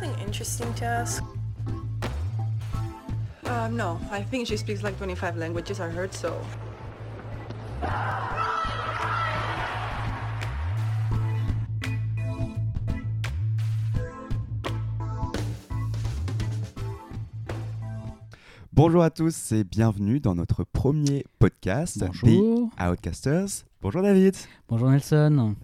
[0.00, 1.22] something interesting to ask?
[3.44, 6.34] Uh, no, I think she speaks like 25 languages, I heard so.
[18.72, 22.70] Bonjour à tous et bienvenue dans notre premier podcast Bonjour.
[22.78, 23.64] des Outcasters.
[23.82, 24.34] Bonjour David.
[24.68, 25.56] Bonjour Nelson.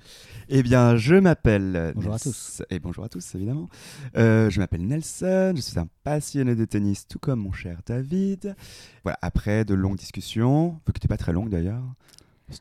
[0.48, 1.93] Eh bien, je m'appelle.
[1.95, 2.62] Bonjour à tous.
[2.70, 3.69] Et bonjour à tous, évidemment.
[4.16, 8.57] Euh, je m'appelle Nelson, je suis un passionné de tennis, tout comme mon cher David.
[9.02, 11.83] Voilà, après de longues discussions, vu que t'es pas très longue d'ailleurs.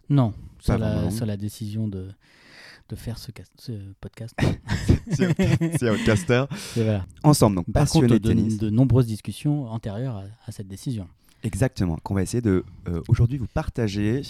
[0.10, 2.08] Non, sur la, sur la décision de,
[2.90, 4.36] de faire ce, cas- ce podcast.
[5.12, 6.46] C'est Outcaster.
[6.76, 7.06] Voilà.
[7.24, 8.58] Ensemble, donc contre, de de, tennis.
[8.58, 11.08] de nombreuses discussions antérieures à, à cette décision.
[11.44, 14.24] Exactement, qu'on va essayer de euh, aujourd'hui vous partager.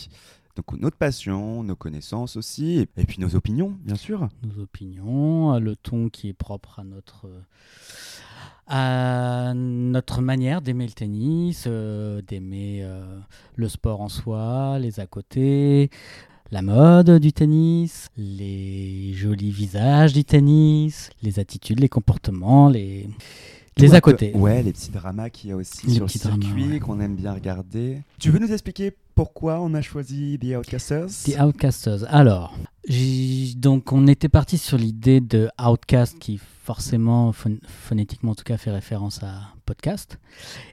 [0.56, 4.30] Donc notre passion, nos connaissances aussi, et, puis nos opinions, bien sûr.
[4.44, 7.28] Nos opinions, le ton qui est propre à notre,
[8.67, 13.20] à notre manière d'aimer le tennis, euh, d'aimer euh,
[13.56, 15.89] le sport en soi, les à côté,
[16.52, 23.09] la mode du tennis, les jolis visages du tennis, les attitudes, les comportements, les,
[23.78, 24.31] les à côté.
[24.33, 26.80] Ouais, les petits dramas qu'il y a aussi Les sur le circuit ouais.
[26.80, 28.03] qu'on aime bien regarder.
[28.20, 31.08] Tu veux nous expliquer pourquoi on a choisi The Outcasters?
[31.25, 32.03] The Outcasters.
[32.09, 32.58] Alors,
[33.58, 38.58] donc on était parti sur l'idée de Outcast qui forcément, phon- phonétiquement en tout cas,
[38.58, 40.19] fait référence à podcast.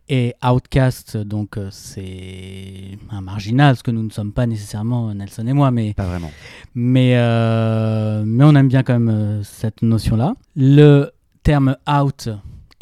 [0.08, 5.46] Et Outcast, donc euh, c'est un marginal, ce que nous ne sommes pas nécessairement Nelson
[5.46, 6.30] et moi, mais, Pas vraiment.
[6.74, 10.34] mais, euh, mais on aime bien quand même euh, cette notion-là.
[10.56, 11.10] Le
[11.42, 12.30] terme out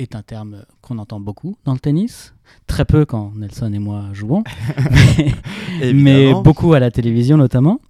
[0.00, 2.34] est un terme qu'on entend beaucoup dans le tennis.
[2.66, 4.44] Très peu quand Nelson et moi jouons.
[5.94, 7.80] mais- beaucoup à la télévision notamment.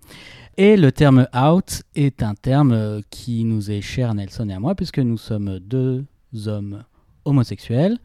[0.56, 4.75] Et le terme out est un terme qui nous est cher, Nelson et à moi,
[4.75, 6.04] puisque nous sommes deux
[6.47, 6.84] hommes
[7.25, 7.99] homosexuels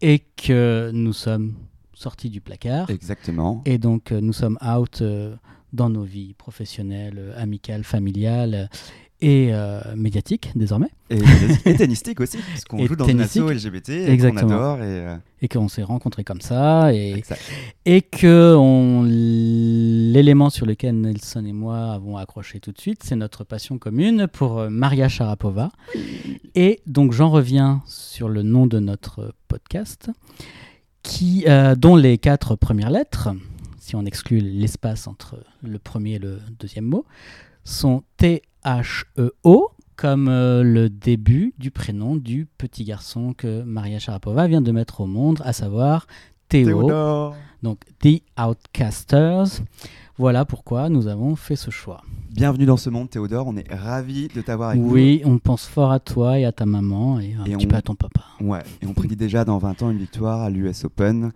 [0.00, 1.54] et que nous sommes
[1.94, 2.90] sortis du placard.
[2.90, 3.62] Exactement.
[3.64, 5.34] Et donc euh, nous sommes out euh,
[5.72, 8.70] dans nos vies professionnelles, euh, amicales, familiales
[9.20, 10.90] et euh, médiatiques désormais.
[11.10, 11.18] Et,
[11.64, 13.38] et tennistique aussi, parce qu'on joue dans une asso.
[13.50, 14.76] LGBT et qu'on adore.
[14.78, 16.92] Et, euh, Et qu'on s'est rencontrés comme ça.
[16.94, 17.40] Et, exact.
[17.84, 23.16] et que on- l'élément sur lequel Nelson et moi avons accroché tout de suite, c'est
[23.16, 25.70] notre passion commune pour euh, Maria Sharapova.
[26.54, 30.10] Et donc j'en reviens sur le nom de notre podcast,
[31.02, 33.30] qui, euh, dont les quatre premières lettres,
[33.80, 37.06] si on exclut l'espace entre le premier et le deuxième mot,
[37.68, 44.60] sont T-H-E-O, comme euh, le début du prénom du petit garçon que Maria Sharapova vient
[44.60, 46.06] de mettre au monde, à savoir
[46.48, 46.66] Théo.
[46.66, 47.36] Théodore.
[47.62, 49.60] Donc, The Outcasters.
[50.18, 52.02] Voilà pourquoi nous avons fait ce choix.
[52.32, 53.46] Bienvenue dans ce monde, Théodore.
[53.46, 56.66] On est ravis de t'avoir avec Oui, on pense fort à toi et à ta
[56.66, 58.22] maman et un Et petit on- peu à ton papa.
[58.40, 58.48] nous.
[58.48, 58.62] Ouais.
[58.82, 61.30] Et on prédit déjà dans 20 ans une victoire à l'US Open.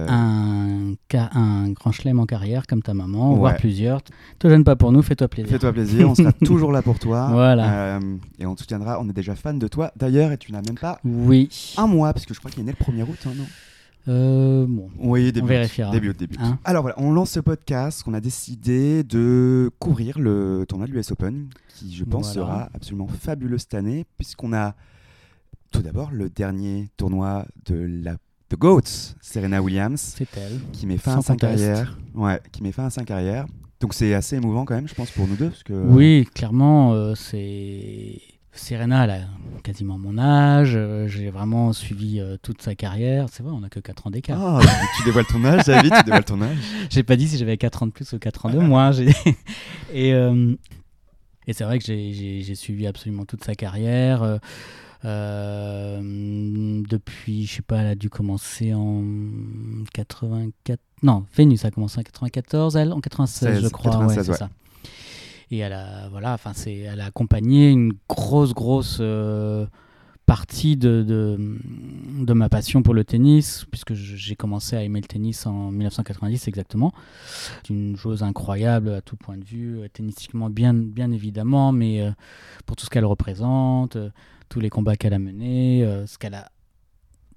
[0.00, 3.38] Euh, Un, grand chelem en carrière comme ta maman, Ouais.
[3.38, 4.00] voire plusieurs.
[4.40, 5.52] Te gêne pas pour nous, fais-toi plaisir.
[5.52, 7.28] Fais-toi plaisir, on sera toujours là pour toi.
[7.30, 7.96] Voilà.
[7.96, 9.92] Euh, et on te soutiendra, on est déjà fan de toi.
[9.96, 11.74] D'ailleurs, et tu n'as même pas Oui.
[11.76, 13.44] un mois, parce que je crois qu'il est né le 1er août, hein, non?
[14.08, 14.90] Euh, bon.
[14.98, 15.46] Oui, début.
[15.46, 15.48] août.
[15.48, 15.90] vérifiera.
[15.90, 16.14] Début.
[16.38, 20.92] Hein Alors voilà, on lance ce podcast, on a décidé de couvrir le tournoi de
[20.92, 22.48] l'US Open, qui je pense Voilà.
[22.48, 24.74] sera absolument fabuleux cette année, puisqu'on a
[25.70, 28.16] tout d'abord le dernier tournoi de la
[28.50, 30.60] The GOATS, Serena Williams, elle.
[30.72, 31.98] qui met fin Sans à sa carrière.
[32.14, 33.46] Ouais, qui met fin à sa carrière.
[33.80, 35.48] Donc c'est assez émouvant quand même, je pense, pour nous deux.
[35.48, 35.72] Parce que...
[35.72, 38.20] Oui, clairement, euh, c'est.
[38.56, 39.18] Serena, elle a
[39.62, 40.72] quasiment mon âge.
[40.76, 43.26] euh, J'ai vraiment suivi euh, toute sa carrière.
[43.30, 44.40] C'est vrai, on n'a que 4 ans d'écart.
[44.40, 44.60] Ah,
[44.96, 46.56] tu- dévoiles ton âge, David, tu dévoiles ton âge.
[46.90, 48.92] J'ai pas dit si j'avais 4 ans de plus ou 4 ans de moins.
[48.92, 49.08] j'ai-
[49.92, 50.54] et euh,
[51.46, 54.38] et c'est vrai que j'ai- suivi absolument toute sa carrière.
[55.04, 56.00] euh,
[56.88, 59.02] depuis, je sais pas, elle a dû commencer en
[59.92, 60.80] 84.
[61.02, 63.90] Non, Vénus a commencé en 94, elle, en 96, je 16, crois.
[63.92, 64.36] 96, ouais, c'est ouais.
[64.38, 64.48] ça.
[65.54, 69.66] Et elle a, voilà, enfin, c'est, elle a accompagné une grosse, grosse euh,
[70.26, 75.46] partie de, de, ma passion pour le tennis, puisque j'ai commencé à aimer le tennis
[75.46, 76.92] en 1990 exactement.
[77.70, 82.10] Une joueuse incroyable à tout point de vue, euh, tennistiquement bien, bien évidemment, mais euh,
[82.66, 83.96] pour tout ce qu'elle représente,
[84.48, 86.50] tous les combats qu'elle a menés, ce qu'elle a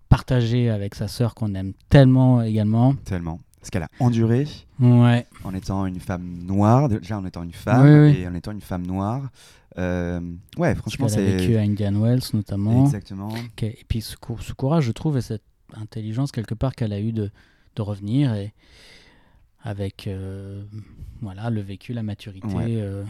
[0.09, 2.95] partagé avec sa sœur qu'on aime tellement également.
[3.05, 3.39] Tellement.
[3.69, 4.47] Parce qu'elle a enduré
[4.79, 8.17] Ouais, en étant une femme noire, déjà en étant une femme Oui, oui.
[8.21, 9.29] et en étant une femme noire.
[9.77, 10.21] Euh,
[10.57, 11.57] ouais, franchement, qu'elle a vécu c'est.
[11.57, 12.85] à Indian Wells notamment.
[12.85, 13.33] Exactement.
[13.61, 15.43] Et puis ce, cou- ce courage, je trouve, et cette
[15.73, 17.29] intelligence quelque part qu'elle a eu de,
[17.75, 18.53] de revenir et
[19.63, 20.63] avec euh,
[21.21, 22.65] voilà le vécu, la maturité Ouais.
[22.69, 23.03] euh,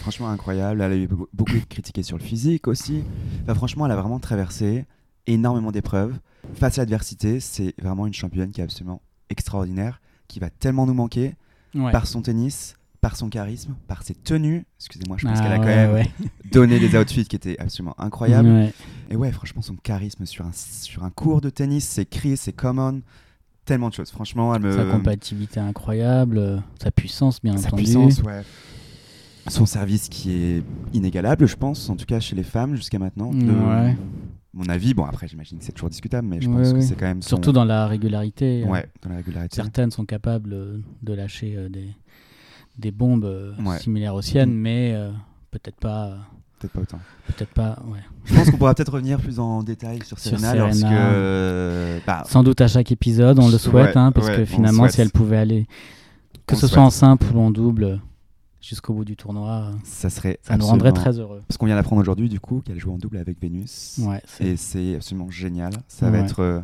[0.00, 0.80] Franchement incroyable.
[0.80, 3.02] Elle a eu beaucoup beaucoup critiqué sur le physique aussi.
[3.42, 4.86] Enfin, franchement, elle a vraiment traversé
[5.26, 6.14] énormément d'épreuves.
[6.54, 10.94] Face à l'adversité, c'est vraiment une championne qui est absolument extraordinaire, qui va tellement nous
[10.94, 11.34] manquer
[11.74, 11.90] Ouais.
[11.90, 14.64] par son tennis, par son charisme, par ses tenues.
[14.78, 16.10] Excusez-moi, je pense Ah, qu'elle a quand ouais, même ouais.
[16.52, 18.48] donné des outfits qui étaient absolument incroyables.
[18.48, 18.72] Ouais.
[19.10, 22.52] Et ouais, franchement, son charisme sur un, sur un cours de tennis, ses cris, ses
[22.52, 23.02] common,
[23.64, 24.10] tellement de choses.
[24.12, 24.70] Franchement, elle me.
[24.76, 27.82] Sa compatibilité incroyable, sa puissance, bien sa entendu.
[27.82, 28.42] puissance, ouais.
[29.48, 30.62] Son service qui est
[30.94, 33.30] inégalable, je pense, en tout cas chez les femmes jusqu'à maintenant.
[33.32, 33.94] De.
[34.54, 36.94] Mon avis, bon après j'imagine que c'est toujours discutable, mais je Ouais, pense que c'est
[36.94, 38.62] quand même son- Surtout dans la régularité.
[38.64, 39.56] euh, ouais, dans la régularité.
[39.56, 41.88] Certaines sont capables euh, de lâcher euh, des,
[42.78, 44.60] des bombes similaires aux siennes, Mhm.
[44.60, 44.96] mais
[45.50, 46.16] peut-être pas.
[46.60, 47.00] Peut-être pas autant.
[47.26, 47.98] Peut-être pas, ouais.
[48.24, 50.84] Je pense qu'on pourra peut-être revenir plus en détail sur Sur Serena, lorsque.
[50.84, 54.44] euh, bah, Sans doute à chaque épisode, on le souhaite, Ouais, hein, parce ouais, que
[54.46, 55.66] finalement, le si elle pouvait aller,
[56.46, 58.00] que On ce soit en simple ou en double,
[58.66, 60.38] jusqu'au bout du tournoi, ça serait.
[60.42, 61.42] ça nous rendrait très heureux.
[61.46, 63.98] Parce qu'on vient d'apprendre aujourd'hui, du coup, qu'elle joue en double avec Vénus.
[64.02, 65.72] Ouais, Et c'est absolument génial.
[65.88, 66.60] Ça va être, euh,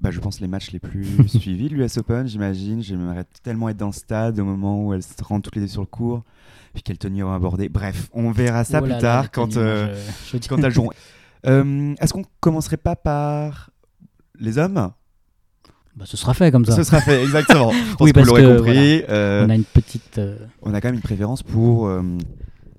[0.00, 2.82] bah, je pense, les matchs les plus suivis de l'US Open, j'imagine.
[2.82, 5.68] J'aimerais tellement être dans le stade au moment où elles se rendent toutes les deux
[5.68, 6.22] sur le court,
[6.72, 7.68] puis quelles tenues vont aborder.
[7.68, 9.94] Bref, on verra ça Oh plus là tard quand, euh,
[10.32, 10.90] je- quand elles joueront.
[11.44, 13.70] Euh, Est-ce qu'on commencerait pas par
[14.38, 14.92] les hommes?
[15.96, 16.74] Bah, ce sera fait comme ça.
[16.76, 17.70] Ce sera fait, exactement.
[17.72, 20.18] Je pense Oui, que vous parce l'aurez que, euh, On a une petite.
[20.18, 22.02] euh, on a quand même une préférence pour, euh,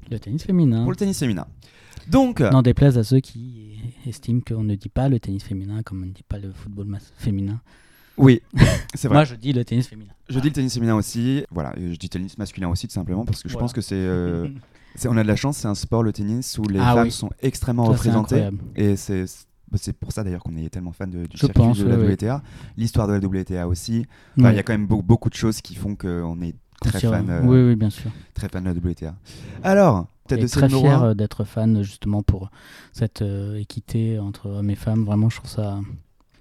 [0.10, 0.82] le tennis féminin.
[0.82, 1.46] pour le tennis féminin.
[2.10, 6.02] Donc, N'en déplaise à ceux qui estiment qu'on ne dit pas le tennis féminin comme
[6.04, 6.88] on ne dit pas le football
[7.18, 7.62] féminin.
[8.18, 8.42] oui,
[8.96, 9.18] c'est vrai.
[9.18, 10.12] Moi, je dis le tennis féminin.
[10.28, 13.42] Je dis le tennis féminin aussi, voilà, je dis tennis masculin aussi tout simplement parce
[13.44, 13.64] que je Voilà.
[13.66, 13.82] pense que
[14.96, 17.04] c'est, on a de la chance, c'est un sport le tennis où les Ah femmes
[17.06, 17.12] oui.
[17.12, 19.26] sont extrêmement Ça, représentées et c'est
[19.78, 21.98] c'est pour ça d'ailleurs qu'on est tellement fan de, du Je circuit pense, de la.
[21.98, 22.42] WTA,
[22.78, 24.00] l'histoire de la WTA aussi.
[24.00, 24.56] Enfin, Il Ouais.
[24.56, 27.42] y a quand même beau- beaucoup de choses qui font qu'on est très fan, euh,
[27.44, 28.12] Oui, oui, bien sûr.
[28.34, 29.16] très fan de la WTA.
[29.64, 32.50] Alors, Et de très fier euh, d'être fan justement pour
[32.92, 35.04] cette euh, équité entre hommes et femmes.
[35.06, 35.80] Vraiment, je trouve ça.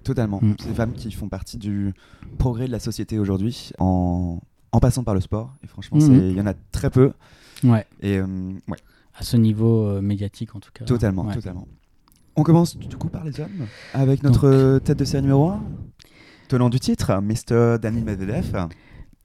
[0.03, 0.39] Totalement.
[0.41, 0.55] Mm.
[0.67, 1.93] Des femmes qui font partie du
[2.37, 4.39] progrès de la société aujourd'hui en,
[4.73, 5.53] en passant par le sport.
[5.63, 7.13] Et franchement, c'est- il y en a très peu.
[7.63, 7.85] Ouais.
[8.01, 8.25] Et euh,
[8.67, 8.77] ouais,
[9.17, 10.83] À ce niveau médiatique, en tout cas.
[10.85, 11.33] totalement, Ouais.
[11.35, 11.67] totalement.
[12.35, 15.63] On commence du coup par les hommes avec notre euh, tête de série numéro 1.
[16.47, 17.77] Tenant du titre, Mr.
[17.79, 18.67] Daniil Medvedev.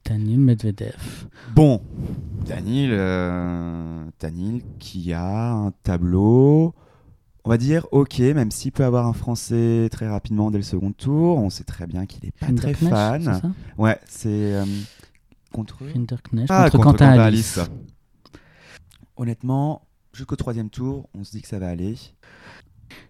[0.05, 1.26] Daniil Medvedev.
[1.55, 1.81] Bon,
[2.46, 6.75] Daniil, euh, Daniil qui a un tableau,
[7.44, 10.93] on va dire ok, même s'il peut avoir un français très rapidement dès le second
[10.93, 11.38] tour.
[11.38, 13.22] On sait très bien qu'il n'est pas très fan.
[13.22, 13.52] c'est ça?
[13.78, 14.66] Ouais, c'est euh,
[15.50, 15.78] contre.
[16.50, 17.58] Ah, contre, Quentin Alice.
[19.16, 19.82] Honnêtement,
[20.12, 21.96] jusqu'au troisième tour, on se dit que ça va aller.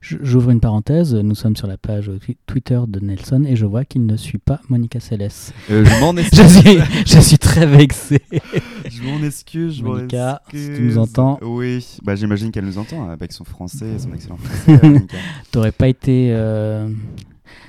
[0.00, 1.14] J'ouvre une parenthèse.
[1.14, 4.38] Nous sommes sur la page twi- Twitter de Nelson et je vois qu'il ne suit
[4.38, 5.28] pas Monica Seles.
[5.70, 6.58] Euh, je m'en Je excuse.
[6.60, 8.20] suis, je suis très vexé.
[8.88, 9.76] je m'en excuse.
[9.76, 11.38] Je Monica, si tu nous entends.
[11.42, 14.80] Oui, bah, j'imagine qu'elle nous entend avec son français et son excellent français.
[15.50, 16.30] T'aurais pas été.
[16.32, 16.88] euh,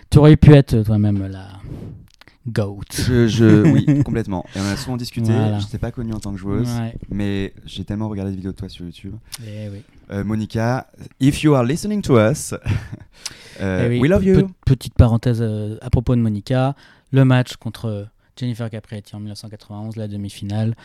[0.09, 1.47] Tu aurais pu être toi-même la
[2.47, 2.81] GOAT.
[2.93, 4.45] je, je- oui, complètement.
[4.55, 5.31] Et on a souvent discuté.
[5.31, 5.59] Voilà.
[5.59, 6.95] Je t'ai pas connue en tant que joueuse, Ouais.
[7.09, 9.13] mais j'ai tellement regardé de vidéos de toi sur YouTube.
[9.45, 9.81] Eh oui.
[10.11, 10.87] Euh, Monica,
[11.19, 12.53] if you are listening to us,
[13.61, 14.47] euh, Eh oui, we love you.
[14.47, 16.75] pe- petite parenthèse euh, à propos de Monica.
[17.11, 20.75] Le match contre Jennifer Capriati en 1991, la demi-finale.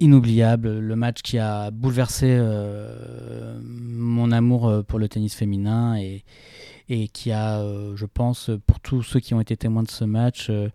[0.00, 0.80] Inoubliable.
[0.80, 6.24] Le match qui a bouleversé euh, mon amour pour le tennis féminin et,
[6.88, 10.04] et qui a, euh, je pense, pour tous ceux qui ont été témoins de ce
[10.04, 10.68] match, euh,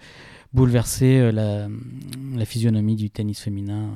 [0.54, 1.68] bouleversé la,
[2.36, 3.90] la physionomie du tennis féminin.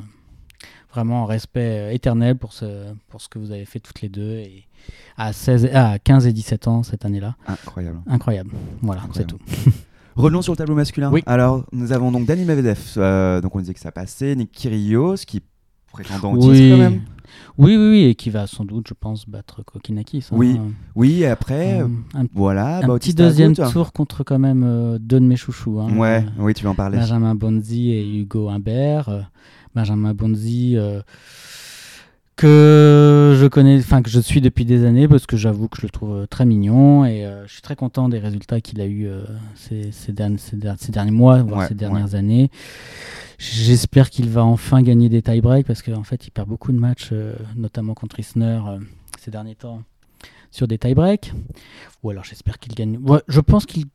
[0.93, 4.09] Vraiment un respect euh, éternel pour ce, pour ce que vous avez fait toutes les
[4.09, 4.33] deux.
[4.37, 4.65] Et
[5.17, 7.35] à, 16, et- à 15 et 17 ans cette année-là.
[7.47, 7.99] Incroyable.
[8.07, 8.51] Incroyable.
[8.81, 9.39] Voilà, c'est tout.
[10.15, 11.09] Revenons sur le tableau masculin.
[11.11, 11.23] Oui.
[11.25, 15.15] Alors, nous avons donc Dani Medvedev, euh, donc on disait que ça passait, Nick Kyrgios,
[15.25, 15.41] qui
[15.91, 16.55] prétendant au oui.
[16.57, 17.01] titre quand même.
[17.57, 20.25] oui, oui, oui, et qui va sans doute, je pense, battre Kokinakis.
[20.31, 20.35] hein.
[20.37, 20.59] Oui,
[20.95, 25.19] Oui, et après, Euh, un, voilà, un petit deuxième tour contre quand même euh, deux
[25.19, 25.79] de mes chouchous.
[25.79, 25.95] hein.
[25.97, 26.99] Ouais, oui, tu vas en parler.
[26.99, 29.29] Benjamin Bonzi et Hugo Humbert.
[29.75, 31.01] Benjamin Bonzi, euh,
[32.35, 35.83] que je connais, enfin que je suis depuis des années parce que j'avoue que je
[35.83, 38.87] le trouve euh, très mignon et euh, je suis très content des résultats qu'il a
[38.87, 39.07] eu
[39.55, 42.49] ces, ces, derniers, ces, der- ces derniers mois, voire Ouais, ces dernières années.
[43.37, 47.11] J'espère qu'il va enfin gagner des tie-breaks parce qu'en fait il perd beaucoup de matchs,
[47.55, 48.59] notamment contre Isner
[49.19, 49.83] ces derniers temps
[50.49, 51.33] sur des tie-breaks.
[52.03, 52.97] Ou alors j'espère qu'il gagne.
[53.05, 53.85] Ouais, je pense qu'il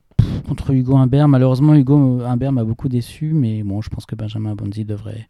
[0.47, 1.29] contre Hugo Humbert.
[1.29, 5.29] Malheureusement, Hugo Humbert m'a beaucoup déçu, mais bon, je pense que Benjamin Bonzi devrait,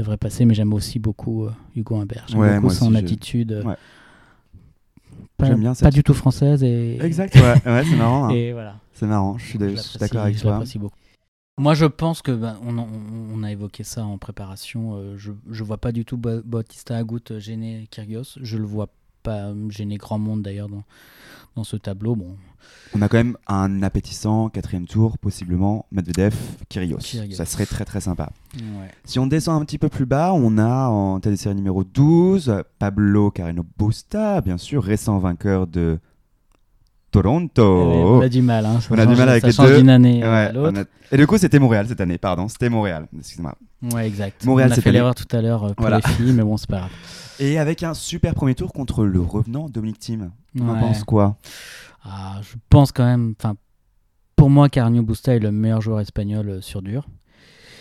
[0.00, 0.44] devrait passer.
[0.44, 2.26] Mais j'aime aussi beaucoup euh, Hugo Humbert.
[2.28, 3.52] J'aime Ouais, beaucoup son attitude.
[3.52, 3.76] euh, Ouais.
[5.36, 6.62] Pas, bien du tout française.
[6.62, 8.26] Et, Exact, ouais, ouais c'est marrant.
[8.26, 8.30] hein.
[8.30, 8.76] Et voilà.
[8.92, 10.62] C'est marrant, je suis, d'accord avec toi.
[10.76, 10.96] beaucoup.
[11.58, 14.96] Moi, je pense que ben, on, a évoqué ça en préparation.
[14.96, 18.38] euh, je je vois pas du tout Ba- Bautista Agut gêner Kyrgios.
[18.40, 18.88] Je le vois
[19.22, 20.84] pas gêner grand monde d'ailleurs dans,
[21.56, 22.16] dans ce tableau.
[22.16, 22.36] Bon,
[22.94, 26.34] On a quand même un appétissant quatrième tour, possiblement Medvedev,
[26.68, 26.98] Kyrgios.
[26.98, 27.36] Kyrgios.
[27.36, 28.30] Ça serait très très sympa.
[28.56, 28.88] ouais.
[29.04, 31.84] Si on descend un petit peu plus bas, on a en tête de série numéro
[31.84, 35.98] 12 Pablo Carreno Busta, bien sûr, récent vainqueur de
[37.10, 37.62] Toronto.
[37.64, 38.64] on a du mal.
[38.66, 38.88] Hein, ça.
[38.94, 39.78] On a du mal avec ça les change deux.
[39.78, 40.78] d'une année Ouais, à l'autre.
[40.80, 43.56] a- Et du coup, c'était Montréal cette année, pardon, c'était Montréal, excusez-moi.
[43.92, 44.44] Ouais, exact.
[44.44, 45.96] Montréal, on a fait l'erreur tout à l'heure euh, pour Voilà.
[46.04, 46.90] les filles, mais bon, c'est pas grave.
[47.40, 50.30] Et avec un super premier tour contre le revenant Dominique Thiem.
[50.60, 51.36] On en pense quoi?
[52.02, 53.34] Ah, je pense quand même.
[53.38, 53.56] Enfin,
[54.36, 57.06] pour moi, Carnio Busta est le meilleur joueur espagnol euh, sur dur.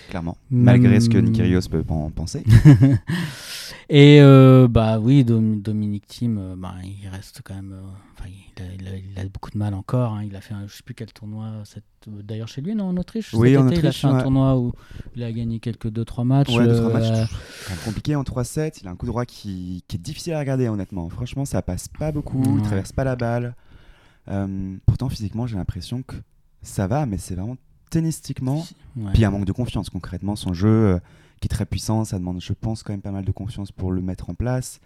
[0.09, 0.37] Clairement.
[0.49, 2.43] Malgré ce que Kyrgios peut en penser.
[3.89, 7.73] Et euh, bah oui, Dom- Dominique Thiem, euh, bah, il reste quand même.
[7.73, 10.13] euh, il, a, il a- il a beaucoup de mal encore.
[10.13, 10.23] hein.
[10.23, 11.63] Il a fait, un, je sais plus quel tournoi.
[12.07, 13.33] D'ailleurs chez lui, non, en Autriche?
[13.33, 14.73] Oui, en été, Il a Autriche, fait un tournoi où
[15.15, 16.49] il a gagné quelques 2-3 matchs.
[16.55, 17.29] Ouais, deux, trois euh, matchs
[17.67, 18.79] quand même compliqué en 3-7.
[18.81, 21.07] Il a un coup droit qui, qui est difficile à regarder, honnêtement.
[21.09, 22.41] Franchement, ça passe pas beaucoup.
[22.45, 22.61] Il Ouais.
[22.63, 23.55] traverse pas la balle.
[24.29, 26.15] Euh, pourtant, physiquement, j'ai l'impression que
[26.61, 27.57] ça va, mais c'est vraiment
[27.89, 28.57] tennistiquement.
[28.95, 29.11] ouais.
[29.13, 30.35] Puis il y a un manque de confiance, concrètement.
[30.35, 30.99] Son jeu, euh,
[31.41, 33.91] qui est très puissant, ça demande, je pense, quand même pas mal de confiance pour
[33.91, 34.79] le mettre en place.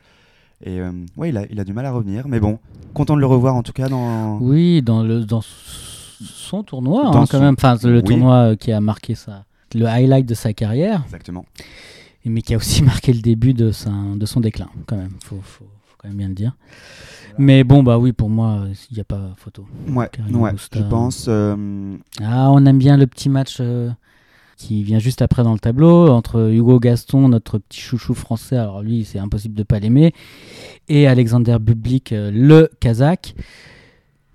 [0.65, 2.27] Et euh, ouais, il a, il a du mal à revenir.
[2.27, 2.59] Mais bon,
[2.93, 4.38] content de le revoir en tout cas dans.
[4.39, 7.55] Oui, dans, le, dans son tournoi, Dans hein, son- quand même.
[7.57, 8.03] Enfin, le Oui.
[8.03, 9.43] tournoi euh, qui a marqué sa,
[9.75, 11.45] le highlight de sa carrière, Exactement.
[12.23, 15.12] mais qui a aussi marqué le début de, sa, de son déclin, quand même.
[15.23, 15.65] Faut, faut
[16.03, 16.55] quand même bien le dire.
[17.39, 19.65] Mais bon, bah oui, pour moi, euh, il n'y a pas photo.
[19.88, 21.25] Ouais, ouais je pense.
[21.29, 23.89] euh, Ah, on aime bien le petit match euh,
[24.57, 28.57] qui vient juste après dans le tableau entre Hugo Gaston, notre petit chouchou français.
[28.57, 30.13] Alors lui, c'est impossible de pas l'aimer,
[30.89, 33.33] et Alexander Bublik, euh, le Kazakh.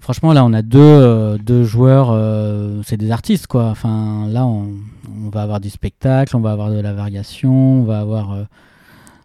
[0.01, 3.67] Franchement, là, on a deux, euh, deux joueurs, euh, c'est des artistes, quoi.
[3.67, 4.71] Enfin, là, on,
[5.25, 8.37] on va avoir du spectacle, on va avoir de la variation, on va avoir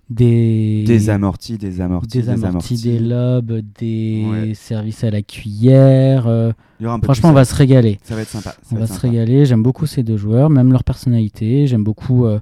[0.10, 4.54] des Des amortis, des amortis, des amortis, des lobes, des Ouais.
[4.54, 6.28] services à la cuillère.
[6.28, 6.52] euh,
[7.04, 8.00] franchement, on va se régaler.
[8.04, 8.52] Ça va être sympa.
[8.52, 9.08] ça On va se sympa.
[9.08, 9.46] régaler.
[9.46, 11.68] J'aime beaucoup ces deux joueurs, même leur personnalité.
[11.68, 12.40] J'aime beaucoup, euh,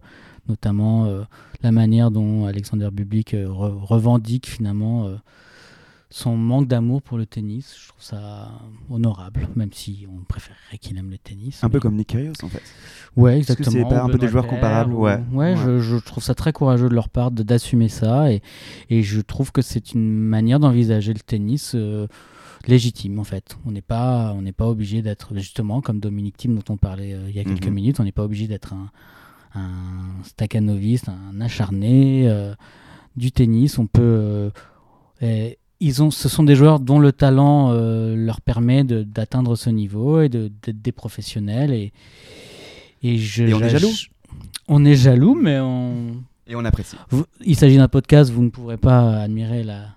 [0.50, 1.22] notamment, euh,
[1.64, 5.08] la manière dont Alexander Bublik re- revendique finalement
[6.14, 7.76] son manque d'amour pour le tennis.
[7.82, 8.50] Je trouve ça
[8.90, 11.64] honorable, même si on préférerait qu'il aime le tennis.
[11.64, 12.62] Un peu comme Nick Kyrgios en fait.
[13.16, 13.90] Ouais, Est-ce que exactement.
[13.90, 15.20] c'est pas ou un peu des joueurs comparables ou- Ouais.
[15.32, 15.56] Ouais, Ouais.
[15.58, 18.42] Je, je trouve ça très courageux de leur part d'assumer ça et,
[18.90, 22.08] et je trouve que c'est une manière d'envisager le tennis euh,
[22.68, 23.58] légitime en fait.
[23.66, 27.14] On n'est pas, on n'est pas obligé d'être justement comme Dominique Thiem dont on parlait
[27.14, 27.74] euh, il y a quelques Mhm.
[27.74, 28.00] minutes.
[28.00, 28.90] On n'est pas obligé d'être un,
[29.56, 32.54] un staccanoviste, un acharné euh,
[33.16, 33.78] du tennis.
[33.78, 34.52] On peut
[35.24, 35.52] euh,
[35.82, 40.22] ils ont, ce sont des joueurs dont le talent euh, leur permet d'atteindre ce niveau
[40.22, 41.74] et de- d'être des professionnels.
[41.74, 41.92] Et,
[43.04, 43.92] et, je, Et on est jaloux.
[44.70, 46.22] On est jaloux, mais on...
[46.48, 46.96] Et on apprécie.
[47.10, 49.88] vous- il s'agit d'un podcast, vous ne pourrez pas admirer la,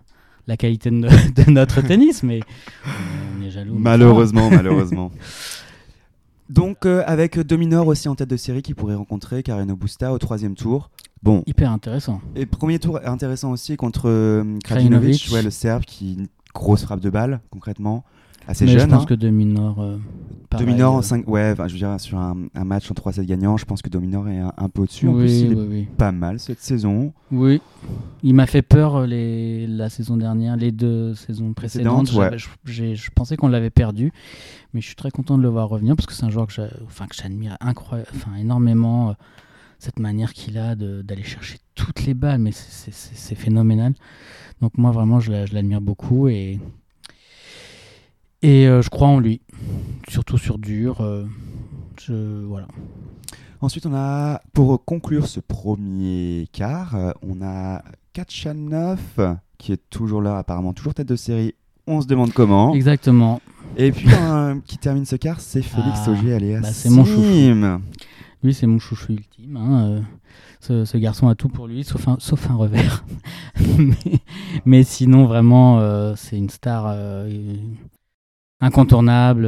[0.47, 2.41] la qualité de, no- de notre tennis, mais
[3.38, 3.76] on est jaloux.
[3.79, 5.11] Malheureusement, malheureusement.
[6.50, 10.19] Donc euh, avec Dominor aussi en tête de série qui pourrait rencontrer Carreno Busta au
[10.19, 10.91] troisième tour.
[11.25, 11.43] Bon.
[11.47, 12.21] Hyper intéressant.
[12.37, 15.23] et premier tour intéressant aussi contre euh, Krajinovic.
[15.23, 18.04] Krajinovic, ouais, le Serbe qui une grosse frappe de balle concrètement,
[18.47, 18.83] assez mais jeune.
[18.83, 19.07] je pense hein.
[19.07, 19.81] que Dominor.
[19.81, 19.97] euh,
[20.59, 23.25] Dominor en euh, 5 ouais, enfin, je veux dire sur un, un match en 3-7
[23.25, 25.09] gagnant, je pense que Dominor est un, un peu au-dessus.
[25.09, 25.88] En oui, plus, il est oui, oui.
[25.97, 27.12] pas mal cette saison.
[27.33, 27.61] Oui,
[28.23, 32.12] il m'a fait peur euh, les, la saison dernière, les deux saisons précédentes.
[32.12, 32.37] Ouais.
[32.37, 34.12] Je, j'ai- je pensais qu'on l'avait perdu,
[34.75, 36.52] mais je suis très content de le voir revenir parce que c'est un joueur que
[36.52, 39.09] j'a- enfin, que j'admire incroyable, enfin, énormément.
[39.09, 39.12] euh,
[39.85, 43.93] cette manière qu'il a de- d'aller chercher toutes les balles, mais c'est- phénoménal.
[44.61, 46.59] Donc moi vraiment, je la- je l'admire beaucoup et,
[48.43, 49.41] et euh, je crois en lui,
[50.09, 51.00] surtout sur dur.
[51.00, 51.25] euh,
[52.00, 52.67] je, voilà.
[53.61, 60.21] Ensuite, on a, pour conclure ce premier quart, euh, on a Kachanov qui est toujours
[60.23, 61.55] là, apparemment, toujours tête de série.
[61.87, 62.75] On se demande comment.
[62.75, 63.41] Exactement.
[63.76, 64.07] Et puis,
[64.67, 67.81] qui termine ce quart, c'est Félix Ah, Auger alias bah, c'est mon chouchou.
[68.44, 69.56] Lui, c'est mon chouchou ultime.
[69.56, 70.00] hein, euh,
[70.60, 73.04] ce, ce garçon a tout pour lui, sauf un, sauf un revers.
[73.78, 74.20] mais,
[74.66, 77.28] mais sinon, vraiment, euh, c'est une star euh,
[78.60, 79.46] incontournable.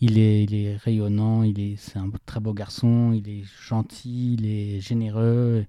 [0.00, 4.34] il, est, il est rayonnant, il est, c'est un très beau garçon, il est gentil,
[4.38, 5.66] il est généreux,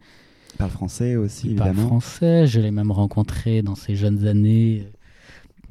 [0.53, 1.87] Il parle français aussi, il parle évidemment.
[1.87, 2.47] français.
[2.47, 4.91] Je l'ai même rencontré dans ses jeunes années.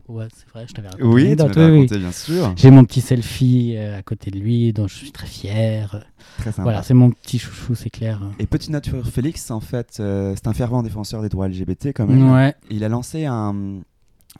[0.06, 1.04] Ouais, c'est vrai, je t'avais raconté.
[1.04, 2.52] Oui, tu m'avais oui, raconté, bien sûr.
[2.56, 6.04] J'ai mon petit selfie euh, à côté de lui, dont je suis très fier.
[6.38, 6.62] Très sympa.
[6.62, 8.20] Voilà, c'est mon petit chouchou, c'est clair.
[8.38, 11.88] Et petite note sur Félix, en fait, euh, c'est un fervent défenseur des droits LGBT
[11.94, 12.32] quand même.
[12.32, 12.54] Ouais.
[12.70, 13.80] Il a lancé un,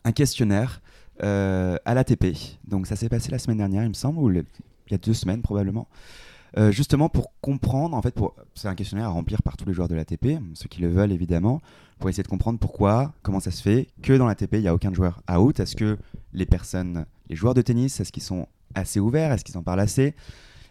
[0.04, 0.82] un questionnaire
[1.22, 2.36] euh, à l'ATP.
[2.68, 4.44] Donc ça s'est passé la semaine dernière, il me semble, ou le-
[4.88, 5.88] il y a deux semaines probablement.
[6.56, 8.14] Euh, justement pour comprendre, en fait,
[8.54, 11.12] c'est un questionnaire à remplir par tous les joueurs de l'ATP, ceux qui le veulent
[11.12, 11.60] évidemment,
[11.98, 14.74] pour essayer de comprendre pourquoi, comment ça se fait que dans l'ATP, il n'y a
[14.74, 15.58] aucun joueur out.
[15.60, 15.96] Est-ce que
[16.32, 19.80] les personnes, les joueurs de tennis, est-ce qu'ils sont assez ouverts Est-ce qu'ils en parlent
[19.80, 20.14] assez?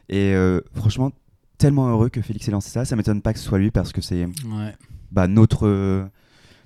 [0.10, 1.12] Et euh, franchement,
[1.58, 2.84] tellement heureux que Félix ait lancé ça.
[2.86, 4.76] Ça m'étonne pas que ce soit lui parce que c'est Ouais.
[5.12, 6.06] bah, notre, euh,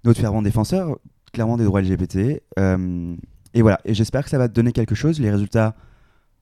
[0.03, 0.97] notre fervent défenseur,
[1.33, 2.41] clairement des droits LGBT.
[2.59, 3.15] Euh,
[3.53, 5.19] et voilà, et j'espère que ça va te donner quelque chose.
[5.19, 5.75] Les résultats,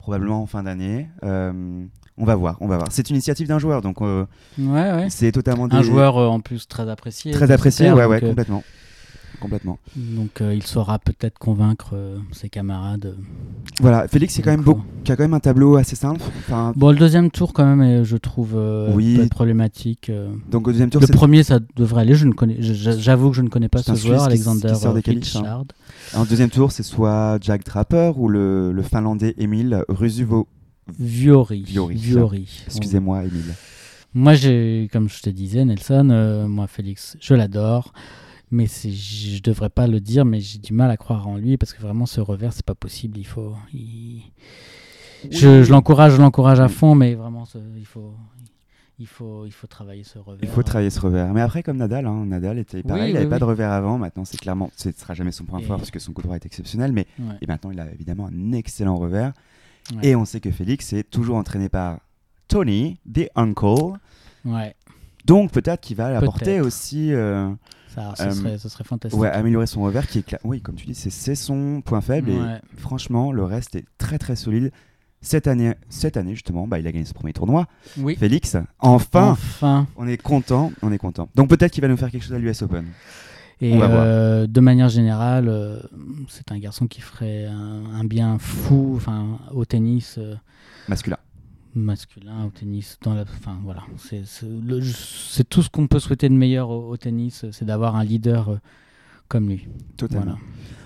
[0.06, 1.08] probablement en fin d'année.
[1.24, 1.52] Euh,
[2.16, 2.86] on va voir, on va voir.
[2.92, 4.24] C'est une initiative d'un joueur, donc euh,
[4.56, 5.06] Ouais, ouais.
[5.10, 7.32] c'est totalement Un joueur euh, en plus très apprécié.
[7.32, 7.90] très apprécié.
[7.90, 8.62] Ouais, ouais, complètement.
[9.46, 9.78] Complètement.
[9.96, 13.06] Donc euh, il saura peut-être convaincre euh, ses camarades.
[13.06, 13.22] euh.
[13.80, 14.64] Voilà, Félix, c'est quand même
[15.04, 16.20] qui a quand même un tableau assez simple.
[16.38, 18.56] Enfin, Bon, le deuxième tour quand même, je trouve
[18.94, 19.18] Oui.
[19.20, 20.10] être problématique.
[20.50, 22.14] donc au deuxième tour, Le premier, ça devrait aller.
[22.14, 24.72] Je ne connais, je- je- j'avoue que je ne connais pas ce joueur, qui- Alexander
[24.74, 24.92] qui hein.
[25.06, 25.64] Richard.
[26.14, 30.48] en deuxième tour, c'est soit Jack Draper ou le, le Finlandais Emile Rusuvo.
[30.98, 31.62] Viori.
[31.66, 32.62] Viori.
[32.66, 33.54] Excusez-moi, Emile.
[34.14, 37.92] Moi, j'ai, comme je te disais, Nelson, euh, moi, Félix, je l'adore.
[38.50, 41.72] Mais je devrais pas le dire, mais j'ai du mal à croire en lui parce
[41.72, 43.18] que vraiment, ce revers, c'est pas possible.
[43.18, 43.54] Il faut.
[43.72, 44.22] il-
[45.30, 48.14] Je, je l'encourage, je l'encourage à fond, mais vraiment, ce- il faut.
[48.98, 50.38] Il faut, il faut travailler ce revers.
[50.42, 51.30] Il faut travailler ce revers.
[51.34, 53.70] Mais après, comme Nadal, hein, Nadal était pareil, Oui, il n'avait oui, pas de revers
[53.70, 53.98] avant.
[53.98, 56.22] Maintenant, c'est clairement, ce ne sera jamais son point Et- fort parce que son coup
[56.22, 56.92] droit est exceptionnel.
[56.92, 59.32] Mais Ouais, et maintenant, il a évidemment un excellent revers.
[59.92, 59.98] ouais.
[60.08, 61.98] Et on sait que Félix est toujours entraîné par
[62.48, 63.98] Tony, the uncle.
[64.46, 64.74] Ouais,
[65.26, 67.50] Donc peut-être qu'il va apporter aussi, euh,
[67.96, 69.20] ça, ce, Euh, serait, ce serait fantastique.
[69.20, 72.30] ouais, améliorer son revers qui est, oui, comme tu dis, c'est son point faible.
[72.30, 72.38] Et
[72.78, 74.70] franchement, le reste est très très solide.
[75.22, 77.66] Cette année, cette année justement, bah, il a gagné ce premier tournoi.
[77.98, 78.14] Oui.
[78.16, 79.86] Félix, enfin, Enfin.
[79.96, 81.28] on est content, on est content.
[81.34, 82.84] Donc peut-être qu'il va nous faire quelque chose à l'US Open.
[83.62, 85.80] Et euh, de manière générale, euh,
[86.28, 90.20] c'est un garçon qui ferait un, un bien fou enfin, au tennis
[90.88, 91.16] Masculin.
[91.80, 92.98] Masculin, au tennis.
[93.02, 96.96] Dans la, enfin, voilà, c'est c'est tout ce qu'on peut souhaiter de meilleur au, au
[96.96, 98.56] tennis, c'est d'avoir un leader euh,
[99.28, 99.66] comme lui.
[99.96, 100.24] Totalement.
[100.24, 100.38] Voilà.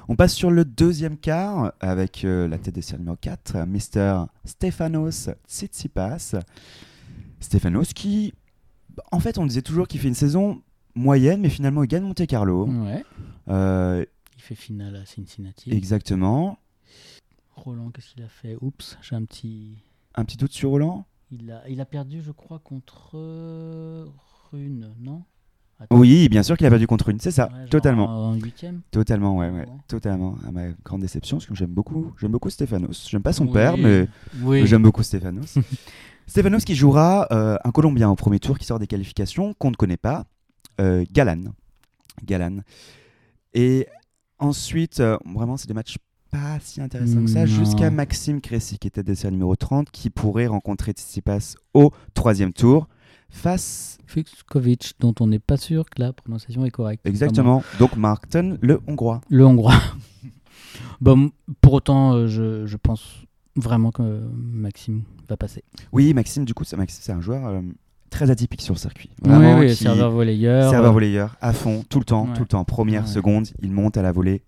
[0.09, 4.25] On passe sur le deuxième quart avec euh, la tête de série numéro 4, Mr.
[4.45, 6.35] Stefanos Tsitsipas.
[7.39, 8.35] Stefanos qui,
[9.13, 10.61] en fait, on disait toujours qu'il fait une saison
[10.95, 12.67] moyenne, mais finalement il gagne Monte Carlo.
[12.67, 13.05] Ouais.
[13.49, 14.05] Euh,
[14.37, 15.73] Il fait finale à Cincinnati.
[15.73, 16.59] exactement.
[17.55, 18.57] Roland, qu'est-ce qu'il a fait?
[18.61, 19.77] Oups, j'ai un petit.
[20.15, 24.05] Un petit doute sur Roland Il a, il a perdu, je crois, contre euh,
[24.51, 25.23] Rune, non?
[25.79, 25.97] Attends.
[25.97, 28.07] Oui, bien sûr qu'il a perdu contre une, c'est ça, Ouais, totalement.
[28.07, 29.67] En huitième Totalement, ouais, ouais, Ouais.
[29.89, 30.37] totalement.
[30.47, 33.09] À ma grande déception, parce que j'aime beaucoup, j'aime beaucoup Stefanos.
[33.09, 33.53] J'aime pas son Oui.
[33.53, 34.07] père, mais
[34.43, 34.67] Oui.
[34.67, 35.55] J'aime beaucoup Stefanos.
[36.27, 39.77] Stefanos qui jouera euh, un Colombien au premier tour qui sort des qualifications qu'on ne
[39.77, 40.27] connaît pas,
[40.81, 41.45] euh, Galan.
[42.25, 42.59] Galan.
[43.55, 43.87] Et
[44.39, 45.97] ensuite, euh, vraiment, c'est des matchs
[46.31, 47.47] pas si intéressants que ça, Non.
[47.47, 52.89] jusqu'à Maxime Cressy qui était dessert numéro 30, qui pourrait rencontrer Tsitsipas au troisième tour
[53.29, 57.07] face Fuxkovic, dont on n'est pas sûr que la prononciation est correcte.
[57.07, 59.21] exactement, donc Martin, le Hongrois.
[59.29, 59.75] Le hongrois.
[61.01, 63.25] bon, pour autant, euh, je, je pense
[63.57, 64.03] vraiment que
[64.35, 65.65] Maxime va passer.
[65.93, 67.61] Oui, Maxime, du coup, c'est un joueur euh,
[68.11, 69.11] très atypique sur le circuit.
[69.23, 70.71] Oui, Vraiment, oui, qui- serveur volleyeur.
[70.71, 72.35] Serveur euh, volleyeur, à fond, tout le temps, Ouais.
[72.35, 72.65] tout le temps.
[72.65, 73.09] Première, Ouais.
[73.09, 74.43] seconde, il monte à la volée.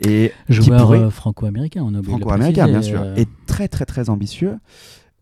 [0.00, 3.00] Et joueur pourrait- euh, franco-américain, on a oublié franco-américain, bien sûr.
[3.00, 4.58] euh, Et très, très, très ambitieux.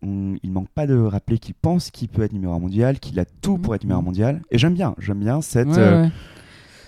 [0.01, 3.19] On- il manque pas de rappeler qu'il pense qu'il peut être numéro un mondial, qu'il
[3.19, 4.05] a tout pour être numéro un Mhm.
[4.05, 4.41] mondial.
[4.51, 5.67] Et j'aime bien, j'aime bien cette.
[5.69, 6.11] ouais, euh, ouais.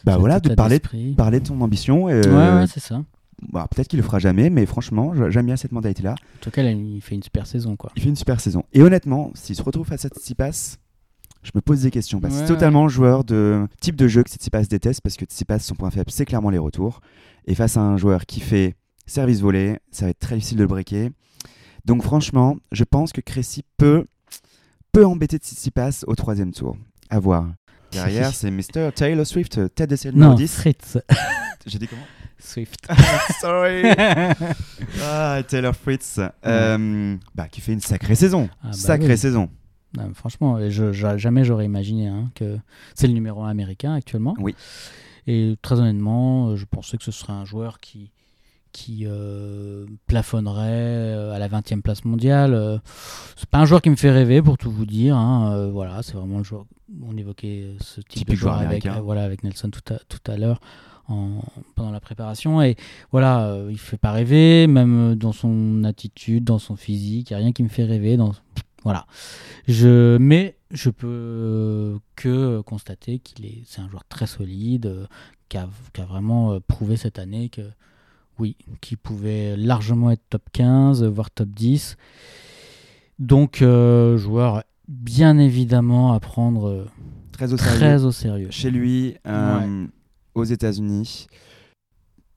[0.04, 0.80] bah voilà, de parler,
[1.16, 2.10] parler de ton ambition.
[2.10, 2.96] Et, Ouais, euh, ouais, c'est ça.
[2.96, 3.06] En
[3.52, 6.16] bah, Peut-être qu'il le fera jamais, mais franchement, j'aime bien cette mentalité-là.
[6.42, 7.92] tout cas, là, il fait une super saison, quoi.
[7.96, 8.64] Il fait une super saison.
[8.74, 10.78] Et honnêtement, s'il se retrouve face à Tsitsipas,
[11.48, 12.20] je me pose des questions.
[12.20, 15.16] Parce que Ouais, c'est totalement le joueur de type de jeu que Tsitsipas déteste, parce
[15.16, 17.00] que Tsitsipas, son point faible, c'est clairement les retours.
[17.46, 20.64] Et face à un joueur qui fait service volé, ça va être très difficile de
[20.64, 21.10] le breaker.
[21.86, 24.06] Donc franchement, je pense que Cressy peut,
[24.92, 26.78] peut embêter Tsitsipas au troisième tour.
[27.10, 27.48] À voir.
[27.94, 28.92] Derrière, c'est Mr.
[28.94, 30.54] Taylor Swift, tête de série numéro Non, 10.
[30.54, 30.98] Fritz.
[31.66, 32.02] J'ai dit comment?
[32.40, 32.86] Swift.
[33.42, 33.84] Sorry
[35.04, 38.50] Ah, Taylor Fritz, euh, bah, qui fait une sacrée saison.
[38.62, 39.18] Ah bah sacrée oui.
[39.18, 39.50] saison.
[39.96, 42.58] Non, franchement, je, jamais j'aurais imaginé hein, que
[42.96, 44.36] c'est le numéro 1 américain actuellement.
[44.40, 44.56] Oui.
[45.28, 48.12] Et très honnêtement, euh, je pensais que ce serait un joueur qui,
[48.72, 52.82] qui euh, plafonnerait euh, à la 20e place mondiale.
[53.36, 55.16] C'est pas un joueur qui me fait rêver, pour tout vous dire.
[55.18, 55.68] hein.
[55.72, 56.66] Voilà, c'est vraiment le joueur.
[57.06, 60.00] On évoquait ce type Typique de joueur joueur avec, euh, voilà, avec Nelson tout à,
[60.08, 60.60] tout à l'heure.
[61.10, 61.42] En,
[61.76, 62.76] pendant la préparation et
[63.14, 67.36] voilà euh, il fait pas rêver même dans son attitude dans son physique il n'y
[67.36, 68.34] a rien qui me fait rêver dans
[68.88, 69.06] voilà
[69.68, 75.06] je, mais je peux que constater qu'il est, c'est un joueur très solide, euh,
[75.50, 77.62] qui, a, qui a vraiment euh, prouvé cette année que
[78.40, 81.98] oui, qu'il pouvait largement être top 15, voire top 10.
[83.20, 86.86] Donc, euh, joueur bien évidemment à prendre
[87.32, 87.78] Très au sérieux.
[87.78, 88.48] très au sérieux.
[88.52, 89.86] Chez lui, euh,
[90.36, 91.28] aux États-Unis.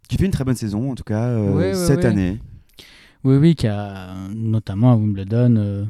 [0.09, 2.41] Qui fait une très bonne saison, en tout cas, euh, cette année.
[3.23, 5.87] Oui, oui, qui a notamment à Wimbledon,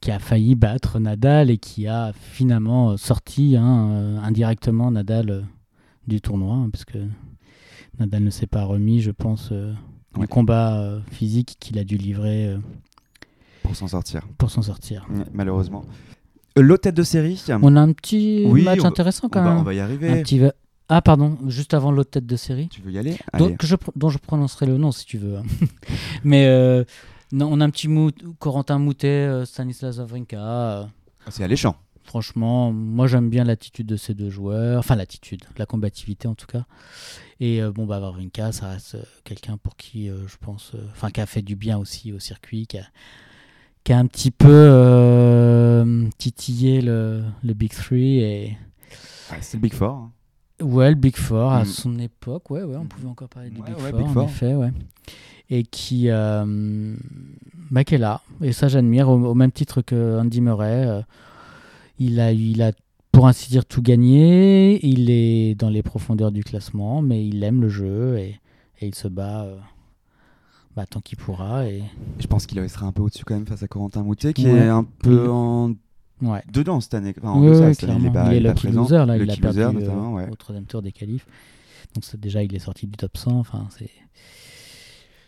[0.00, 5.30] qui a failli battre Nadal et qui a finalement euh, sorti hein, euh, indirectement Nadal
[5.30, 5.40] euh,
[6.06, 6.98] du tournoi, hein, parce que
[7.98, 9.72] Nadal ne s'est pas remis, je pense, euh,
[10.16, 10.22] Ouais.
[10.22, 12.58] du combat euh, physique qu'il a dû livrer euh,
[13.62, 15.06] Pour s'en sortir, pour s'en sortir.
[15.10, 15.84] Ouais, malheureusement.
[16.56, 17.42] L'autre tête de série.
[17.60, 19.58] On a un petit Oui, match intéressant on quand va, même.
[19.58, 20.22] on va y Un arriver.
[20.22, 20.54] petit va-
[20.88, 22.68] Ah, pardon, juste avant l'autre tête de série.
[22.70, 23.18] Tu veux y aller?
[23.32, 23.44] Allez.
[23.46, 25.36] Donc, je, dont je prononcerai le nom si tu veux.
[25.36, 25.42] hein.
[26.24, 26.46] Mais
[27.32, 30.36] non, on a un petit mou Corentin Moutet, euh, Stanislas Wawrinka.
[30.38, 30.84] euh,
[31.26, 31.76] Ah, C'est alléchant.
[32.04, 34.78] franchement, moi j'aime bien l'attitude de ces deux joueurs.
[34.78, 36.64] Enfin, l'attitude, la combativité en tout cas.
[37.40, 40.72] Et euh, bon, bah, Wawrinka, ça reste euh, quelqu'un pour qui euh, je pense.
[40.92, 42.84] Enfin, qui a fait du bien aussi au circuit, qui a,
[43.84, 45.84] qui a un petit peu
[46.18, 48.56] titillé le, le Big Three et.
[49.32, 49.90] Ouais, c'est le Big Four.
[49.90, 50.12] hein.
[50.62, 51.66] Ouais, le Big Four à Mm.
[51.66, 54.12] son époque, ouais, ouais, on pouvait encore parler du Ouais, Big, ouais, Four, Big en
[54.12, 54.22] Four.
[54.24, 54.72] effet, ouais.
[55.48, 56.94] Et qui, euh,
[57.70, 60.84] bah, qui est là, et ça j'admire, au, au même titre que Andy Murray.
[60.86, 61.02] euh,
[62.00, 62.72] il, a, il a,
[63.12, 67.60] pour ainsi dire, tout gagné, il est dans les profondeurs du classement, mais il aime
[67.62, 68.40] le jeu et,
[68.80, 69.56] et il se bat euh,
[70.74, 71.66] bah, tant qu'il pourra.
[71.68, 71.82] Et...
[72.18, 74.58] Je pense qu'il sera un peu au-dessus quand même face à Corentin Moutet, qui Ouais.
[74.58, 75.74] est un peu en
[76.22, 76.42] Ouais.
[76.50, 77.14] dedans cette année.
[77.18, 78.82] Enfin, en Ouais, cette année, il est pas, il est lucky présent.
[78.82, 81.26] loser, là, il Lucky a perdu euh, au troisième tour des qualifs.
[81.94, 83.38] Donc déjà, il est sorti du top 100.
[83.38, 83.90] Enfin, c'est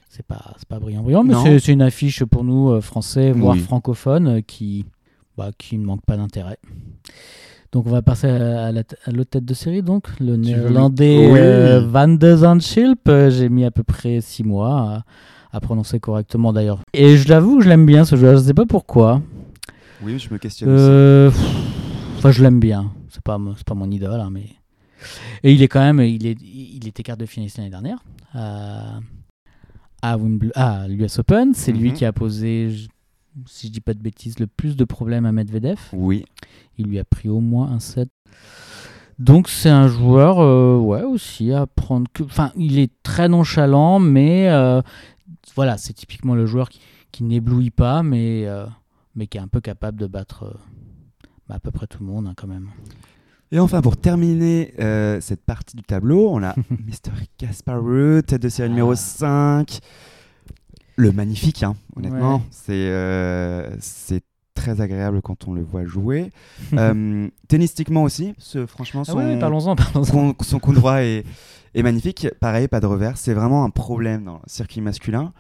[0.09, 3.55] c'est pas c'est pas brillant brillant, mais c'est- une affiche pour nous euh, français, voire
[3.57, 3.61] Oui.
[3.63, 4.85] francophones, euh, qui
[5.37, 6.59] bah, qui ne manque pas d'intérêt.
[7.73, 11.39] Donc on va passer à, à la l'autre tête de série, donc le néerlandais Oui.
[11.39, 13.11] euh, Van de Zandschilp.
[13.29, 15.05] J'ai mis à peu près six mois
[15.51, 16.81] à, à prononcer correctement d'ailleurs.
[16.95, 18.37] Et je l'avoue, je l'aime bien ce joueur.
[18.39, 19.21] Je sais pas pourquoi.
[20.03, 20.71] Oui, je me questionne.
[20.71, 21.41] Euh, pff,
[22.17, 22.91] Enfin, je l'aime bien.
[23.11, 24.47] C'est pas, pas mon idole, hein, mais.
[25.45, 28.03] Et il est quand même, il, est, il était quart de finaliste l'année dernière
[30.03, 31.55] à, Wimbledon- à l'US Open.
[31.55, 31.95] C'est lui Mhm.
[31.97, 32.75] qui a posé,
[33.47, 35.79] si je dis pas de bêtises, le plus de problèmes à Medvedev.
[35.93, 36.25] Oui.
[36.79, 38.09] Il lui a pris au moins un set.
[39.19, 42.07] Donc c'est un joueur, euh, ouais, aussi à prendre.
[42.13, 42.23] Que...
[42.23, 44.81] Enfin, il est très nonchalant, mais euh,
[45.57, 46.81] voilà, c'est typiquement le joueur qui,
[47.11, 48.65] qui n'éblouit pas, mais, euh,
[49.17, 50.57] mais qui est un peu capable de battre
[51.49, 52.69] bah, à peu près tout le monde hein, quand même.
[53.51, 57.13] Et enfin, pour terminer euh, cette partie du tableau, on a Mr.
[57.39, 58.97] Kasparov, tête de série numéro Ah.
[58.97, 59.79] 5.
[60.97, 62.37] Le magnifique, hein, honnêtement.
[62.37, 62.43] Ouais.
[62.51, 64.23] C'est euh, c'est
[64.55, 66.31] très agréable quand on le voit jouer.
[66.75, 70.05] euh, tennistiquement aussi, ce, franchement, Ah son, oui, oui, parlons-en, parlons-en.
[70.05, 71.25] son, son coup droit est,
[71.75, 72.27] est magnifique.
[72.41, 73.17] Pareil, pas de revers.
[73.17, 75.33] C'est vraiment un problème dans le circuit masculin.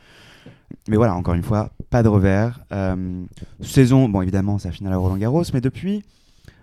[0.88, 2.60] Mais voilà, encore une fois, pas de revers.
[2.72, 3.24] Euh,
[3.60, 6.04] saison, bon, évidemment, c'est la finale à Roland Garros, mais depuis,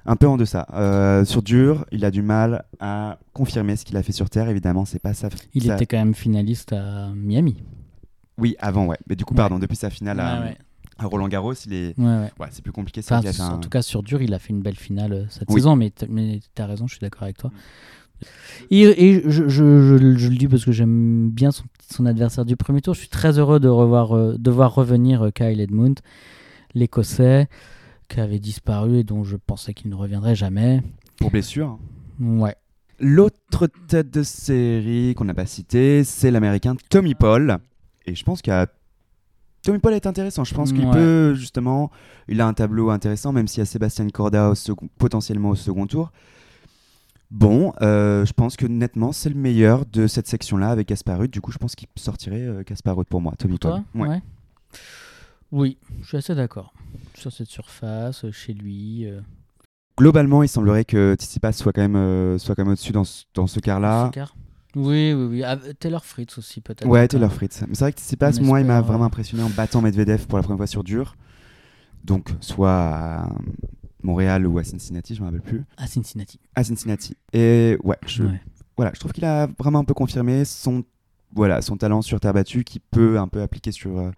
[0.05, 0.67] un peu en deçà.
[0.73, 4.49] Euh, sur dur, il a du mal à confirmer ce qu'il a fait sur terre.
[4.49, 5.29] Évidemment, c'est pas ça.
[5.53, 7.63] Il ça- était quand même finaliste à Miami.
[8.37, 8.97] Oui, avant, ouais.
[9.09, 9.37] Mais du coup, Ouais.
[9.37, 10.57] pardon, depuis sa finale à, Ouais, ouais.
[10.97, 11.95] à Roland Garros, il est.
[12.51, 13.01] C'est plus compliqué.
[13.01, 14.61] c'est Enfin, vrai qu'il a fait en tout cas, sur dur, il a fait une
[14.61, 15.55] belle finale euh, cette Oui.
[15.55, 15.91] saison, mais
[16.53, 17.51] t'as raison, je suis d'accord avec toi.
[18.71, 22.45] Et, et je, je- je- je le dis parce que j'aime bien son, son adversaire
[22.45, 22.93] du premier tour.
[22.93, 25.99] Je suis très heureux de, revoir, euh, de voir revenir Kyle Edmund,
[26.73, 27.47] l'Écossais,
[28.07, 30.81] qui avait disparu et dont je pensais qu'il ne reviendrait jamais.
[31.17, 31.79] pour blessure.
[32.19, 32.55] Ouais.
[32.99, 37.57] L'autre tête de série qu'on n'a pas cité, c'est l'américain Tommy Paul.
[38.05, 38.67] Et je pense qu'il y a.
[39.63, 40.43] Tommy Paul est intéressant.
[40.43, 40.91] Je pense qu'il Ouais.
[40.93, 41.89] peut, justement.
[42.27, 45.55] Il a un tableau intéressant, même s'il y a Sébastien Corda au second- potentiellement au
[45.55, 46.11] second tour.
[47.31, 51.27] Bon, euh, je pense que nettement, c'est le meilleur de cette section-là avec Kasparov.
[51.27, 54.01] Du coup, je pense qu'il sortirait euh, Kasparov pour moi, Tommy Toi Paul.
[54.03, 54.07] Ouais.
[54.09, 54.21] Ouais.
[55.55, 56.73] Oui, je suis assez d'accord.
[57.13, 59.05] Sur cette surface, euh, chez lui.
[59.05, 59.21] euh,
[59.97, 63.23] Globalement, il semblerait que Tsitsipas soit quand même, euh, soit quand même au-dessus dans ce,
[63.33, 64.11] dans ce quart-là.
[64.75, 65.43] Oui, oui, oui.
[65.43, 66.85] Ah, Taylor Fritz aussi, peut-être.
[66.85, 67.07] Ouais.
[67.07, 67.61] Taylor Fritz.
[67.69, 70.43] Mais c'est vrai que Tsitsipas, moi, il m'a vraiment impressionné en battant Medvedev pour la
[70.43, 71.15] première fois sur dur.
[72.03, 73.29] Donc, soit à
[74.03, 75.63] Montréal ou à Cincinnati, je me rappelle plus.
[75.77, 76.37] À Cincinnati.
[76.55, 77.15] À Cincinnati.
[77.31, 78.41] Et ouais, je, Ouais.
[78.75, 80.83] voilà, je trouve qu'il a vraiment un peu confirmé son,
[81.33, 84.11] voilà, son talent sur terre battue qui peut un peu appliquer sur, euh,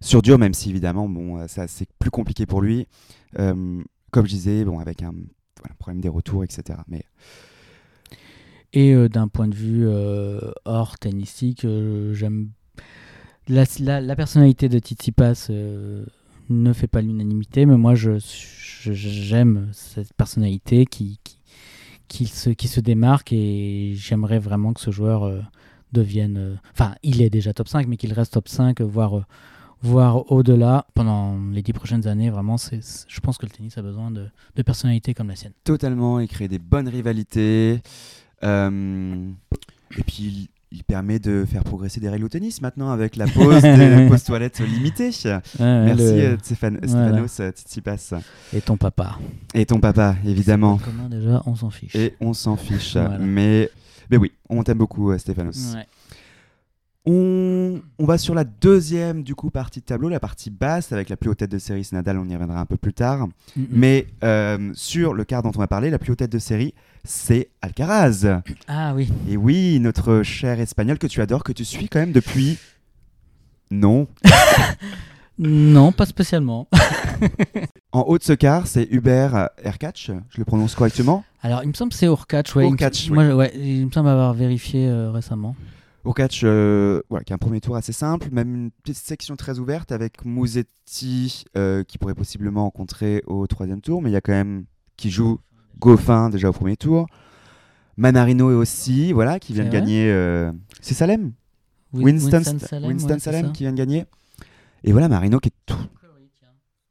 [0.00, 2.86] sur dur, même si évidemment, bon, euh, ça, c'est plus compliqué pour lui.
[3.38, 5.12] Euh, comme je disais, bon, avec un
[5.78, 6.78] problème des retours, etc.
[6.88, 7.04] Mais
[8.72, 9.86] Et euh, d'un point de vue
[10.64, 11.66] hors tennistique,
[12.12, 12.50] j'aime
[13.48, 13.64] la,
[14.00, 15.48] la, personnalité de Tsitsipas
[16.48, 18.18] ne fait pas l'unanimité, mais moi je
[18.88, 21.20] j'aime cette personnalité qui
[22.08, 25.44] qui, se qui se démarque et j'aimerais vraiment que ce joueur
[25.92, 29.26] devienne enfin il est déjà top 5 mais qu'il reste top 5 voire
[29.86, 32.30] euh, voir au-delà pendant les dix prochaines années.
[32.30, 35.52] Vraiment, c'est, je pense que le tennis a besoin de, de personnalités comme la sienne.
[35.64, 37.80] Totalement, il crée des bonnes rivalités.
[38.44, 39.28] Euh,
[39.96, 43.62] et puis, il, permet de faire progresser des règles au tennis maintenant avec la pause
[43.62, 45.10] des pauses toilettes limitées.
[45.24, 47.06] Ouais, Merci le- euh, Stéphane- voilà.
[47.26, 48.14] Stéphanos euh, Tsitsipas.
[48.52, 49.18] Et ton papa.
[49.54, 50.78] Et ton papa, évidemment.
[50.84, 51.94] Comment déjà On s'en fiche.
[51.94, 52.92] Et on s'en fiche.
[52.96, 53.18] Voilà.
[53.18, 53.70] Mais,
[54.10, 55.74] mais oui, on t'aime beaucoup, Stéphanos.
[55.74, 55.86] Ouais.
[57.08, 61.08] On, on va sur la deuxième du coup partie de tableau, la partie basse avec
[61.08, 63.28] la plus haute tête de série, c'est Nadal, on y reviendra un peu plus tard.
[63.28, 63.66] Mm, mm.
[63.70, 66.74] Mais euh, sur le quart dont on va parler, la plus haute tête de série,
[67.04, 68.40] c'est Alcaraz.
[68.66, 69.08] Ah oui.
[69.28, 72.58] Et oui, notre cher espagnol que tu adores, que tu suis quand même depuis.
[73.70, 74.08] Non.
[75.38, 76.66] Non, pas spécialement.
[77.92, 81.24] En haut de ce quart, c'est Hubert Erkach, je le prononce correctement?
[81.42, 82.54] Alors, il me semble que c'est Urkach.
[82.54, 85.56] Ouais, il me- Hurkacz, moi, ouais, il me semble avoir vérifié euh, récemment.
[86.06, 89.58] Urkach, euh, voilà, qui a un premier tour assez simple, même une petite section très
[89.58, 94.20] ouverte avec Musetti euh, qui pourrait possiblement rencontrer au troisième tour, mais il y a
[94.20, 94.64] quand même
[94.96, 95.38] qui joue
[95.78, 97.06] Goffin déjà au premier tour.
[97.96, 100.10] Manarino aussi, voilà, qui vient de gagner.
[100.10, 101.32] euh, C'est Salem
[101.92, 103.52] Wi- Winston, Salem, Winston ouais, c'est Salem ça.
[103.52, 104.04] qui vient de gagner.
[104.84, 105.74] Et voilà, Marino qui est tout.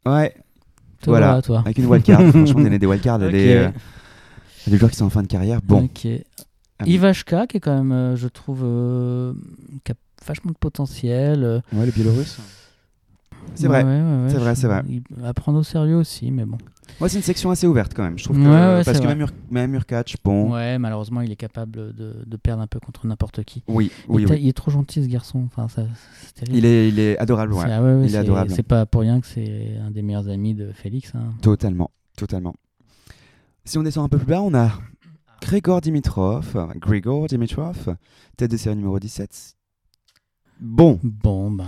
[0.05, 0.33] Ouais,
[1.01, 1.41] Toi, Voilà.
[1.41, 1.59] toi.
[1.59, 2.21] avec une wildcard.
[2.31, 3.33] Franchement, des wildcards, Ok.
[3.33, 3.69] est, euh,
[4.65, 5.61] il y a des joueurs qui sont en fin de carrière.
[5.63, 6.07] Bon, Ok.
[6.79, 6.85] Ah.
[6.87, 9.33] Ivashka, qui est quand même, euh, je trouve, euh,
[9.83, 11.43] qui a vachement de potentiel.
[11.43, 12.39] euh, ouais, le Biélorusse.
[13.53, 13.83] C'est vrai.
[13.83, 14.83] ouais, ouais, ouais, c'est vrai, c'est vrai.
[14.89, 16.57] Il à prendre au sérieux aussi, mais bon.
[16.99, 18.17] Moi, c'est une section assez ouverte quand même.
[18.17, 22.23] Je trouve que parce que même, même Urkach, bon, Ouais, malheureusement, il est capable de,
[22.25, 23.63] de perdre un peu contre n'importe qui.
[23.67, 24.37] oui, il, oui, est- oui.
[24.41, 25.43] il est trop gentil, ce garçon.
[25.45, 25.83] Enfin, ça,
[26.35, 26.47] c'est.
[26.49, 27.65] Il est, il est adorable, ouais.
[27.69, 28.51] Ah Il est c'est- adorable.
[28.51, 31.13] C'est pas pour rien que c'est un des meilleurs amis de Félix.
[31.15, 31.33] hein.
[31.41, 32.55] Totalement, totalement.
[33.63, 34.71] Si on descend un peu plus bas, on a
[35.41, 37.95] Grégor Dimitrov, Grégor Dimitrov,
[38.37, 39.55] tête de série numéro 17.
[40.59, 41.65] Bon, Bon, ben.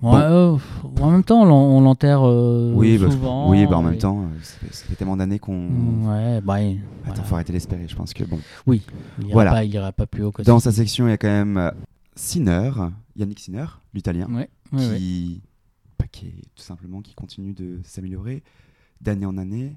[0.00, 0.12] Bon.
[0.14, 0.56] Ouais, euh,
[1.00, 3.50] en même temps, on l'en- on l'enterre euh, oui, bah, souvent.
[3.50, 5.56] oui, bah en même et- temps, euh, ça fait, tellement d'années qu'on.
[5.68, 7.22] Mm, Ouais, bah, il- Attends, voilà.
[7.24, 7.86] faut arrêter d'espérer.
[7.88, 8.38] Je pense que bon.
[8.66, 8.82] Oui,
[9.20, 9.50] il Voilà.
[9.50, 10.70] pas, il ira pas plus haut que Dans ça.
[10.70, 11.72] sa section, il y a quand même
[12.14, 12.70] Sinner,
[13.16, 14.96] Yannick Sinner, l'italien, Ouais, ouais, ouais.
[14.98, 15.42] qui,
[15.98, 18.42] bah, qui est tout simplement qui continue de s'améliorer
[19.00, 19.74] d'année en année,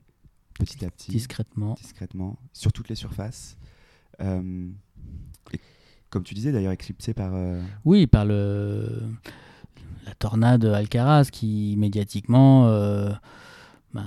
[0.57, 1.73] petit à petit, Discrètement.
[1.75, 3.57] discrètement, sur toutes les surfaces.
[4.21, 4.67] Euh,
[5.53, 5.59] et
[6.09, 7.31] comme tu disais d'ailleurs, éclipsé par.
[7.35, 9.01] euh, Oui, par le
[10.05, 13.11] la tornade Alcaraz qui médiatiquement euh,
[13.93, 14.05] ben,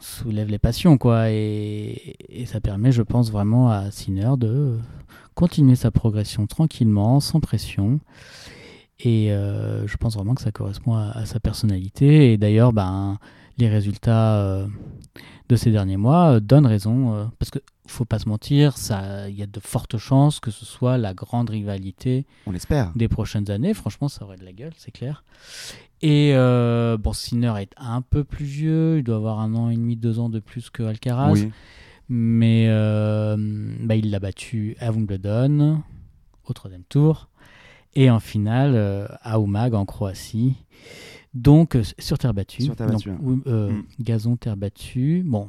[0.00, 4.78] soulève les passions quoi et, et ça permet je pense vraiment à Sinner de
[5.34, 7.98] continuer sa progression tranquillement sans pression
[9.00, 13.18] et je pense vraiment que ça correspond à, à sa personnalité et d'ailleurs ben
[13.60, 14.66] les résultats euh,
[15.48, 18.74] de ces derniers mois euh, donnent raison euh, parce que faut pas se mentir
[19.28, 22.92] il y a de fortes chances que ce soit la grande rivalité on l'espère.
[22.94, 23.74] des prochaines années.
[23.74, 25.24] Franchement, ça aurait de la gueule, c'est clair.
[26.00, 29.74] Et euh, bon, Sinner est un peu plus vieux, il doit avoir un an et
[29.76, 31.50] demi, deux ans de plus que Alcaraz, Oui.
[32.08, 33.36] mais euh,
[33.80, 35.82] bah, il l'a battu à Wimbledon
[36.46, 37.28] au troisième tour
[37.96, 40.54] et en finale à Umag en Croatie.
[41.34, 43.18] Donc euh, sur terre battue, Sur terre Donc, battue, hein.
[43.22, 43.84] oui, euh, Mm.
[44.00, 45.22] gazon terre battue.
[45.24, 45.48] Bon,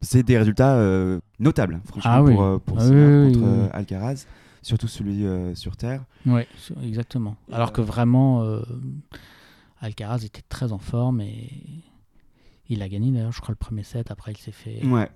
[0.00, 2.34] C'est des résultats euh, notables, franchement, Ah oui.
[2.34, 2.42] pour,
[2.78, 3.68] Ah oui, oui, contre oui.
[3.72, 4.26] Alcaraz,
[4.62, 6.04] surtout celui euh, sur terre.
[6.56, 7.36] sur- exactement.
[7.52, 8.62] Alors que vraiment, euh,
[9.80, 11.50] Alcaraz était très en forme et
[12.68, 14.10] il a gagné d'ailleurs, je crois, le premier set.
[14.10, 15.08] Après, il s'est fait Ouais.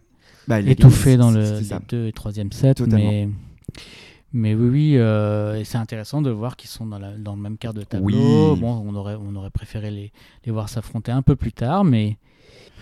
[0.49, 1.81] Bah, il gagné, dans le c'est les ça.
[1.89, 2.77] deux et troisième set.
[2.77, 3.11] Totalement.
[3.11, 3.29] Mais,
[4.37, 7.57] mais oui, oui, euh, c'est intéressant de voir qu'ils sont dans, la- dans le même
[7.59, 8.07] quart de tableau.
[8.55, 8.61] Oui.
[8.61, 10.13] Bon, on aurait, on aurait préféré les,
[10.45, 12.19] les voir s'affronter un peu plus tard, mais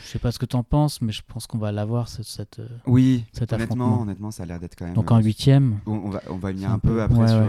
[0.03, 2.27] je sais pas ce que tu en penses, mais je pense qu'on va l'avoir cette,
[2.27, 4.95] cette, euh, Oui, cet honnêtement, honnêtement, ça a l'air d'être quand même.
[4.95, 5.79] Donc en euh, huitième.
[5.87, 7.47] on, on va, on va venir un peu peu- après ouais, sur ouais.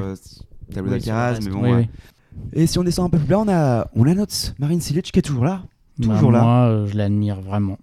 [0.70, 1.46] le tableau Oui, d'Alcaraz, reste.
[1.48, 1.64] mais bon.
[1.64, 1.90] Oui, ouais.
[2.34, 2.42] oui.
[2.54, 5.12] Et si on descend un peu plus bas, on a, on a notre Marine Silic
[5.12, 5.64] qui est toujours là.
[5.98, 6.42] Bah, Toujours là.
[6.42, 7.78] Moi, euh, je l'admire vraiment.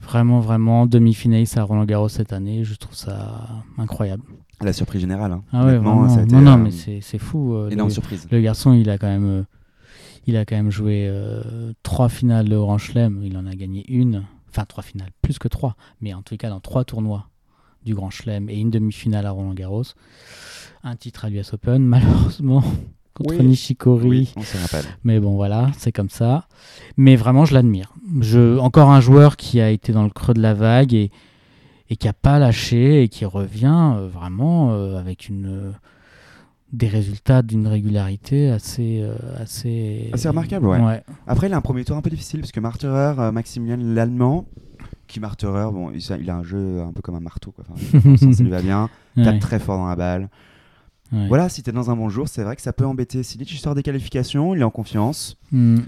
[0.00, 0.86] Vraiment, vraiment.
[0.86, 4.22] Demi-finaliste à Roland Garros cette année, je trouve ça incroyable.
[4.62, 5.32] La surprise générale.
[5.32, 5.42] hein.
[5.52, 6.14] Ah ouais, Honnêtement, vraiment.
[6.14, 7.54] ça a été, non, non, euh, mais c'est fou.
[7.54, 8.26] euh, énorme le, surprise.
[8.30, 9.42] le garçon, il a quand même, euh,
[10.26, 11.12] il a quand même joué
[11.82, 13.20] trois finales de Grand Chelem.
[13.22, 16.48] Il en a gagné une, enfin trois finales, plus que trois, mais en tout cas
[16.48, 17.28] dans trois tournois
[17.84, 19.84] du Grand Chelem et une demi-finale à Roland Garros.
[20.82, 22.62] Un titre à l'US Open, malheureusement
[23.14, 23.46] contre Oui.
[23.46, 24.08] Nishikori.
[24.08, 24.84] Oui, on rappelle.
[25.04, 26.48] Mais bon, voilà, c'est comme ça.
[26.96, 27.92] Mais vraiment, je l'admire.
[28.20, 31.10] Je, encore un joueur qui a été dans le creux de la vague et,
[31.88, 35.72] et qui a pas lâché et qui revient euh, vraiment euh, avec une, euh,
[36.72, 39.04] des résultats d'une régularité assez,
[39.38, 41.02] assez, Assez remarquable, ouais.
[41.26, 44.46] Après, il a un premier tour un peu difficile parce que Marterer, Maximilien l'Allemand,
[45.06, 47.64] qui Marterer, bon, il, il a un jeu un peu comme un marteau, quoi.
[47.70, 49.24] Enfin, ça lui va bien, Ouais.
[49.24, 50.28] tape très fort dans la balle.
[51.12, 51.28] Ouais.
[51.28, 53.22] Voilà, si t'es dans un bon jour, c'est vrai que ça peut embêter.
[53.22, 55.36] Silic, il sort des qualifications, il est en confiance.
[55.52, 55.78] Hmm.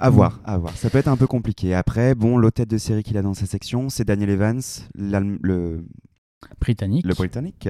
[0.00, 0.74] À voir, à voir.
[0.76, 1.74] Ça peut être un peu compliqué.
[1.74, 4.60] Après, bon, l'autre tête de série qu'il a dans sa section, c'est Daniel Evans,
[4.94, 5.84] le,
[6.60, 7.04] Britannique.
[7.04, 7.68] le Britannique.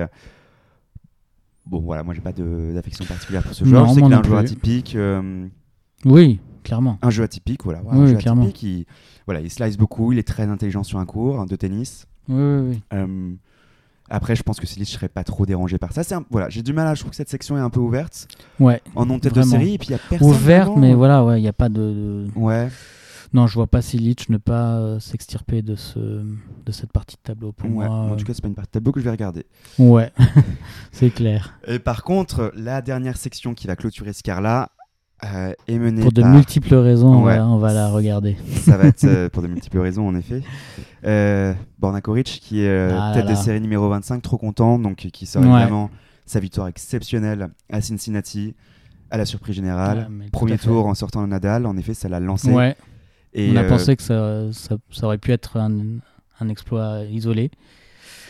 [1.67, 4.23] Bon, voilà, moi j'ai pas d'affection particulière pour ce Non, sais moi qu'il a un
[4.23, 4.95] joueur atypique.
[4.97, 5.47] euh,
[6.05, 6.99] Oui, clairement.
[7.03, 7.81] un jeu atypique, voilà.
[7.83, 8.43] voilà, Oui, un jeu clairement.
[8.43, 8.62] atypique.
[8.62, 8.87] Il,
[9.27, 12.07] voilà, il slice beaucoup, il est très intelligent sur un cours de tennis.
[12.29, 12.81] Oui, oui, oui.
[12.95, 13.33] Euh,
[14.11, 16.03] après, je pense que Silic serait pas trop dérangé par ça.
[16.16, 16.94] Un- voilà, j'ai du mal à.
[16.94, 18.29] Je trouve que cette section est un peu ouverte
[18.61, 19.75] Ouais, en tête de série.
[19.75, 20.29] Et puis il y a personne.
[20.29, 20.81] ouverte, vraiment.
[20.81, 22.68] mais voilà, ouais, il n'y a pas de, de- Ouais.
[23.35, 25.99] Non, je vois pas Silic ne pas euh, s'extirper de, ce...
[25.99, 27.53] de cette partie de tableau.
[27.53, 27.87] Pour ouais.
[27.87, 29.44] moi, En euh, tout cas, c'est pas une partie de tableau que je vais regarder.
[29.79, 30.11] ouais,
[30.92, 31.59] c'est clair.
[31.66, 34.71] Et par contre, la dernière section qui va clôturer ce quart-là
[35.25, 36.31] euh, est menée Pour de par...
[36.31, 38.37] multiples raisons, on, va, on va la regarder.
[38.63, 40.43] Ça va être euh, pour de multiples raisons, en effet.
[41.05, 43.37] Euh, Borna Koric, qui est euh, Ah là tête de là.
[43.37, 45.49] série numéro 25, trop content, donc qui sort Ouais.
[45.61, 45.91] évidemment
[46.27, 48.55] sa victoire exceptionnelle à Cincinnati,
[49.11, 50.09] à la surprise générale.
[50.11, 52.51] Ah, Premier tour en sortant le Nadal, en effet, ça l'a lancé.
[52.53, 52.77] Ouais,
[53.33, 55.73] Et, on a pensé que ça, ça, ça aurait pu être un,
[56.41, 57.51] un exploit isolé.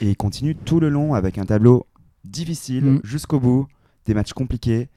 [0.01, 1.87] et il continue tout le long avec un tableau
[2.25, 3.01] difficile Mm.
[3.05, 3.67] jusqu'au bout,
[4.07, 4.89] des matchs compliqués.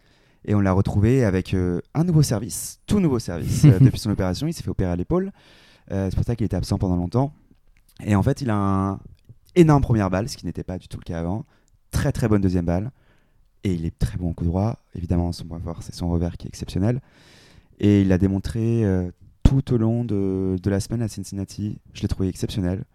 [0.45, 4.09] Et on l'a retrouvé avec euh, un nouveau service, tout nouveau service euh, depuis son
[4.09, 4.47] opération.
[4.47, 5.31] Il s'est fait opérer à l'épaule.
[5.91, 7.33] Euh, c'est pour ça qu'il était absent pendant longtemps.
[8.03, 8.99] Et en fait, il a un
[9.55, 11.45] énorme première balle, ce qui n'était pas du tout le cas avant.
[11.91, 12.91] Très très bonne deuxième balle.
[13.63, 14.79] Et il est très bon au coup droit.
[14.95, 17.01] Évidemment, son point fort, c'est son revers qui est exceptionnel.
[17.79, 18.83] Et il l'a démontré
[19.43, 21.77] tout au long de, de la semaine à Cincinnati.
[21.93, 22.85] Je l'ai trouvé exceptionnel.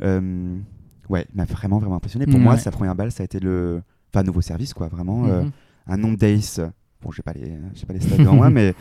[0.00, 2.26] Ouais, il m'a vraiment vraiment impressionné.
[2.26, 2.58] Pour moi, Ouais.
[2.60, 4.88] sa première balle, ça a été le enfin, nouveau service, quoi.
[4.88, 5.50] Vraiment, Mhm.
[5.86, 6.60] Un nombre d'ace.
[7.02, 7.50] Bon, j'ai pas les,
[7.86, 8.74] pas les stats devant moi, mais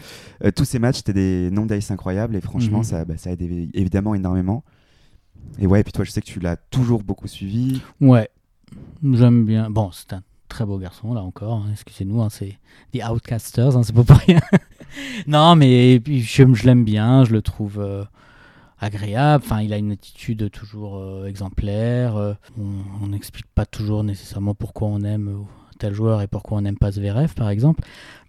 [0.43, 2.83] euh, tous ces matchs, c'était des nombres d'ace incroyables et franchement, Mhm.
[2.83, 4.63] ça, bah, ça aide évi- évidemment énormément.
[5.59, 7.81] Et ouais, et puis toi, je sais que tu l'as toujours beaucoup suivi.
[8.01, 8.29] Ouais,
[9.03, 9.69] j'aime bien.
[9.69, 11.63] Bon, c'est un très beau garçon, là encore.
[11.65, 12.57] hein, Excusez-nous, hein, c'est
[12.93, 14.39] des Outcasters, hein, c'est pas pour rien.
[15.27, 18.03] non, mais puis, je, je l'aime bien, je le trouve euh,
[18.79, 19.43] agréable.
[19.45, 22.37] Enfin, il a une attitude toujours euh, exemplaire.
[22.57, 25.45] on n'explique pas toujours nécessairement pourquoi on aime
[25.79, 27.81] tel joueur et pourquoi on n'aime pas Zverev, par exemple.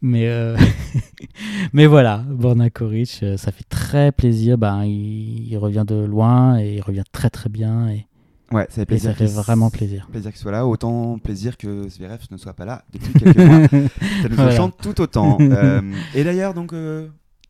[0.02, 0.56] Mais, euh,
[1.72, 4.58] mais voilà, Borna Koric, euh, ça fait très plaisir.
[4.58, 7.88] Ben, il, il revient de loin et il revient très très bien.
[7.88, 8.06] Et,
[8.52, 9.10] Ouais, ça fait et plaisir.
[9.10, 10.06] ça fait vraiment plaisir.
[10.12, 10.64] plaisir qu'il soit là.
[10.68, 13.66] Autant plaisir que Zverev ne soit pas là depuis quelques mois.
[13.68, 14.52] Ça nous Voilà.
[14.52, 15.38] enchante tout autant.
[15.40, 15.80] Euh,
[16.14, 16.72] et d'ailleurs, donc,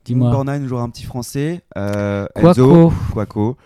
[0.07, 0.31] Dis-moi.
[0.31, 1.61] Borna nous jouera un petit français.
[1.77, 2.49] Euh, Quaco.
[2.89, 3.57] Enzo Quaco.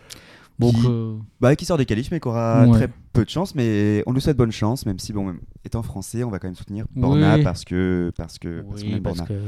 [0.69, 2.73] Qui- que- Bah, qui sort des qualifs, mais qui aura Ouais.
[2.73, 3.55] très peu de chance.
[3.55, 6.49] Mais on lui souhaite bonne chance, même si, bon, même étant français, on va quand
[6.49, 7.43] même soutenir Borna Oui.
[7.43, 9.35] parce que parce que parce qu'on oui, parce Borna.
[9.35, 9.41] que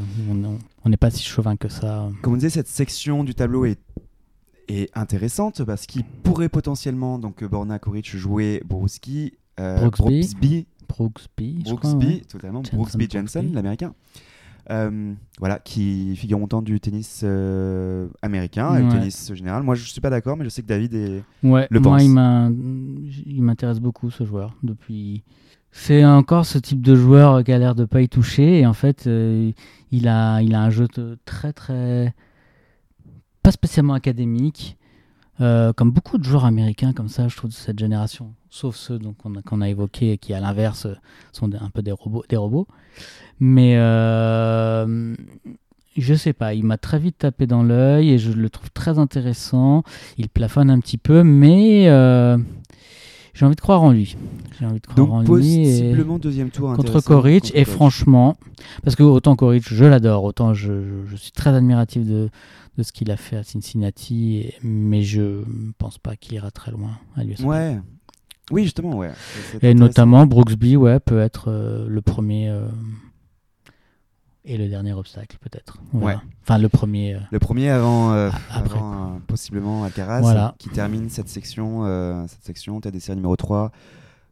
[0.85, 2.09] on n'est pas si chauvin que ça.
[2.22, 3.79] Comme on disait, cette section du tableau est,
[4.68, 10.05] est intéressante parce qu'il pourrait potentiellement, donc euh, Borna Koric, jouer Brooksby, euh, Brooksby.
[10.05, 12.20] Brooksby, Brooksby, je crois, Brooksby, ouais.
[12.29, 13.94] totalement, Jensen Brooksby Jensen, l'américain.
[14.70, 18.92] Euh, voilà, qui figure montant du tennis euh, américain et le Ouais.
[18.92, 19.64] tennis général.
[19.64, 21.25] Moi, je suis pas d'accord, mais je sais que David est.
[21.42, 22.07] Ouais, le moi, pense.
[22.09, 22.48] m'a-
[23.27, 25.25] il m'intéresse beaucoup ce joueur depuis.
[25.72, 28.72] C'est encore ce type de joueur qui a l'air de pas y toucher et en
[28.72, 29.51] fait, euh,
[29.90, 32.14] il a, il a un jeu de- très très
[33.42, 34.77] pas spécialement académique,
[35.40, 38.98] euh, comme beaucoup de joueurs américains comme ça, je trouve de cette génération, sauf ceux
[38.98, 40.86] donc qu'on a, a évoqués qui à l'inverse
[41.32, 42.66] sont un peu des robots, des robots.
[43.40, 45.14] Mais euh,
[45.96, 48.98] je sais pas, il m'a très vite tapé dans l'œil et je le trouve très
[48.98, 49.82] intéressant.
[50.18, 52.38] Il plafonne un petit peu, mais euh,
[53.34, 54.16] j'ai envie de croire en lui.
[54.60, 55.54] J'ai envie de croire en Donc, lui.
[55.60, 57.68] et- possiblement deuxième tour Contre Koric, contre et Koric.
[57.68, 58.36] franchement,
[58.84, 62.28] parce que autant Koric, je l'adore, autant je, je- je suis très admiratif de,
[62.78, 65.44] de ce qu'il a fait à Cincinnati, mais je
[65.78, 67.40] pense pas qu'il ira très loin à l'US.
[67.40, 67.78] Ouais.
[68.50, 69.12] Oui, justement, ouais.
[69.62, 72.66] Et notamment Brooksby, ouais, peut être euh, le premier euh,
[74.44, 75.78] et le dernier obstacle, peut-être.
[75.92, 76.16] Ouais.
[76.42, 77.14] Enfin, le premier.
[77.14, 78.40] euh, Le premier avant, Après.
[78.76, 80.54] avant, possiblement Alcaraz, Voilà.
[80.58, 81.85] qui termine cette section,
[82.26, 83.70] cette section, séries numéro 3.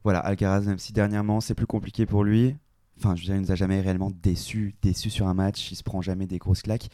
[0.03, 2.57] Voilà, Alcaraz, même si dernièrement c'est plus compliqué pour lui,
[2.99, 5.76] enfin, je veux dire, il nous a jamais réellement déçu, déçu sur un match, il
[5.76, 6.88] se prend jamais des grosses claques.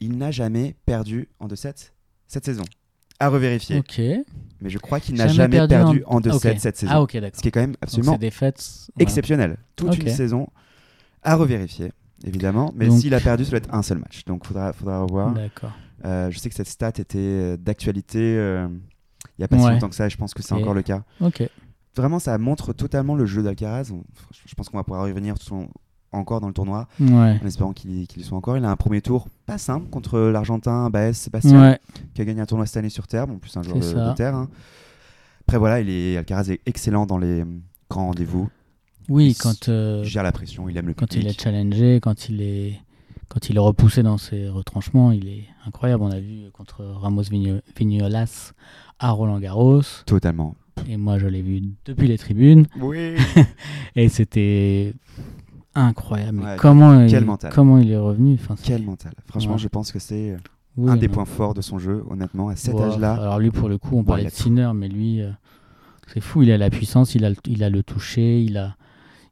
[0.00, 1.92] Il n'a jamais perdu en 2-7
[2.26, 2.64] cette saison.
[3.20, 3.78] À revérifier.
[3.78, 3.98] Ok.
[4.60, 6.60] Mais je crois qu'il n'a jamais, perdu, en, 2-7 Ok.
[6.60, 6.92] cette saison.
[6.94, 7.36] Ah, ok, d'accord.
[7.36, 8.52] Ce qui est quand même absolument voilà.
[8.98, 9.56] exceptionnel.
[9.76, 10.48] Toute une saison
[11.22, 11.92] à revérifier,
[12.24, 12.72] évidemment.
[12.76, 14.24] Mais s'il a perdu, ça doit être un seul match.
[14.24, 15.32] Donc, faudra, faudra revoir.
[15.32, 15.72] D'accord.
[16.04, 18.68] Euh, je sais que cette stat était euh, d'actualité euh,
[19.38, 20.82] il n'y a pas si longtemps que ça, et je pense que c'est encore le
[20.82, 21.04] cas.
[21.20, 21.48] Ok.
[21.96, 23.92] Vraiment, ça montre totalement le jeu d'Alcaraz.
[24.46, 25.68] Je pense qu'on va pouvoir y revenir tout
[26.12, 27.38] encore dans le tournoi, Ouais.
[27.42, 28.56] en espérant qu'il y soit encore.
[28.56, 31.78] Il a un premier tour pas simple contre l'Argentin Baez Sébastien, Ouais.
[32.14, 34.14] qui a gagné un tournoi cette année sur terre, bon, en plus un joueur de,
[34.14, 34.34] terre.
[34.34, 34.48] hein.
[35.42, 37.44] Après, voilà, il est, Alcaraz est excellent dans les euh,
[37.90, 38.48] grands rendez-vous.
[39.08, 42.00] Oui, Il quand, euh, Il gère la pression, il aime le quand il est challengé,
[42.02, 42.80] quand il est,
[43.28, 46.02] quand il est repoussé dans ses retranchements, il est incroyable.
[46.02, 48.52] On a vu contre Ramos Vigno- Vignolas
[48.98, 50.54] à Roland Garros, Totalement.
[50.86, 53.14] et moi je l'ai vu depuis les tribunes, Oui.
[53.96, 54.92] et c'était
[55.86, 56.40] incroyable.
[56.40, 57.52] Ouais, comment, quel il, mental.
[57.54, 59.12] comment il est revenu enfin, Quel mental.
[59.26, 59.58] Franchement, Ouais.
[59.58, 60.36] je pense que c'est euh,
[60.76, 61.14] oui, un des non.
[61.14, 63.14] points forts de son jeu, honnêtement, à cet âge-là.
[63.14, 64.30] Alors lui, pour le coup, on parlait de.
[64.30, 65.30] Sinner, mais lui, euh,
[66.06, 66.42] c'est fou.
[66.42, 68.76] Il a la puissance, il a le, il a le toucher, il a,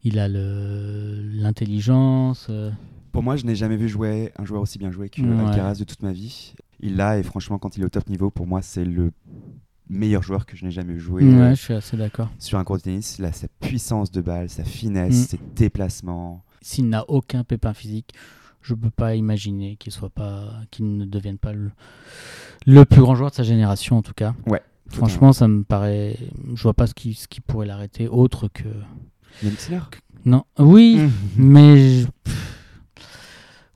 [0.03, 2.47] il a l'intelligence.
[2.51, 2.71] euh.
[3.13, 5.45] Pour moi, je n'ai jamais vu jouer un joueur aussi bien joué que Ouais.
[5.49, 6.55] Alcaraz de toute ma vie.
[6.81, 9.13] Il l'a, et franchement, quand il est au top niveau, pour moi, c'est le
[9.89, 12.29] meilleur joueur que je n'ai jamais jouer ouais, euh, je suis assez d'accord.
[12.39, 13.19] sur un court de tennis.
[13.19, 15.27] Là, sa puissance de balle, sa finesse, Mm.
[15.27, 16.43] ses déplacements.
[16.63, 18.13] S'il n'a aucun pépin physique,
[18.63, 21.71] je peux pas imaginer qu'il soit pas, qu'il ne devienne pas le,
[22.67, 24.35] le plus grand joueur de sa génération en tout cas.
[24.47, 24.61] Ouais.
[24.89, 26.17] Franchement, ça me paraît.
[26.55, 28.65] Je vois pas ce qui, ce qui pourrait l'arrêter autre que.
[29.59, 29.81] Sinner?
[30.25, 30.45] Non.
[30.59, 31.11] Oui, Mm.
[31.37, 32.01] mais.
[32.03, 32.07] je-.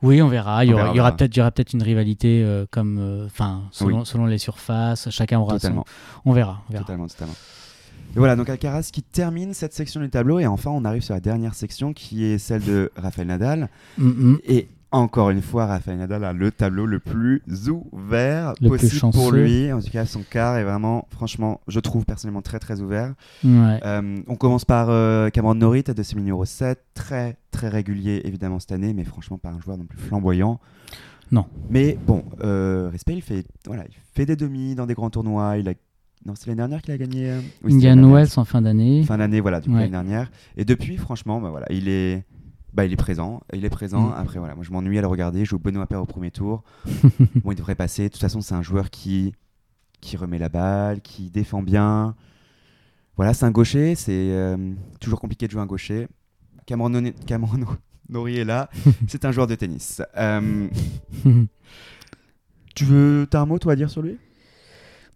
[0.03, 0.65] Oui, on verra.
[0.65, 3.29] Il y aura, aura peut-être, une rivalité euh, comme, euh,
[3.71, 5.11] selon, selon les surfaces.
[5.11, 5.59] Chacun aura son.
[5.59, 5.85] Totalement.
[6.25, 6.63] On verra.
[6.69, 6.85] On verra.
[6.85, 7.35] Totalement, totalement.
[8.15, 10.41] Et voilà, donc Alcaraz qui termine cette section du tableau.
[10.41, 13.69] Et enfin, on arrive sur la dernière section qui est celle de Rafael Nadal.
[13.99, 14.37] Mm.
[14.45, 17.43] Et encore une fois, Rafael Nadal a le tableau le plus
[17.93, 19.43] ouvert Le plus possible pour chanceux.
[19.45, 19.72] lui.
[19.72, 23.14] En tout cas, son quart est vraiment, franchement, je trouve personnellement très très ouvert.
[23.45, 23.80] Ouais.
[23.84, 26.78] Euh, on commence par euh, Cameron Norrie, tête de numéro 7.
[26.95, 30.59] Très très régulier évidemment cette année, mais franchement pas un joueur non plus flamboyant.
[31.32, 31.47] Non.
[31.70, 35.57] Mais bon, euh, respect, il fait, voilà, il fait des demi dans des grands tournois.
[35.59, 35.74] Il a...
[36.26, 37.32] Non, c'est l'année dernière qu'il a gagné.
[37.64, 38.11] Indian.
[38.12, 39.05] Wells en fin d'année.
[39.05, 39.82] Fin d'année, voilà, du coup, Ouais.
[39.82, 40.30] l'année dernière.
[40.57, 42.24] Et depuis, franchement, bah, voilà, il est.
[42.73, 44.09] Bah, il est présent, il est présent.
[44.09, 44.14] Mm.
[44.16, 45.45] Après, voilà, moi je m'ennuie à le regarder.
[45.45, 46.62] Je joue Benoît Paire au premier tour.
[47.45, 48.05] bon, il devrait passer.
[48.05, 49.35] De toute façon, c'est un joueur qui,
[50.01, 52.14] qui remet la balle, qui défend bien.
[53.16, 53.95] Voilà, c'est un gaucher.
[53.97, 56.09] C'est euh, toujours compliqué de jouer un gaucher.
[56.66, 57.66] Cameron, Cameron
[58.09, 58.71] Norrie est là.
[59.09, 60.03] c'est un joueur de tennis.
[60.16, 60.68] Euh,
[62.75, 63.27] tu veux.
[63.29, 64.16] T'as un mot, toi, à dire sur lui?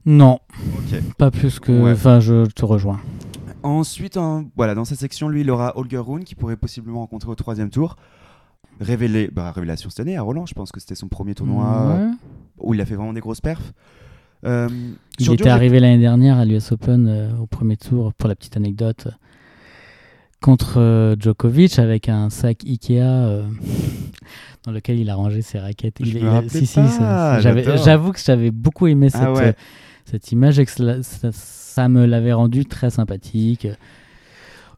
[0.07, 0.39] Non,
[1.17, 1.73] pas plus que.
[1.73, 1.93] Ouais.
[1.93, 3.01] Enfin, je te rejoins.
[3.65, 7.31] Ensuite, en- voilà, dans cette section, lui, il aura Holger Rune qui pourrait possiblement rencontrer
[7.31, 7.97] au troisième tour.
[8.81, 11.65] Révélé, bah, révélation cette année à Roland, je pense que c'était son premier tournoi
[11.97, 12.11] Ouais.
[12.59, 13.73] où il a fait vraiment des grosses perfs.
[14.45, 14.69] Euh,
[15.19, 18.57] Il était arrivé l'année dernière à l'US Open euh, au premier tour, pour la petite
[18.59, 19.09] anecdote,
[20.43, 22.99] contre euh, Djokovic avec un sac Ikea
[24.65, 26.01] dans lequel il a rangé ses raquettes.
[26.01, 26.81] Il- il- si, si.
[27.41, 29.47] J'avoue que j'avais beaucoup aimé cette, Ah ouais.
[29.49, 29.53] euh,
[30.05, 30.71] cette image et que
[31.03, 31.33] ça,
[31.75, 33.67] ça me l'avait rendu très sympathique.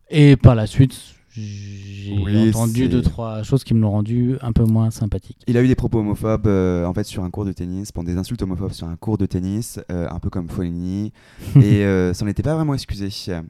[0.08, 0.94] Et par la suite,
[1.28, 5.36] j'ai Oui, entendu deux, trois choses qui me l'ont rendu un peu moins sympathique.
[5.46, 8.02] Il a eu des propos homophobes euh, en fait sur un cours de tennis, pour
[8.02, 11.12] des insultes homophobes sur un cours de tennis, euh, un peu comme Foligny,
[11.56, 13.08] et euh, ça n'était pas vraiment excusé.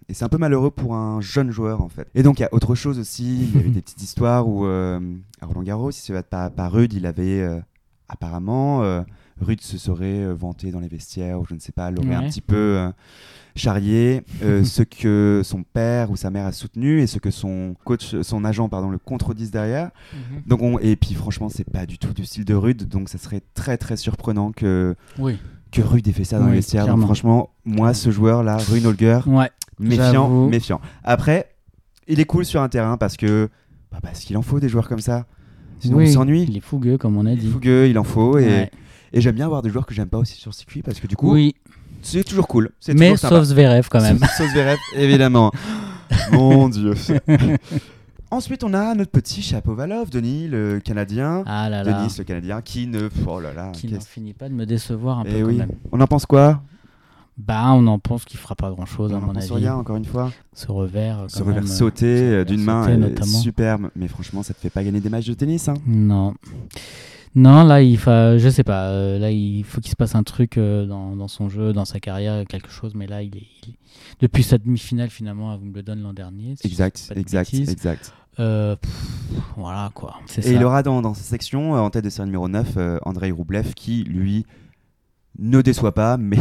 [0.09, 2.09] Et c'est un peu malheureux pour un jeune joueur en fait.
[2.17, 4.67] Et donc il y a autre chose aussi, il y avait des petites histoires où
[4.67, 4.99] euh,
[5.41, 7.49] à Roland Garros, si c'est pas par Rude, il avait
[8.09, 9.05] apparemment
[9.41, 12.23] Rude se serait euh, vanté dans les vestiaires ou je ne sais pas, l'aurait un
[12.29, 12.89] petit peu euh,
[13.55, 17.75] charrié euh, ce que son père ou sa mère a soutenu et ce que son
[17.85, 19.91] coach, son agent pardon, le contredisent derrière.
[20.47, 23.19] Donc on, et puis franchement, c'est pas du tout du style de Rude, donc ça
[23.19, 25.37] serait très très surprenant que, Oui.
[25.71, 26.87] que Rude ait fait ça dans Oui, les vestiaires.
[26.87, 29.51] Donc franchement, moi, ce joueur-là, Rune Holger, Ouais.
[29.79, 30.81] méfiant, méfiant.
[31.05, 31.51] Après,
[32.09, 33.49] il est cool sur un terrain parce que
[33.93, 35.27] bah, parce qu'il en faut des joueurs comme ça.
[35.81, 36.47] Sinon, Oui, on s'ennuie.
[36.49, 37.51] Il est fougueux, comme on a Il est dit.
[37.51, 38.39] fougueux, il en faut.
[38.39, 38.71] Et, Ouais.
[39.17, 41.17] Et j'aime bien avoir des joueurs que j'aime pas aussi sur circuit parce que du
[41.17, 41.55] coup, Oui,
[42.03, 42.71] c'est toujours cool.
[42.81, 43.35] C'est mais toujours sympa.
[43.37, 44.19] sauf Zverev quand même.
[44.37, 45.51] Sauf Zverev, évidemment.
[46.33, 46.95] Mon Dieu.
[48.31, 51.45] Ensuite, on a notre petit Chapovalov, Denis, le Canadien.
[51.47, 53.09] Ah là là, Denis, le Canadien, qui ne.
[53.27, 53.71] Oh là là.
[53.73, 55.57] qui n'en finit pas de me décevoir un Eh peu quand oui.
[55.57, 55.71] même.
[55.93, 56.61] On en pense quoi
[57.39, 59.55] Bah, on en pense qu'il fera pas grand chose à On mon pense avis.
[59.65, 60.33] rien, encore une fois.
[60.53, 63.39] Ce revers, euh, Ce revers euh, sauté euh, revers d'une main sauté, est notamment.
[63.39, 65.69] superbe, mais franchement, ça te fait pas gagner des matchs de tennis.
[65.69, 65.75] Hein.
[65.87, 66.35] Non.
[67.37, 70.23] Non, là, il faut, je sais pas, euh, là, il faut qu'il se passe un
[70.23, 73.47] truc euh, dans, dans son jeu, dans sa carrière, quelque chose, mais là, il est,
[73.67, 73.75] il-
[74.21, 76.55] depuis sa demi-finale, finalement, à Wimbledon l'an dernier.
[76.59, 78.15] si Exact, exact, bêtises, exact.
[78.41, 78.91] euh, pff,
[79.57, 80.15] voilà, quoi.
[80.27, 80.41] Ça.
[80.49, 83.31] Et il aura dans, dans sa section, en tête de série numéro 9, euh, Andrei
[83.31, 84.47] Roublev, qui, lui,
[85.39, 86.39] ne déçoit pas, mais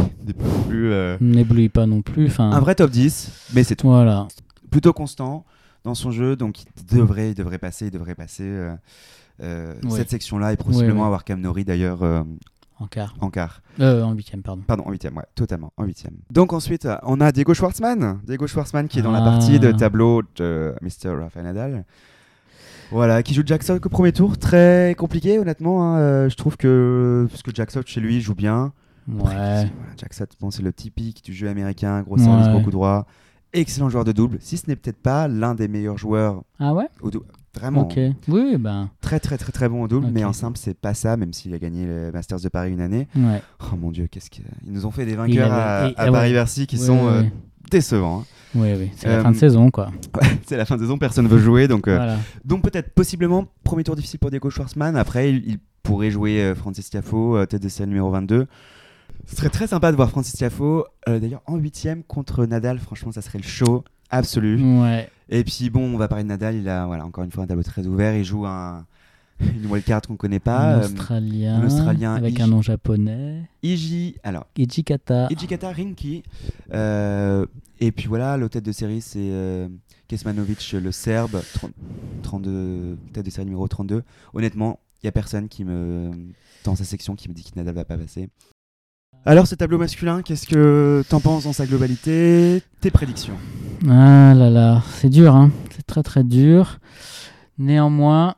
[1.20, 2.30] N'éblouit pas non plus.
[2.40, 3.88] Un vrai top 10, mais c'est tout.
[3.88, 4.28] Voilà.
[4.70, 5.44] Plutôt constant
[5.84, 8.44] dans son jeu, donc il devrait, il devrait passer, il devrait passer
[9.42, 11.06] euh, cette section-là et possiblement ouais.
[11.06, 12.22] avoir Cam Nori d'ailleurs euh,
[12.78, 13.14] En quart.
[13.20, 13.62] en quart.
[13.80, 14.62] Euh, en huitième, pardon.
[14.66, 16.14] Pardon, en huitième, ouais, totalement, en huitième.
[16.30, 18.20] Donc ensuite, on a Diego Schwartzmann.
[18.26, 19.24] Diego Schwartzmann qui est dans la Ah.
[19.24, 21.10] partie de tableau de Mr.
[21.20, 21.84] Rafael Nadal.
[22.92, 24.38] Voilà, qui joue Jack Sock au premier tour.
[24.38, 25.96] Très compliqué, honnêtement.
[25.96, 28.72] hein, je trouve que, parce que Jack Sock, chez lui, joue bien.
[29.08, 29.16] Ouais.
[29.18, 29.64] Voilà,
[29.96, 32.52] Jack Sock, bon, c'est le typique du jeu américain, gros service, Ouais.
[32.52, 33.06] gros coup droit.
[33.52, 36.88] excellent joueur de double, si ce n'est peut-être pas l'un des meilleurs joueurs Ah ouais?
[37.00, 37.26] au double.
[37.58, 37.98] Vraiment, Ok.
[38.28, 38.90] Oui, ben.
[39.00, 41.54] très très très très bon au double, mais en simple, c'est pas ça, même s'il
[41.54, 43.08] a gagné le Masters de Paris une année.
[43.16, 43.40] Ouais.
[43.72, 46.12] Oh mon dieu, qu'est-ce qu'ils nous ont fait des vainqueurs avait- à, et- à ouais.
[46.12, 47.22] Paris-Bercy qui Ouais, sont euh,
[47.70, 48.20] décevants.
[48.20, 48.24] hein.
[48.54, 48.90] Oui, oui.
[48.96, 49.90] C'est la Euh, fin de saison, quoi.
[50.46, 52.16] c'est la fin de saison, personne veut jouer, donc euh, Voilà.
[52.44, 54.96] donc peut-être possiblement premier tour difficile pour Diego Schwartzmann.
[54.96, 58.46] Après, il, il pourrait jouer Francis Tiafo, tête de série numéro 22.
[59.26, 62.78] Ce serait très sympa de voir Francis Tiafo, d'ailleurs en huitième contre Nadal.
[62.78, 64.60] Franchement, ça serait le show absolu.
[64.80, 65.08] Ouais.
[65.28, 66.56] Et puis bon, on va parler de Nadal.
[66.56, 68.14] Il a voilà encore une fois un tableau très ouvert.
[68.16, 68.86] Il joue un
[69.40, 70.76] une wildcard qu'on connaît pas.
[70.76, 70.84] un euh,
[71.66, 72.14] Australien.
[72.14, 73.42] Avec Iji- un nom japonais.
[73.62, 75.28] Iji, alors Ijikata.
[75.30, 76.22] Ijikata Rinki.
[76.72, 77.44] Euh,
[77.80, 79.68] et puis voilà, le tête de série, c'est euh,
[80.08, 81.72] Kesmanovic, le Serbe, 30
[82.22, 84.02] 32, tête de série numéro 32.
[84.32, 86.10] Honnêtement, il n'y a personne qui me,
[86.64, 88.30] dans sa section qui me dit que Nadal va pas passer.
[89.26, 92.62] Alors, ce tableau masculin, qu'est-ce que t'en penses dans sa globalité?
[92.80, 93.36] Tes prédictions
[93.84, 95.50] Ah là là, c'est dur, hein.
[95.70, 96.78] C'est très très dur.
[97.58, 98.36] Néanmoins,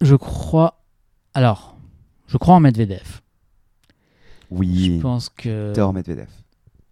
[0.00, 0.82] je crois.
[1.34, 1.76] Alors,
[2.28, 3.20] je crois en Medvedev.
[4.50, 5.72] Oui, Je pense que.
[5.74, 6.28] Thor Medvedev.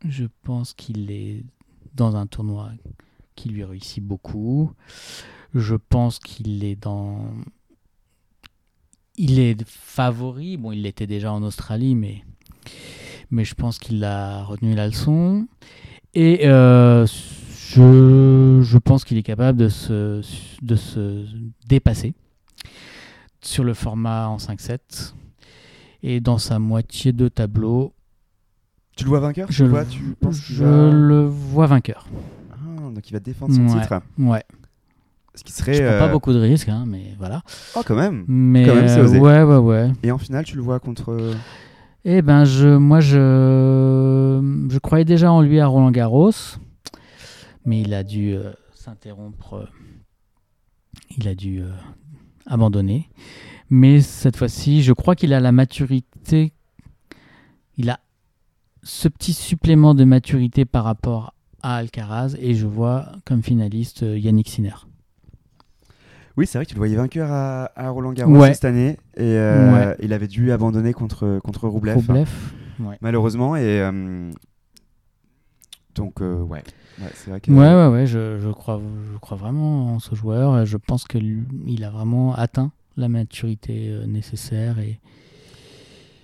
[0.09, 1.45] Je pense qu'il est
[1.95, 2.71] dans un tournoi
[3.37, 4.73] qui lui réussit beaucoup.
[5.55, 7.31] Je pense qu'il est dans.
[9.17, 10.57] Il est favori.
[10.57, 12.25] Bon, il l'était déjà en Australie, mais,
[13.31, 15.47] mais je pense qu'il a retenu la leçon.
[16.15, 17.07] Et euh,
[17.75, 20.21] je, je pense qu'il est capable de se,
[20.63, 21.25] de se
[21.69, 22.15] dépasser
[23.43, 25.13] sur le format en 5-7.
[26.03, 27.93] Et dans sa moitié de tableau,
[28.97, 32.07] Tu le vois vainqueur je, le vois, tu penses je le vois vainqueur.
[32.53, 33.81] Ah, donc il va défendre son Ouais.
[33.83, 34.01] titre.
[34.19, 34.43] Ouais.
[35.35, 35.75] Ce qui serait.
[35.75, 37.43] Je prends pas euh, beaucoup de risques, hein, mais voilà.
[37.77, 38.25] Oh, quand même.
[38.27, 39.19] Mais Quand même, c'est euh, osé.
[39.21, 39.93] ouais, ouais, ouais.
[40.03, 41.35] Et en finale, tu le vois contre.
[42.05, 46.33] Eh ben, je, moi, je, je croyais déjà en lui à Roland Garros,
[47.65, 49.55] mais il a dû euh, s'interrompre.
[49.55, 49.67] euh,
[51.17, 51.71] il a dû euh,
[52.47, 53.09] abandonner.
[53.69, 56.53] Mais cette fois-ci, je crois qu'il a la maturité.
[57.77, 58.01] Il a
[58.83, 64.49] ce petit supplément de maturité par rapport à Alcaraz, et je vois comme finaliste Yannick
[64.49, 64.75] Sinner.
[66.37, 68.55] Oui, c'est vrai que tu le voyais vainqueur à, à Roland Garros Ouais.
[68.55, 68.97] cette année.
[69.17, 69.95] Et Ouais.
[70.01, 72.25] il avait dû abandonner contre, contre Roublev, hein.
[72.81, 72.97] Ouais.
[73.03, 73.57] malheureusement.
[73.57, 74.31] Et euh,
[75.95, 76.63] donc, euh, ouais.
[77.01, 77.51] Ouais, c'est vrai que.
[77.51, 78.81] Ouais, ouais, ouais, je, je, crois,
[79.13, 80.65] je crois vraiment en ce joueur.
[80.67, 84.79] Je pense qu'il a vraiment atteint la maturité euh, nécessaire.
[84.79, 84.99] Et...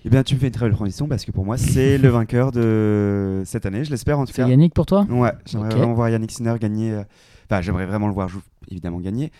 [0.05, 2.09] Eh bien, tu me fais une très belle transition parce que pour moi, c'est le
[2.11, 3.85] vainqueur de cette année.
[3.85, 4.49] Je l'espère en tout C'est cas.
[4.49, 5.07] Yannick pour toi?
[5.09, 5.77] Ouais, j'aimerais Ok.
[5.79, 6.93] vraiment voir Yannick Sinner gagner.
[6.93, 7.03] euh,
[7.51, 8.29] Enfin, j'aimerais vraiment le voir
[8.71, 9.31] évidemment gagner.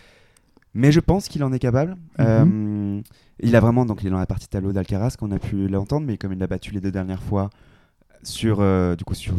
[0.73, 1.91] Mais je pense qu'il en est capable.
[2.19, 2.25] Mhm.
[2.25, 3.01] Euh,
[3.41, 6.05] il a vraiment, donc il est dans la partie tableau d'Alcaraz qu'on a pu l'entendre,
[6.07, 7.49] mais comme il l'a battu les deux dernières fois
[8.23, 9.35] sur, euh, du coup, sur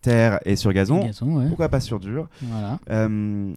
[0.00, 1.48] terre et sur gazon, Gazon, ouais.
[1.48, 2.78] pourquoi pas sur dur Voilà.
[2.90, 3.52] Euh,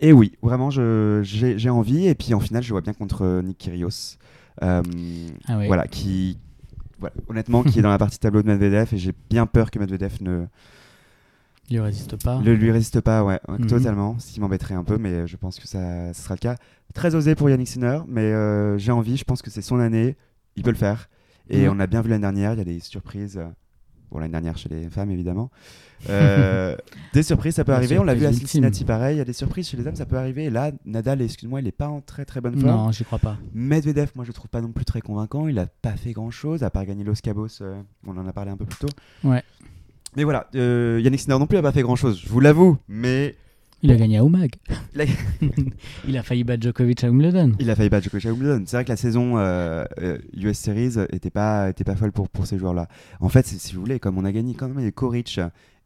[0.00, 2.06] Et oui, vraiment, j'ai envie.
[2.06, 4.16] Et puis en finale, je vois bien contre euh, Nick Kyrgios.
[4.62, 4.82] Euh,
[5.48, 5.66] Ah oui.
[5.66, 6.38] Voilà, qui,
[6.98, 8.92] voilà, honnêtement, qui est dans la partie tableau de Medvedev.
[8.94, 10.46] Et j'ai bien peur que Medvedev ne,
[11.70, 12.40] Il résiste pas.
[12.44, 13.66] le lui résiste pas, ouais, Mhm.
[13.66, 16.56] totalement, ce qui m'embêterait un peu, mais je pense que ça, ça sera le cas.
[16.92, 20.16] Très osé pour Yannick Sinner, mais euh, j'ai envie, je pense que c'est son année,
[20.56, 21.08] il peut le faire.
[21.50, 21.76] Et Mhm.
[21.76, 23.40] on a bien vu l'année dernière, il y a des surprises,
[24.14, 25.50] bon l'année dernière chez les femmes évidemment,
[26.10, 26.76] Euh,
[27.14, 29.24] des surprises ça peut La arriver, on l'a vu à Cincinnati pareil, il y a
[29.24, 31.88] des surprises chez les hommes, ça peut arriver, et là, Nadal, excuse-moi, il est pas
[31.88, 32.76] en très très bonne forme?
[32.76, 33.38] Non, j'y crois pas.
[33.54, 35.48] Medvedev, moi je le trouve pas non plus très convaincant.
[35.48, 37.48] Il a pas fait grand chose à part gagner Los Cabos.
[37.62, 38.94] euh, on en a parlé un peu plus tôt.
[39.22, 39.42] Ouais.
[40.16, 42.76] Mais voilà, euh, Yannick Sinner non plus a pas fait grand chose, je vous l'avoue.
[42.86, 43.34] Mais
[43.84, 44.52] Il a gagné à Oumag.
[44.94, 45.04] Il a-
[46.08, 47.52] il a failli battre Djokovic à Wimbledon.
[47.60, 48.62] il a failli battre Djokovic à Wimbledon.
[48.66, 52.28] C'est vrai que la saison euh, euh, US Series était pas, était pas folle pour,
[52.30, 52.88] pour ces joueurs-là.
[53.20, 55.38] En fait, si vous voulez, comme on a gagné quand même les Koric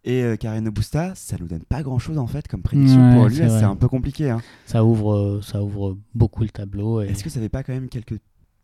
[0.04, 3.28] et euh, Carreno Busta, ça nous donne pas grand-chose en fait comme prédiction Ouais, pour
[3.28, 3.48] vrai.
[3.48, 4.30] C'est un peu compliqué.
[4.30, 4.40] hein.
[4.64, 7.02] Ça ouvre, euh, ça ouvre beaucoup le tableau.
[7.02, 7.06] Et...
[7.08, 8.14] Est-ce que ça fait pas quand même quelques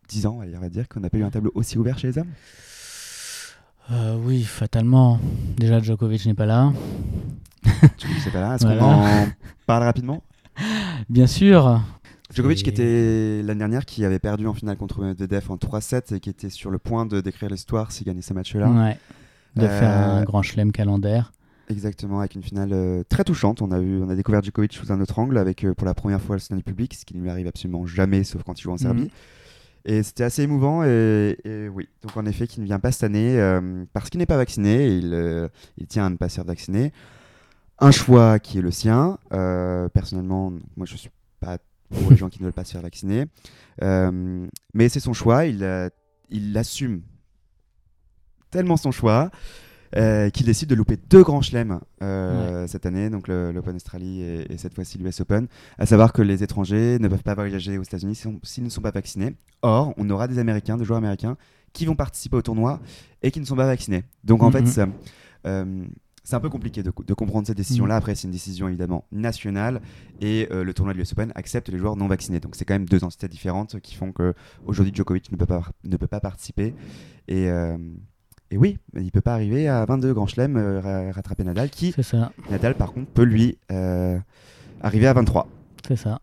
[0.07, 2.17] 10 ans, on va dire, qu'on n'a pas eu un tableau aussi ouvert chez les
[2.19, 2.29] hommes?
[3.91, 5.19] Euh, oui, fatalement.
[5.57, 6.71] Déjà, Djokovic n'est pas là.
[7.97, 8.55] Je sais pas là.
[8.55, 8.79] Est-ce Voilà.
[8.81, 9.27] qu'on en
[9.65, 10.23] parle rapidement?
[11.09, 11.81] Bien sûr.
[12.33, 16.19] Djokovic qui était l'année dernière qui avait perdu en finale contre Medvedev en 3-7 et
[16.19, 18.69] qui était sur le point de décrire l'histoire s'il gagnait ce match-là.
[18.69, 18.97] Ouais.
[19.55, 21.31] De Euh, faire un grand chelem calendaire.
[21.69, 23.61] Exactement, avec une finale euh, très touchante.
[23.61, 25.93] On a, vu, on a découvert Djokovic sous un autre angle avec euh, pour la
[25.93, 28.59] première fois le soutien du public, ce qui ne lui arrive absolument jamais sauf quand
[28.59, 29.03] il joue en Serbie.
[29.03, 29.09] Mhm.
[29.87, 33.03] Et c'était assez émouvant et, et oui, donc en effet qui ne vient pas cette
[33.03, 35.47] année euh, parce qu'il n'est pas vacciné, il, euh,
[35.77, 36.91] il tient à ne pas se faire vacciner.
[37.79, 39.17] Un choix qui est le sien.
[39.33, 41.09] Euh, personnellement, moi je suis
[41.39, 41.57] pas
[41.89, 43.25] pour les gens qui ne veulent pas se faire vacciner.
[43.83, 45.89] Euh, mais c'est son choix, il, euh,
[46.29, 47.01] il assume
[48.49, 49.29] tellement son choix
[49.95, 51.79] euh, qui décide de louper deux grands chelems
[52.67, 55.47] cette année, donc l'Open Australie et, et cette fois-ci l'US Open.
[55.77, 58.91] À savoir que les étrangers ne peuvent pas voyager aux États-Unis s'ils ne sont pas
[58.91, 59.35] vaccinés.
[59.61, 61.37] Or, on aura des Américains, des joueurs américains,
[61.73, 62.79] qui vont participer au tournoi
[63.21, 64.03] et qui ne sont pas vaccinés.
[64.23, 64.51] Donc en Mhm.
[64.53, 64.87] fait, ça,
[65.45, 65.85] euh,
[66.25, 67.95] c'est un peu compliqué de, de comprendre cette décision-là.
[67.95, 69.79] Après, c'est une décision évidemment nationale
[70.19, 72.41] et euh, le tournoi de l'US Open accepte les joueurs non vaccinés.
[72.41, 74.33] Donc c'est quand même deux entités différentes qui font que
[74.65, 76.73] aujourd'hui Djokovic ne peut pas, ne peut pas participer.
[77.29, 77.77] Et, euh,
[78.51, 81.93] et oui, il peut pas arriver à 22 grands chelems euh, ra- rattraper Nadal, qui
[82.01, 83.57] ça, Nadal par contre peut lui
[84.81, 85.47] arriver à 23.
[85.87, 86.19] c'est ça.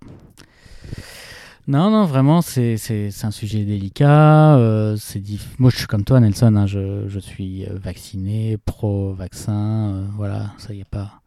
[1.68, 4.56] Non, non, vraiment, c'est c'est- c'est un sujet délicat.
[4.56, 6.54] euh, c'est diff- Moi, je suis comme toi, Nelson.
[6.56, 9.90] hein, je, je suis euh, vacciné, pro-vaccin.
[9.94, 11.20] euh, voilà, ça y est pas.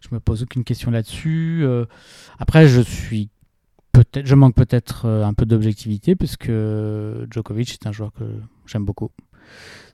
[0.00, 1.60] Je me pose aucune question là-dessus.
[1.64, 1.84] euh,
[2.38, 3.28] après, je suis
[3.92, 6.50] peut-être, je manque peut-être euh, un peu d'objectivité puisque
[7.30, 8.24] Djokovic est un joueur que
[8.66, 9.10] j'aime beaucoup.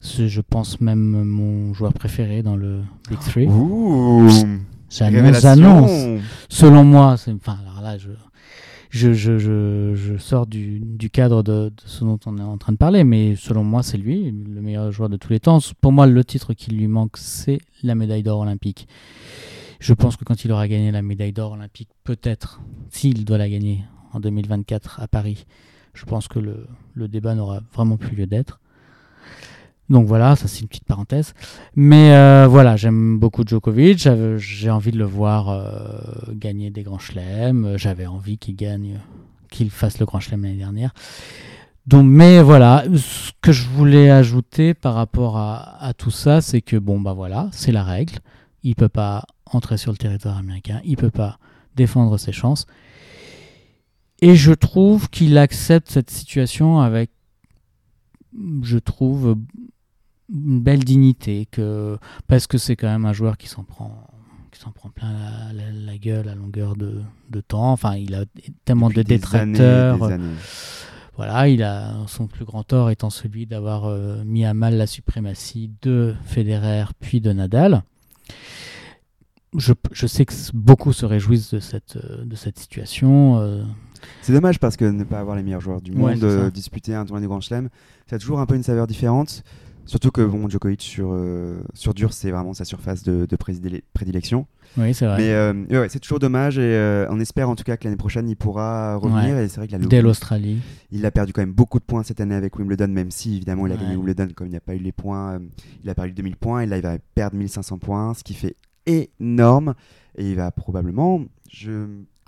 [0.01, 3.47] C'est, je pense même mon joueur préféré dans le Big Three.
[3.49, 4.29] Ouh
[4.91, 5.91] J'annonce, j'annonce.
[6.49, 8.09] Selon moi, c'est, enfin, alors là, je,
[8.91, 13.65] je, sors du, cadre de, ce dont on est en train de parler, mais selon
[13.65, 15.59] moi, c'est lui, le meilleur joueur de tous les temps.
[15.81, 18.89] Pour moi, le titre qui lui manque, c'est la médaille d'or olympique.
[19.81, 22.61] Je pense que quand il aura gagné la médaille d'or olympique, peut-être,
[22.91, 25.47] s'il doit la gagner en 2024 à Paris,
[25.95, 28.61] je pense que le débat n'aura vraiment plus lieu d'être.
[29.91, 31.35] Donc voilà, ça c'est une petite parenthèse.
[31.75, 34.09] Mais euh, voilà, j'aime beaucoup Djokovic.
[34.37, 37.77] J'ai envie de le voir euh, gagner des grands chelems.
[37.77, 39.01] J'avais envie qu'il gagne,
[39.51, 40.93] qu'il fasse le grand chelem l'année dernière.
[41.87, 46.61] Donc, mais voilà, ce que je voulais ajouter par rapport à, à tout ça, c'est
[46.61, 48.19] que bon bah voilà, c'est la règle.
[48.63, 50.83] Il peut pas entrer sur le territoire américain.
[50.85, 51.39] Il peut pas
[51.77, 52.67] défendre ses chances.
[54.21, 57.11] Et je trouve qu'il accepte cette situation avec,
[58.63, 59.37] je trouve,
[60.33, 64.07] une belle dignité que parce que c'est quand même un joueur qui s'en prend
[64.53, 65.13] qui s'en prend plein
[65.53, 67.01] la, la- la gueule à longueur de,
[67.31, 68.25] de temps enfin il a
[68.65, 70.35] tellement Depuis de détracteurs années, des années.
[71.17, 74.87] voilà il a son plus grand tort étant celui d'avoir euh, mis à mal la
[74.87, 77.83] suprématie de Federer puis de Nadal
[79.57, 83.39] je, je sais que beaucoup se réjouissent de cette, euh, de cette situation.
[83.41, 83.63] euh,
[84.21, 86.95] C'est dommage parce que ne pas avoir les meilleurs joueurs du Ouais, monde euh, disputer
[86.95, 87.71] un tournoi du Grand Chelem,
[88.09, 89.43] ça a toujours un peu une saveur différente.
[89.89, 93.27] Surtout que bon, Djokovic sur, euh, sur dur, c'est vraiment sa surface de,
[93.95, 94.47] prédilection.
[94.77, 95.17] Oui, c'est vrai.
[95.17, 97.97] Mais euh, ouais, c'est toujours dommage et euh, on espère en tout cas que l'année
[97.97, 99.39] prochaine il pourra revenir.
[99.39, 100.59] Et c'est vrai qu'il a, Dès l'Australie.
[100.91, 103.67] il a perdu quand même beaucoup de points cette année avec Wimbledon, même si évidemment
[103.67, 103.81] il a Ouais.
[103.81, 105.41] gagné Wimbledon comme il n'a pas eu les points.
[105.83, 108.57] il a perdu 2000 points et là il va perdre 1500 points, ce qui fait
[108.87, 109.75] énorme.
[110.19, 111.87] Et il va probablement je,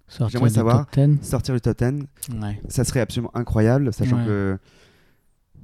[0.09, 1.19] Sortir J'aimerais savoir- top 10.
[1.29, 1.85] sortir le top 10
[2.43, 2.59] Ouais.
[2.69, 4.25] ça serait absolument incroyable, sachant Ouais.
[4.27, 4.59] que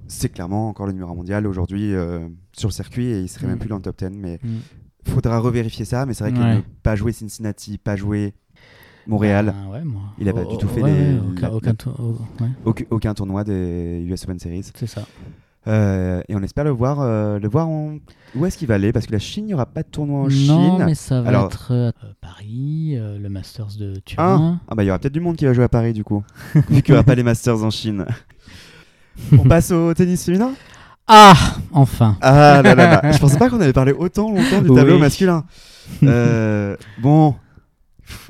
[0.08, 3.50] c'est clairement encore le numéro mondial aujourd'hui euh, sur le circuit et il serait Mm.
[3.50, 4.10] même plus dans le top 10.
[4.10, 5.10] Mais Mm.
[5.12, 6.06] faudra revérifier ça.
[6.06, 6.56] Mais c'est vrai que Ouais.
[6.56, 8.34] ne pas jouer Cincinnati, pas jouer
[9.08, 10.02] Montréal, Ah ouais, moi.
[10.18, 14.24] Il a pas Oh, du tout fait ouais, aucun, la- aucun tour- tournoi des US
[14.24, 14.64] Open Series.
[14.74, 15.06] c'est ça.
[15.68, 17.98] Euh, et on espère le voir, euh, le voir en...
[18.36, 18.92] où est-ce qu'il va aller?
[18.92, 20.84] Parce que la Chine, il n'y aura pas de tournoi en non, Chine.
[20.86, 21.90] mais ça va Alors- être euh,
[22.20, 24.60] Paris, le Masters de Ah, Turin.
[24.68, 26.24] ah bah il y aura peut-être du monde qui va jouer à Paris du coup,
[26.70, 28.06] vu qu'il n'y aura pas les Masters en Chine.
[29.32, 30.52] On passe au tennis féminin?
[31.06, 31.34] Ah,
[31.72, 32.16] enfin.
[32.20, 35.00] Ah là là là, je pensais pas qu'on avait parlé autant longtemps du tableau Oui.
[35.00, 35.44] masculin.
[36.02, 37.36] Euh, bon,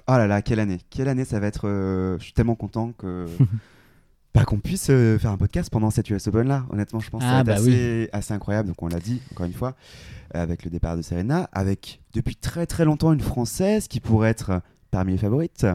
[0.07, 1.66] ah là là, quelle année, quelle année ça va être.
[1.68, 3.26] euh, je suis tellement content que
[4.34, 6.66] bah, qu'on puisse euh, faire un podcast pendant cette US Open là.
[6.70, 8.68] Honnêtement, je pense que ça Ah, être bah assez, assez incroyable.
[8.68, 9.74] Donc on l'a dit encore une fois
[10.34, 14.61] avec le départ de Serena, avec depuis très très longtemps une française qui pourrait être
[14.91, 15.66] parmi les favorites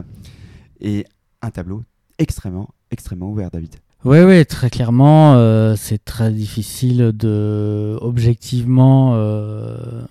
[0.80, 1.04] et
[1.40, 1.82] un tableau
[2.18, 3.74] extrêmement extrêmement ouvert, David.
[4.04, 10.02] Oui, oui, très clairement, euh, c'est très difficile de objectivement euh,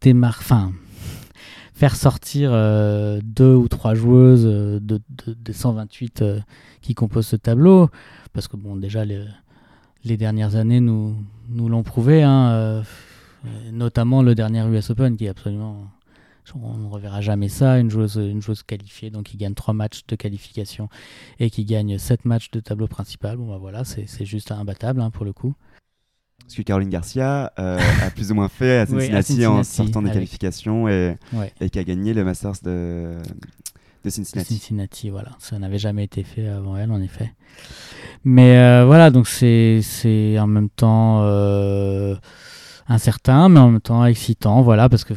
[0.00, 0.40] démar-
[1.74, 6.40] faire sortir euh, deux ou trois joueuses de, de- des 128 euh,
[6.80, 7.90] qui composent ce tableau,
[8.32, 9.22] parce que bon, déjà les,
[10.04, 11.14] les dernières années nous,
[11.50, 12.82] nous l'ont prouvé, hein,
[13.72, 15.88] notamment le dernier US Open qui est absolument
[16.60, 20.02] on ne reverra jamais ça, une joueuse, une joueuse qualifiée, donc qui gagne trois matchs
[20.08, 20.88] de qualification
[21.38, 23.36] et qui gagne 7 matchs de tableau principal.
[23.36, 25.54] Bon, bah voilà, c'est juste imbattable hein, pour le coup.
[26.48, 29.62] Ce que Caroline Garcia euh, a plus ou moins fait à Oui, à Cincinnati, en
[29.62, 31.52] sortant des avec- qualifications et, Ouais.
[31.60, 33.18] et qui a gagné le Masters de,
[34.02, 34.54] de Cincinnati.
[34.54, 35.10] Cincinnati.
[35.10, 35.30] voilà.
[35.38, 37.32] Ça n'avait jamais été fait avant elle, en effet.
[38.24, 39.80] Mais euh, voilà, donc c'est
[40.40, 42.16] en même temps euh,
[42.88, 45.14] incertain, mais en même temps excitant, voilà, parce que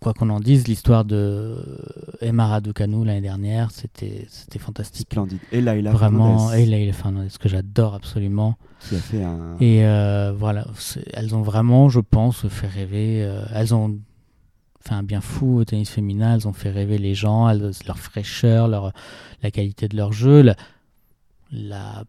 [0.00, 1.56] quoi qu'on en dise, l'histoire de
[2.20, 5.08] Emma Raducanu l'année dernière, c'était c'était fantastique.
[5.10, 5.38] Splendide.
[5.52, 8.56] Et Laila Vraiment, Fernandez, et Leila Fernandez, que j'adore absolument.
[8.80, 9.56] qui a fait un.
[9.60, 10.66] Et euh, voilà,
[11.14, 13.22] elles ont vraiment, je pense, fait rêver.
[13.24, 13.98] euh, elles ont
[14.80, 16.34] fait un bien fou au tennis féminin.
[16.34, 17.48] Elles ont fait rêver les gens.
[17.48, 18.92] elles- leur fraîcheur, leur,
[19.42, 20.56] la qualité de leur jeu, la,
[21.52, 22.04] la,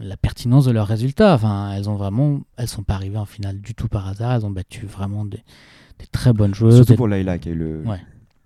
[0.00, 1.34] la pertinence de leurs résultats.
[1.34, 4.32] Enfin, elles ont vraiment, elles sont pas arrivées en finale du tout par hasard.
[4.32, 5.42] Elles ont battu vraiment des,
[6.02, 6.76] des très bonnes joueuses.
[6.76, 7.82] Surtout pour Laila qui eu le.
[7.86, 7.98] Ouais.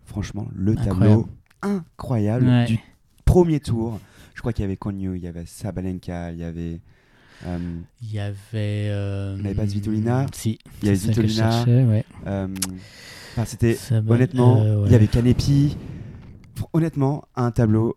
[0.05, 1.01] Franchement, le Incroyable.
[1.01, 1.29] tableau
[1.63, 2.65] incroyable Ouais.
[2.67, 2.79] du
[3.25, 3.99] premier tour.
[4.35, 6.81] Je crois qu'il y avait Konyo, il y avait Sabalenka, il y avait.
[7.47, 7.59] euh,
[8.03, 8.37] Il y avait.
[8.91, 10.59] Euh, On n'avait pas Svitolina Si.
[10.83, 11.65] Il y avait Svitolina.
[11.67, 12.05] ouais.
[12.27, 12.47] euh,
[13.33, 13.77] enfin, c'était.
[14.09, 15.77] Honnêtement, euh, il y avait Kanepi.
[16.73, 17.97] Honnêtement, un tableau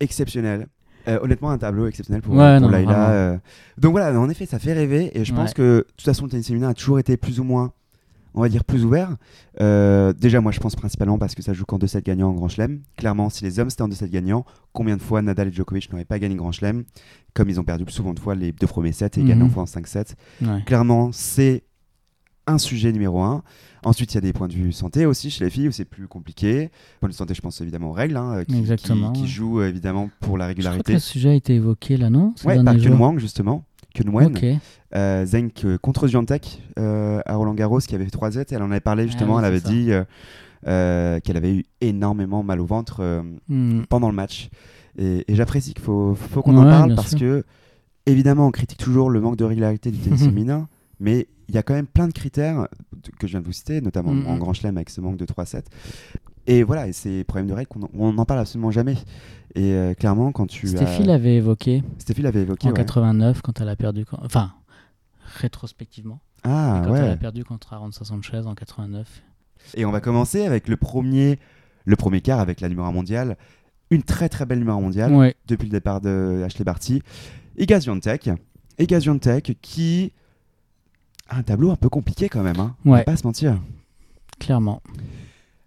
[0.00, 0.66] exceptionnel.
[1.08, 3.10] Euh, honnêtement, un tableau exceptionnel pour, Ouais, pour non, Laila.
[3.10, 3.38] euh.
[3.78, 5.10] Donc voilà, en effet, ça fait rêver.
[5.18, 5.54] Et je pense Ouais.
[5.54, 7.72] que, de toute façon, le tennis féminin a toujours été plus ou moins,
[8.34, 9.16] on va dire, plus ouvert.
[9.60, 12.48] Euh, déjà, moi, je pense principalement parce que ça joue qu'en 2-7 gagnants en Grand
[12.48, 12.80] Chelem.
[12.96, 16.04] Clairement, si les hommes c'était en 2-7 gagnants, combien de fois Nadal et Djokovic n'auraient
[16.04, 16.84] pas gagné Grand Chelem?
[17.34, 19.62] Comme ils ont perdu souvent de fois les deux premiers sets et gagnent en fois
[19.62, 20.14] en 5-7.
[20.42, 20.62] Ouais.
[20.66, 21.64] Clairement, c'est
[22.46, 23.42] un sujet numéro un.
[23.82, 25.86] Ensuite, il y a des points de vue santé aussi chez les filles où c'est
[25.86, 26.70] plus compliqué.
[27.00, 30.48] Point de santé, je pense évidemment aux règles, hein, qui, jouent euh, évidemment pour la
[30.48, 30.92] Je crois que régularité.
[30.94, 32.34] le sujet a été évoqué là, non?
[32.44, 33.64] Derniers par Kunwang justement.
[33.94, 34.44] Kunwen, Ok.
[34.94, 38.62] euh, Zeng euh, contre Zviantek euh, à Roland Garros qui avait fait 3 7 Elle
[38.62, 39.34] en avait parlé justement.
[39.38, 39.68] Ah oui, elle avait ça.
[39.68, 39.90] dit
[40.66, 43.82] euh, qu'elle avait eu énormément mal au ventre Hmm.
[43.88, 44.50] pendant le match.
[44.98, 47.18] Et, et j'apprécie qu'il faut, faut qu'on en parle parce sûr.
[47.20, 47.44] que,
[48.06, 50.68] évidemment, on critique toujours le manque de régularité du tennis féminin,
[50.98, 52.68] mais il y a quand même plein de critères
[53.18, 54.26] que je viens de vous citer, notamment Mhm.
[54.26, 55.64] en Grand Chelem avec ce manque de 3-7.
[56.46, 58.96] Et voilà, et ces problèmes de règles, qu'on en- on n'en parle absolument jamais.
[59.54, 60.66] Et euh, clairement, quand tu.
[60.68, 61.06] Stéphie as...
[61.06, 62.66] l'avait évoqué Stéphie l'avait évoqué.
[62.66, 62.76] en ouais.
[62.76, 64.04] 89 quand elle a perdu.
[64.12, 64.52] Enfin,
[65.40, 66.20] rétrospectivement.
[66.42, 67.16] Ah, quand elle a ouais.
[67.16, 69.22] perdu contre Aranza Sanchez en 89.
[69.74, 71.38] Et on va commencer avec le premier,
[71.84, 73.36] le premier quart avec la numéro 1 mondiale.
[73.90, 75.12] Une très très belle numéro 1 mondiale.
[75.14, 75.34] Ouais.
[75.46, 77.02] depuis le départ de Ashley Barty.
[77.58, 78.30] Iga Swiatek.
[78.78, 80.12] Iga Swiatek qui
[81.28, 82.74] a un tableau un peu compliqué quand même, hein.
[82.84, 83.04] on va Ouais.
[83.04, 83.60] pas se mentir.
[84.38, 84.80] Clairement.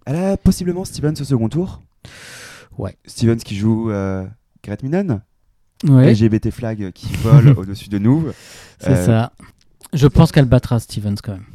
[0.06, 1.82] Elle a possiblement Stevens au second tour.
[2.78, 2.97] Ouais.
[3.06, 4.26] Stevens qui joue euh,
[5.88, 6.14] Ouais.
[6.14, 8.26] LGBT flag qui vole au-dessus de nous.
[8.80, 9.34] C'est Euh, ça.
[9.93, 11.45] Je pense qu'elle battra Stevens quand même.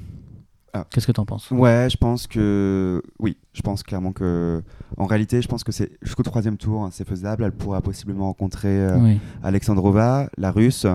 [0.74, 0.86] Ah.
[0.90, 1.50] Qu'est-ce que t'en penses?
[1.50, 4.62] Ouais, je pense que oui, je pense clairement que
[4.98, 7.42] en réalité, je pense que c'est jusqu'au troisième tour, hein, c'est faisable.
[7.44, 9.18] Elle pourra possiblement rencontrer euh, Oui.
[9.42, 10.86] Alexandrova, la Russe,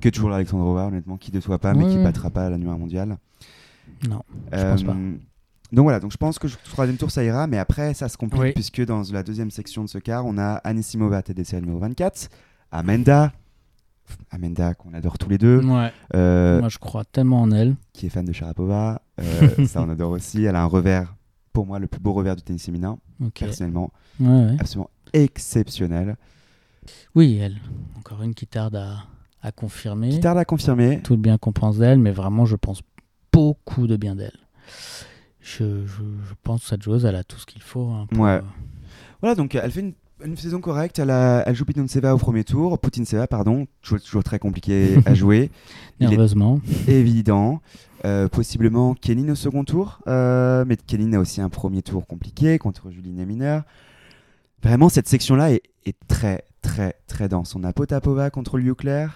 [0.00, 2.02] qui est toujours l'Alexandrova, honnêtement, qui ne déçoit pas, mais qui Ouais.
[2.02, 3.16] battra pas la numéro 1 mondiale.
[4.08, 4.22] Non.
[4.52, 4.96] Je pense pas.
[5.76, 8.16] Donc voilà, donc je pense que jusqu'au troisième tour ça ira, mais après ça se
[8.16, 8.52] complique Oui.
[8.52, 12.28] puisque dans la deuxième section de ce quart, on a Anisimova TDC numéro 24,
[12.72, 13.30] Amenda,
[14.30, 15.92] Amenda qu'on adore tous les deux, Ouais.
[16.14, 17.76] euh, Moi, je crois tellement en elle.
[17.92, 20.44] qui est fan de Sharapova, euh, ça on adore aussi.
[20.44, 21.14] Elle a un revers,
[21.52, 22.98] pour moi le plus beau revers du tennis féminin,
[23.38, 24.56] personnellement, Ouais, ouais.
[24.58, 26.16] absolument exceptionnel.
[27.14, 27.56] Oui, elle.
[27.98, 28.98] Encore une qui tarde à,
[29.42, 30.08] à confirmer.
[30.08, 31.00] Qui tarde à confirmer.
[31.02, 32.80] Tout le bien qu'on pense d'elle, mais vraiment, je pense
[33.32, 34.38] beaucoup de bien d'elle.
[35.48, 37.88] Je, je, je pense que cette joueuse, elle a tout ce qu'il faut.
[37.90, 38.30] hein, pour, Ouais.
[38.30, 38.40] euh,
[39.20, 39.92] Voilà, donc elle fait une,
[40.24, 40.98] une saison correcte.
[40.98, 45.14] Elle, a- elle joue Putinseva au premier tour, Putinseva, pardon, toujours, toujours très compliqué à
[45.14, 45.50] jouer.
[46.00, 46.60] Nerveusement.
[46.88, 47.60] évident.
[48.04, 50.00] Euh, possiblement Kenin au second tour.
[50.08, 53.62] Euh, mais Kenin a aussi un premier tour compliqué contre Juline Mineur.
[54.62, 57.54] Vraiment, cette section-là est, est très, très, très dense.
[57.54, 59.06] On a Potapova contre Liucler.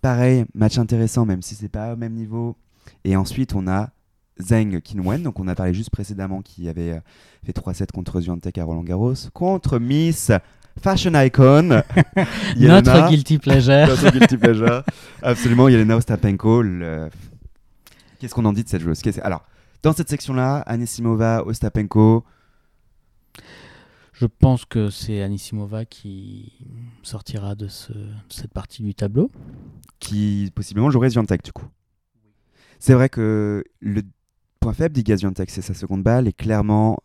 [0.00, 2.56] Pareil, match intéressant, même si c'est pas au même niveau.
[3.04, 3.90] Et ensuite, on a
[4.42, 7.00] Zheng Qinwen, donc on a parlé juste précédemment, qui avait euh,
[7.44, 10.30] fait 3-7 contre Zviantek à Roland Garros, contre Miss
[10.80, 11.82] Fashion Icon.
[12.56, 12.80] Yelena.
[12.82, 13.86] Notre guilty pleasure.
[13.86, 14.82] Notre guilty pleasure.
[15.22, 16.62] Absolument, Yelena Ostapenko.
[16.62, 17.08] le-
[18.18, 19.00] Qu'est-ce qu'on en dit de cette joueuse?
[19.22, 19.42] Alors,
[19.82, 22.24] dans cette section-là, Anisimova, Ostapenko.
[24.12, 26.52] Je pense que c'est Anisimova qui
[27.02, 29.30] sortira de, ce, de cette partie du tableau.
[29.98, 31.66] qui possiblement jouerait Zviantek du coup.
[32.78, 34.02] C'est vrai que le
[34.62, 36.98] point faible d'Iga Zviantek, c'est sa seconde balle et clairement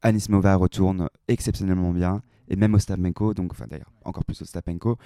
[0.00, 4.96] Anisimova retourne exceptionnellement bien et même Ostapenko, donc enfin d'ailleurs encore plus Ostapenko.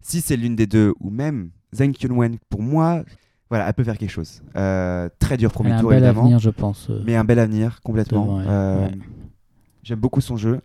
[0.00, 3.02] Si c'est l'une des deux ou même Zheng Qinwen, pour moi,
[3.48, 4.42] voilà, elle peut faire quelque chose.
[4.56, 6.90] Euh, très dur Elle premier un tour bel évidemment, avenir, je pense.
[6.90, 8.40] euh, mais un bel avenir complètement.
[8.40, 8.46] elle.
[8.48, 8.92] Euh, Ouais.
[9.82, 10.60] J'aime beaucoup son jeu.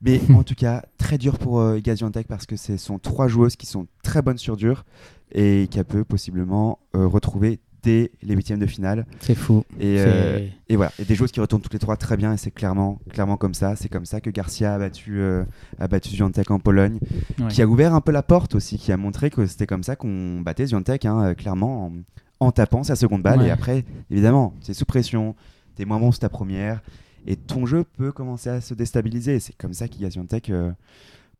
[0.00, 3.28] Mais en tout cas, très dur pour euh, Iga Swiatek parce que ce sont trois
[3.28, 4.84] joueuses qui sont très bonnes sur dur
[5.32, 9.06] et qu'elle peut possiblement retrouver dès les huitièmes de finale.
[9.20, 9.64] C'est fou.
[9.78, 12.36] Et, euh, et voilà, et des joueuses qui retournent toutes les trois très bien et
[12.36, 13.76] c'est clairement, clairement comme ça.
[13.76, 15.44] C'est comme ça que Garcia a battu, euh,
[15.78, 16.98] a battu Swiatek en Pologne,
[17.38, 17.48] ouais.
[17.48, 19.94] qui a ouvert un peu la porte aussi, qui a montré que c'était comme ça
[19.96, 21.92] qu'on battait Swiatek, hein, euh, clairement en,
[22.40, 23.40] en tapant sa seconde balle.
[23.40, 23.48] Ouais.
[23.48, 25.36] Et après, évidemment, c'est sous pression,
[25.76, 26.80] t'es moins bon sur ta première.
[27.26, 29.40] et ton jeu peut commencer à se déstabiliser.
[29.40, 30.72] C'est comme ça qu'Igaziantec euh,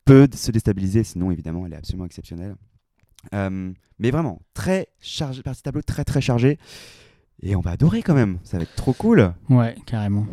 [0.05, 2.57] peut se déstabiliser, sinon évidemment elle est absolument exceptionnelle.
[3.35, 6.59] Euh, mais vraiment, très chargé, partie tableau très très chargé.
[7.43, 9.35] Et on va adorer quand même, ça va être trop cool.
[9.51, 10.27] Ouais, carrément.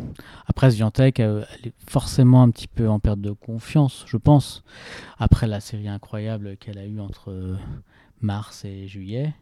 [0.46, 4.62] Après, Sviantec, euh, elle est forcément un petit peu en perte de confiance, je pense.
[5.18, 7.56] Après la série incroyable qu'elle a eue entre euh,
[8.20, 9.34] mars et juillet.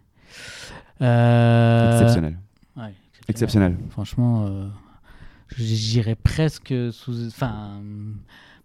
[1.01, 2.39] Euh, Exceptionnel.
[2.77, 2.95] ouais,
[3.29, 3.77] Exceptionnel.
[3.91, 4.67] Franchement, euh,
[5.57, 7.27] j'irais presque sous.
[7.27, 7.83] Enfin,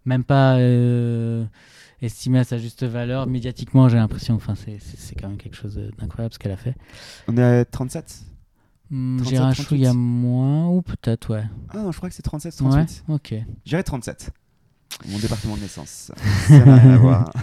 [0.05, 1.43] même pas euh,
[2.01, 3.27] estimé à sa juste valeur.
[3.27, 4.35] Médiatiquement, j'ai l'impression.
[4.35, 4.79] Enfin, c'est-
[5.19, 6.75] quand même quelque chose d'incroyable ce qu'elle a fait.
[7.27, 8.21] On est à 37
[8.91, 9.67] Hmm, 37, J'irais un 38.
[9.67, 11.43] chouïa moins, ou peut-être, ouais.
[11.73, 13.03] Ah non, je crois que c'est 37, Ouais, 38.
[13.07, 13.33] ok.
[13.65, 14.29] J'irai 37.
[15.09, 16.11] Mon département de naissance.
[16.47, 17.33] Ça n'a rien à voir.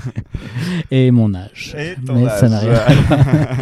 [0.93, 1.75] Et mon âge.
[1.77, 2.79] Et ton Mais ça n'a rien.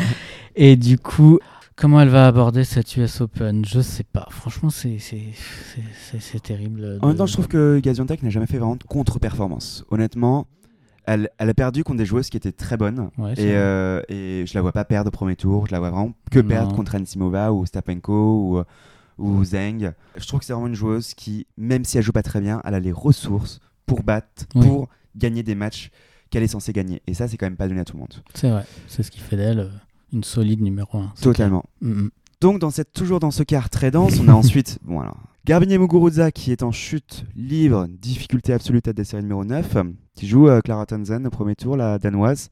[0.56, 1.38] Et du coup,
[1.80, 3.64] comment elle va aborder cette US Open?
[3.64, 4.26] Je sais pas.
[4.30, 4.98] Franchement, c'est
[6.42, 6.98] terrible.
[7.02, 9.84] En même temps, je trouve que Gaziantep n'a jamais fait vraiment de contre-performance.
[9.90, 10.46] Honnêtement,
[11.06, 13.10] elle, elle a perdu contre des joueuses qui étaient très bonnes.
[13.18, 15.66] Ouais, Et, euh, et je la vois pas perdre au premier tour.
[15.66, 16.48] Je la vois vraiment que Non.
[16.48, 18.62] perdre contre Anisimova ou Stapenko
[19.18, 19.92] ou, ou Zeng.
[20.16, 22.60] Je trouve que c'est vraiment une joueuse qui, même si elle joue pas très bien,
[22.64, 24.66] elle a les ressources pour battre, Oui.
[24.66, 25.90] pour gagner des matchs
[26.30, 27.02] qu'elle est censée gagner.
[27.08, 28.14] Et ça, c'est quand même pas donné à tout le monde.
[28.34, 28.64] C'est vrai.
[28.86, 29.68] C'est ce qui fait d'elle euh,
[30.12, 31.12] une solide numéro 1.
[31.20, 31.64] Totalement.
[32.40, 35.78] Donc, dans cette, toujours dans ce quart très dense, on a ensuite bon, alors, Garbinier
[35.78, 39.76] Muguruza qui est en chute libre, difficulté absolue tête des séries numéro 9,
[40.14, 42.50] qui joue euh, Clara Townsend au premier tour, la danoise.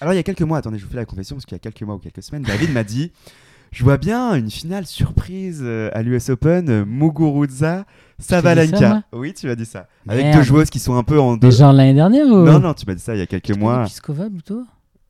[0.00, 1.56] Alors, il y a quelques mois, attendez, je vous fais la confession, parce qu'il y
[1.56, 3.12] a quelques mois ou quelques semaines, David m'a dit
[3.70, 7.84] Je vois bien une finale surprise euh, à l'US Open, Muguruza,
[8.18, 9.02] Savalenka.
[9.12, 9.86] Oui, tu m'as dit ça.
[10.08, 10.38] Avec Merde.
[10.38, 11.48] deux joueuses qui sont un peu en deux.
[11.48, 12.44] Déjà l'année dernière ou...
[12.44, 13.84] Non, non, tu m'as dit ça il y a quelques mois.
[13.84, 14.64] Piskova plutôt?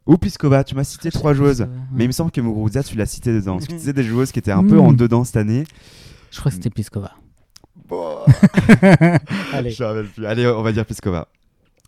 [0.07, 1.61] Ou Piskova, tu m'as cité trois joueuses.
[1.63, 1.69] ouais.
[1.93, 3.55] Mais il me semble que Muguruza, tu l'as cité dedans.
[3.55, 4.81] Parce que tu disais des joueuses qui étaient un peu Mm.
[4.81, 5.65] en dedans cette année.
[6.31, 7.13] Je crois que c'était Piskova.
[9.53, 9.71] Allez.
[9.71, 10.27] Je me rappelle plus.
[10.27, 11.29] Allez, on va dire Piskova.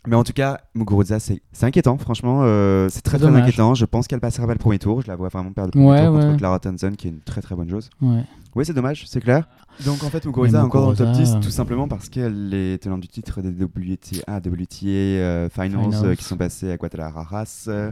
[0.06, 2.40] Mais en tout cas, Muguruza, c'est inquiétant, franchement.
[2.42, 3.74] euh, c'est très très inquiétant.
[3.74, 5.00] Je pense qu'elle passera pas le premier tour.
[5.00, 6.36] Je la vois vraiment perdre le premier Ouais, tour contre ouais.
[6.36, 7.88] Clara Townsend, qui est une très très bonne joueuse.
[8.02, 8.22] Ouais.
[8.54, 9.48] Oui, c'est dommage, c'est clair.
[9.86, 12.08] Donc en fait, Muguruza est encore dans le top Muguruza, 10, euh, tout simplement parce
[12.10, 16.04] qu'elle est tenante du titre des WTA, WTA euh, Finals, Finals.
[16.04, 17.44] euh, qui sont passés à Guadalajara.
[17.68, 17.90] euh,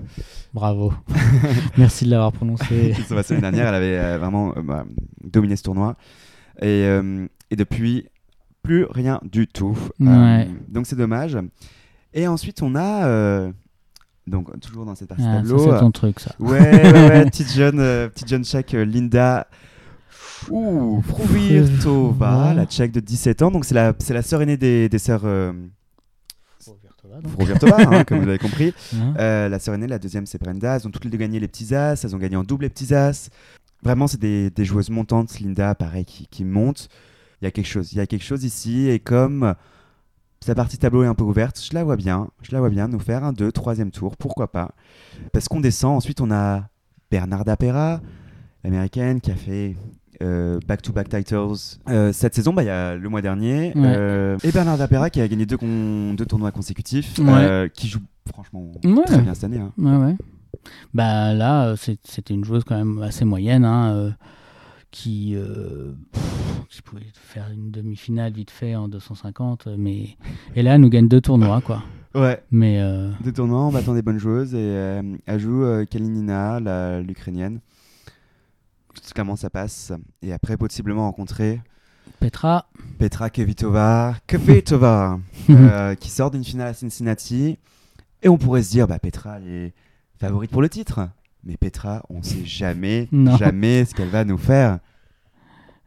[0.53, 0.93] Bravo.
[1.79, 2.93] Merci de l'avoir prononcé.
[2.95, 3.69] qui sont passés l'année dernière.
[3.69, 4.85] Elle avait euh, vraiment euh, bah,
[5.25, 5.97] dominé ce tournoi.
[6.61, 8.07] Et, euh, et depuis,
[8.63, 9.77] plus rien du tout.
[10.03, 10.49] Euh, Ouais.
[10.69, 11.37] donc c'est dommage.
[12.15, 13.07] Et ensuite, on a.
[13.07, 13.53] euh,
[14.27, 15.73] donc, toujours dans cette partie Ah, ça, tableau.
[15.73, 16.35] c'est ton truc, ça.
[16.39, 19.47] Ouais, ouais, ouais, petite jeune, euh, petite jeune tchèque, euh, Linda.
[20.51, 23.51] Ouh, Fruvirtova, la tchèque de 17 ans.
[23.51, 25.53] Donc, c'est la, c'est la sœur aînée des, des sœurs euh,
[27.35, 28.73] Fruvirtova, hein, comme vous l'avez compris.
[28.95, 30.77] Hein Euh, la sœur aînée, la deuxième, c'est Brenda.
[30.77, 32.03] Elles ont toutes les deux gagné les petits as.
[32.05, 33.31] Elles ont gagné en double les petits as.
[33.83, 35.41] Vraiment, c'est des, des joueuses montantes.
[35.41, 36.89] Linda, pareil, qui, qui monte.
[37.41, 37.93] Il y a quelque chose.
[37.93, 38.89] Il y a quelque chose ici.
[38.89, 39.55] Et comme
[40.45, 42.29] sa partie tableau est un peu ouverte, je la vois bien.
[42.43, 44.17] Je la vois bien nous faire un 2, troisième tour.
[44.17, 44.73] Pourquoi pas?
[45.33, 45.97] Parce qu'on descend.
[45.97, 46.65] Ensuite, on a
[47.11, 48.01] Bernarda Pera,
[48.65, 49.77] l'américaine, qui a fait
[50.23, 53.73] euh, back-to-back titles euh, cette saison, bah, il y a le mois dernier.
[53.75, 53.83] Ouais.
[53.97, 57.25] Euh, et Bernarda Pera, qui a gagné deux, con- deux tournois consécutifs, Ouais.
[57.29, 58.01] euh, qui joue
[58.33, 59.05] franchement Ouais.
[59.05, 59.59] très bien cette année.
[59.61, 60.17] hein.
[60.95, 64.11] Bah là, euh, c'était une joueuse quand même assez moyenne, hein, euh,
[64.93, 70.17] qui, euh, pff, qui pouvait faire une demi-finale vite fait en 250, euh, mais
[70.55, 71.83] et là, elle nous gagne deux tournois, quoi.
[72.15, 72.43] Ouais.
[72.51, 77.61] Mais euh, Deux tournois en battant des bonnes joueuses et euh, elle joue Kalinina, l'Ukrainienne.
[79.15, 79.93] Clairement, ça passe.
[80.21, 81.61] Et après, possiblement rencontrer
[82.21, 82.67] Petra,
[82.99, 85.19] Petra Kvitova, Kvitova
[86.01, 87.59] qui sort d'une finale à Cincinnati.
[88.23, 89.75] Et on pourrait se dire, bah, Petra, elle est
[90.21, 91.09] favorite pour le titre.
[91.45, 94.79] Mais Petra, on sait jamais, jamais ce qu'elle va nous faire.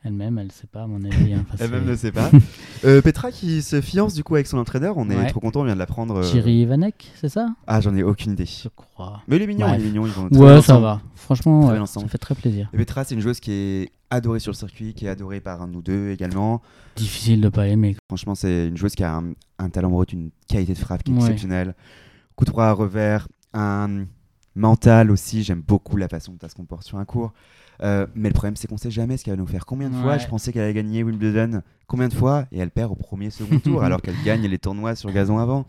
[0.03, 1.33] elle-même, elle sait pas, à mon avis.
[1.33, 1.45] hein.
[1.59, 2.29] Elle-même ne sait pas.
[2.83, 4.97] Euh, Petra qui se fiance du coup avec son entraîneur.
[4.97, 5.25] On est Ouais.
[5.29, 6.17] trop content, on vient de l'apprendre.
[6.17, 7.47] euh, Thierry Ivanek, c'est ça?
[7.65, 8.45] Ah, j'en ai aucune idée.
[8.45, 9.23] Je crois.
[9.27, 10.05] Mais il est mignon, il est mignon.
[10.05, 11.01] Ils vont Ouais, ça va.
[11.15, 12.69] Franchement, ouais, ça fait très plaisir.
[12.73, 15.65] Et Petra, c'est une joueuse qui est adorée sur le circuit, qui est adorée par
[15.67, 16.61] nous deux également.
[16.95, 17.95] Difficile de pas aimer.
[18.07, 21.11] Franchement, c'est une joueuse qui a un, un talent brut, une qualité de frappe qui
[21.11, 21.21] est Ouais.
[21.21, 21.73] exceptionnelle.
[22.35, 24.05] Coup de droit à revers, un
[24.55, 25.43] mental aussi.
[25.43, 27.33] J'aime beaucoup la façon dont elle se comporte sur un cours.
[27.83, 29.65] Euh, mais le problème, c'est qu'on sait jamais ce qu'elle va nous faire.
[29.65, 30.19] Combien de fois Ouais.
[30.19, 31.61] je pensais qu'elle allait gagner Wimbledon?
[31.87, 32.45] Combien de fois?
[32.51, 35.65] Et elle perd au premier, second tour, alors qu'elle gagne les tournois sur gazon avant.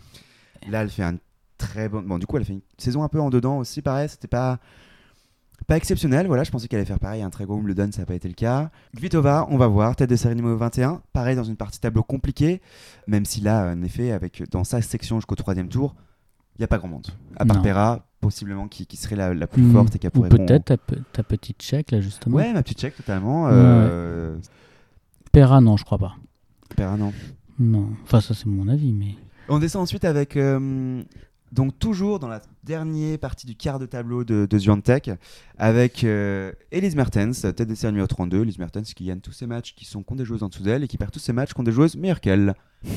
[0.68, 1.16] Là, elle fait un
[1.59, 2.03] très bon.
[2.03, 4.09] Bon, du coup, elle a fait une saison un peu en dedans aussi, pareil.
[4.09, 4.59] C'était pas.
[5.66, 8.07] Pas exceptionnel, voilà, je pensais qu'elle allait faire pareil, un très gros Wimbledon, ça n'a
[8.07, 8.70] pas été le cas.
[8.95, 12.61] Kvitova, on va voir, tête de série numéro 21, pareil dans une partie tableau compliquée,
[13.09, 15.97] même si là, en effet, avec, dans sa section jusqu'au troisième tour,
[16.55, 17.09] il n'y a pas grand monde.
[17.37, 17.62] À part.
[17.62, 19.72] Pera, possiblement qui, qui serait la, la plus Hmm.
[19.72, 22.36] forte et qui Ou pourrait peut-être ta, ta petite tchèque, là, justement.
[22.36, 23.48] Ouais, ma petite tchèque, totalement.
[23.50, 24.36] Euh,
[25.32, 26.16] Pera, non, je crois pas.
[26.76, 27.12] Pera, non.
[27.58, 27.90] Non.
[28.04, 29.14] Enfin, ça, c'est mon avis, mais.
[29.48, 30.36] On descend ensuite avec.
[30.36, 31.02] euh,
[31.57, 34.59] donc, toujours dans la dernière partie du quart de tableau de, de
[35.59, 38.42] avec euh, Elise Mertens, tête de série numéro 32.
[38.42, 40.84] Elise Mertens qui gagne tous ses matchs qui sont contre des joueuses en dessous d'elle
[40.84, 42.54] et qui perd tous ses matchs contre des joueuses meilleures qu'elle.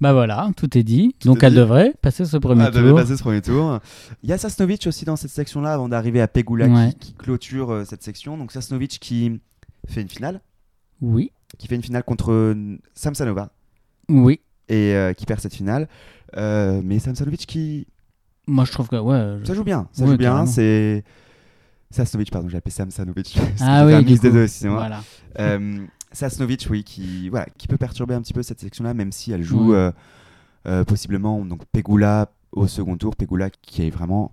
[0.00, 1.14] Bah voilà, tout est dit.
[1.20, 1.58] Tout Donc est elle dit.
[1.60, 2.98] devrait passer ce premier Elle devait tour.
[2.98, 3.78] passer ce premier tour.
[4.24, 6.92] Il y a Sasnovic aussi dans cette section-là avant d'arriver à Pegula qui- Ouais.
[6.98, 8.36] qui, clôture euh, cette section.
[8.36, 9.38] Donc, Sasnovic qui
[9.86, 10.40] fait une finale,
[11.00, 13.50] Oui, qui fait une finale contre euh, Samsonova
[14.08, 14.40] oui.
[14.68, 15.88] et euh, qui perd cette finale.
[16.36, 17.86] Euh, mais Samsanovic qui.
[18.46, 19.38] Moi, je trouve que ouais.
[19.40, 19.88] je- Ça joue bien.
[19.92, 20.46] Ça Ouais, joue bien.
[20.46, 21.04] C'est.
[21.90, 23.36] Sasnovic, pardon, j'ai appelé Samsanovic.
[23.60, 24.78] Ah J'ai fait un oui, mix des deux, excusez-moi.
[24.78, 25.02] Voilà.
[25.38, 29.30] Euh, Sasnovic, oui, qui, voilà, qui peut perturber un petit peu cette section-là, même si
[29.32, 29.92] elle joue euh,
[30.66, 33.14] euh, possiblement donc Pegula au second tour.
[33.14, 34.32] Pegula qui est vraiment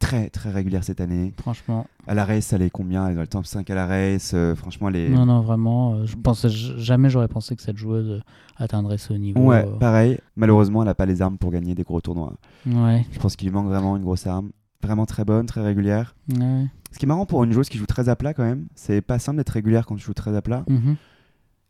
[0.00, 1.32] très très régulière cette année.
[1.38, 1.86] Franchement.
[2.08, 3.06] À la race, elle est combien?
[3.06, 4.32] Elle est dans le top 5 à la race.
[4.34, 5.08] euh, franchement, elle est.
[5.10, 5.94] Non, non, vraiment.
[5.94, 8.20] euh, je pensais jamais j'aurais pensé que cette joueuse euh,
[8.56, 9.40] atteindrait ce niveau.
[9.40, 9.76] Ouais, euh.
[9.78, 10.18] pareil.
[10.34, 12.34] Malheureusement, elle n'a pas les armes pour gagner des gros tournois.
[12.66, 13.06] Ouais.
[13.12, 14.50] Je pense qu'il lui manque vraiment une grosse arme.
[14.82, 16.16] Vraiment très bonne, très régulière.
[16.34, 16.66] ouais.
[16.92, 19.00] Ce qui est marrant pour une joueuse qui joue très à plat quand même, c'est
[19.00, 20.64] pas simple d'être régulière quand tu joues très à plat.
[20.68, 20.96] Mhm.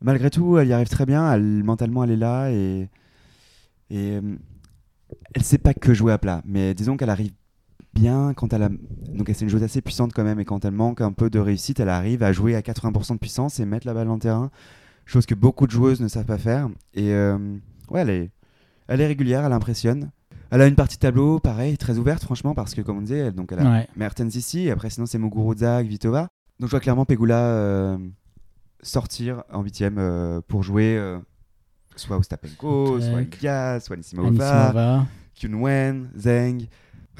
[0.01, 1.31] Malgré tout, elle y arrive très bien.
[1.31, 2.89] Elle, mentalement, elle est là et,
[3.91, 4.19] et
[5.35, 6.41] elle sait pas que jouer à plat.
[6.45, 7.33] Mais disons qu'elle arrive
[7.93, 8.69] bien quand elle a.
[8.69, 10.39] Donc, elle c'est une joueuse assez puissante quand même.
[10.39, 13.17] Et quand elle manque un peu de réussite, elle arrive à jouer à 80% de
[13.19, 14.51] puissance et mettre la balle dans le terrain.
[15.05, 16.69] Chose que beaucoup de joueuses ne savent pas faire.
[16.93, 17.37] Et euh,
[17.89, 18.31] ouais, elle est,
[18.87, 20.11] elle est régulière, elle impressionne.
[20.51, 23.19] Elle a une partie de tableau, pareil, très ouverte, franchement, parce que comme on disait,
[23.19, 23.87] elle, donc elle a Ouais.
[23.95, 26.27] Mertens ici, et après sinon c'est Muguruza, Vitova.
[26.59, 27.97] Donc je vois clairement Pegula euh,
[28.83, 31.19] sortir en huitième euh, pour jouer euh,
[31.95, 35.07] soit Ostapenko, soit Iga, soit Anisimova, Anisimova.
[35.39, 36.67] Kunwen, Zeng,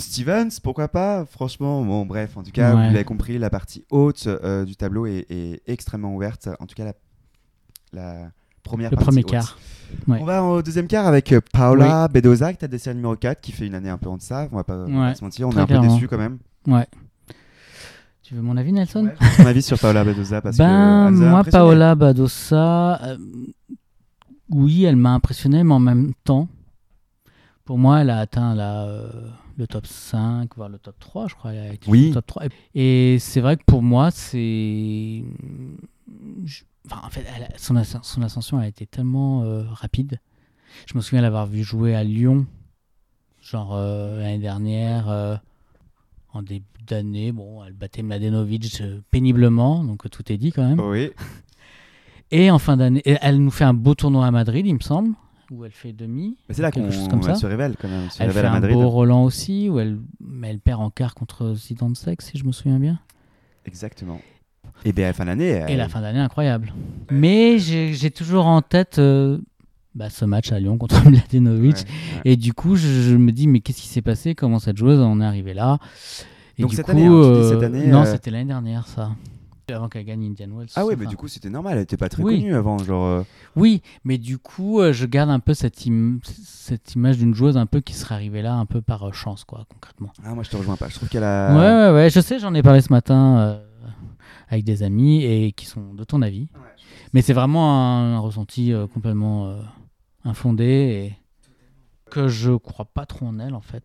[0.02, 1.26] Stevens, pourquoi pas?
[1.26, 2.88] Franchement, bon bref, en tout cas, Ouais.
[2.88, 6.50] vous l'avez compris, la partie haute euh, du tableau est, est extrêmement ouverte.
[6.60, 6.94] En tout cas, la,
[7.94, 8.32] la
[8.64, 9.32] première Le partie premier haute.
[9.32, 9.58] quart.
[10.08, 10.18] Ouais.
[10.22, 13.52] On va au deuxième quart avec euh, Paola Bedoza, tête de série numéro 4, qui
[13.52, 14.48] fait une année un peu en deçà.
[14.52, 15.94] On va pas, Ouais, se mentir, on est très un peu clairement.
[15.96, 16.38] déçus quand même.
[16.68, 16.88] Ouais.
[18.24, 19.10] Tu veux mon avis, Nelson?
[19.38, 21.44] Ton avis sur Paola Bedoza parce Ben, moi.
[21.44, 23.18] Paola Badosa, euh,
[24.50, 26.48] oui, elle m'a impressionné, mais en même temps,
[27.66, 29.10] pour moi, elle a atteint la, euh,
[29.62, 31.54] le top 5, voire le top 3, je crois.
[31.54, 32.08] Elle a été Oui.
[32.10, 32.44] le top 3.
[32.76, 35.24] Et c'est vrai que pour moi, c'est.
[36.46, 40.20] je- Enfin, en fait, a- son, asc- son ascension a été tellement euh, rapide.
[40.88, 42.48] Je me souviens l'avoir vu jouer à Lyon,
[43.42, 45.36] genre euh, l'année dernière, euh,
[46.34, 47.32] en début d'année.
[47.32, 48.82] Bon, elle battait Mladenovic
[49.12, 50.80] péniblement, donc tout est dit quand même.
[50.80, 51.12] Oui,
[52.32, 55.14] Et en fin d'année, elle nous fait un beau tournoi à Madrid, il me semble,
[55.52, 56.38] où elle fait demi.
[56.48, 57.36] mais c'est là quelque qu'on chose comme elle ça.
[57.36, 58.04] se révèle quand même.
[58.06, 58.74] Elle se Elle révèle fait à un Madrid.
[58.76, 62.52] beau Roland aussi, où elle, mais elle perd en quart contre Zidansek, si je me
[62.52, 63.00] souviens bien.
[63.66, 64.20] Exactement.
[64.86, 65.50] Et bien, à la fin d'année.
[65.50, 66.74] Et elle- la fin d'année incroyable.
[67.12, 69.38] Mais j'ai toujours en tête euh,
[69.94, 71.76] bah, ce match à Lyon contre Mladenovic.
[71.76, 72.22] Ouais, ouais.
[72.26, 74.34] Et du coup, je, je me dis, mais qu'est-ce qui s'est passé?
[74.36, 75.78] Comment cette joueuse en est arrivée là?
[76.58, 78.88] Et Donc du cette coup, année, hein, euh, cette année, Non, euh, c'était l'année dernière,
[78.88, 79.12] ça.
[79.70, 80.70] Avant qu'elle gagne Indian Wells.
[80.76, 81.78] Ah ouais, enfin, mais du coup, c'était normal.
[81.78, 82.40] Elle était pas très Oui.
[82.40, 82.78] connue avant.
[82.80, 83.24] Genre, euh,
[83.56, 87.56] Oui, mais du coup, euh, je garde un peu cette, im- cette image d'une joueuse
[87.58, 90.12] un peu qui serait arrivée là un peu par euh, chance, quoi, concrètement.
[90.26, 90.90] Ah, moi, je te rejoins pas.
[90.90, 91.56] Je trouve qu'elle a.
[91.56, 93.64] Ouais, ouais, ouais, je sais, j'en ai parlé ce matin euh,
[94.50, 96.50] avec des amis et qui sont de ton avis.
[97.14, 99.58] Mais c'est vraiment un, un ressenti euh, complètement
[100.26, 101.16] infondé et
[102.10, 103.84] que je crois pas trop en elle, en fait.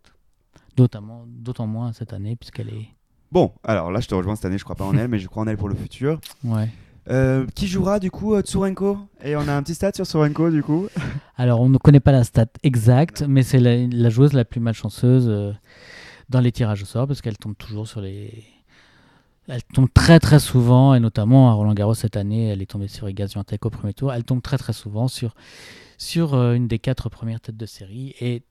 [0.76, 2.88] D'autant moins cette année, puisqu'elle est.
[3.32, 4.58] Bon, alors là, je te rejoins cette année.
[4.58, 6.20] Je crois pas en elle, mais je crois en elle pour le futur.
[6.44, 6.68] Ouais.
[7.08, 8.98] Euh, qui jouera du coup euh, Tsurenko?
[9.22, 10.88] Et on a un petit stat sur Tsurenko du coup.
[11.36, 14.60] Alors, on ne connaît pas la stat exacte, mais c'est la, la joueuse la plus
[14.60, 15.52] malchanceuse euh,
[16.28, 18.44] dans les tirages au sort parce qu'elle tombe toujours sur les.
[19.48, 22.88] Elle tombe très très souvent, et notamment à Roland Garros cette année, elle est tombée
[22.88, 24.12] sur Iga Swiatek au premier tour.
[24.12, 25.36] Elle tombe très très souvent sur,
[25.98, 28.42] sur euh, une des quatre premières têtes de série, et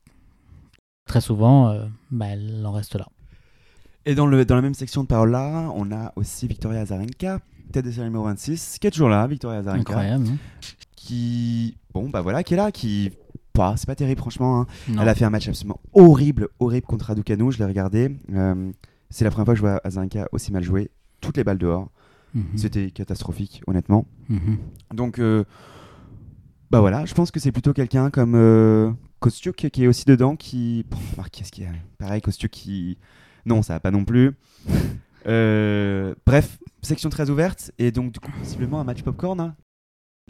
[1.06, 1.78] très souvent,
[2.12, 3.10] bah, elle en reste là.
[4.06, 7.40] Et dans, le, dans la même section de Paola, on a aussi Victoria Azarenka,
[7.72, 9.94] tête de série numéro 26, qui est toujours là, Victoria Azarenka.
[9.94, 10.38] Incroyable, non
[10.96, 11.78] Qui.
[11.94, 13.12] Bon, bah voilà, qui est là, qui.
[13.56, 14.62] Bah, c'est pas terrible, franchement.
[14.62, 14.68] hein.
[15.02, 18.16] Elle a fait un match absolument horrible, horrible contre Raducanu, je l'ai regardé.
[18.34, 18.72] Euh,
[19.10, 20.92] c'est la première fois que je vois Azarenka aussi mal jouer.
[21.22, 21.90] Toutes les balles dehors.
[22.34, 22.44] Mhm.
[22.58, 24.06] C'était catastrophique, honnêtement.
[24.30, 24.58] Mhm.
[24.94, 25.46] Donc, euh,
[26.70, 30.36] bah voilà, je pense que c'est plutôt quelqu'un comme euh, Kostiuk qui est aussi dedans,
[30.36, 30.86] qui...
[30.92, 31.72] Bon, qu'est-ce qu'il y a?
[31.98, 32.98] Pareil, Kostiuk qui...
[33.46, 34.32] Non, ça va pas non plus.
[35.28, 39.40] Euh, bref, section très ouverte, et donc du coup, possiblement un match popcorn.
[39.40, 39.56] hein.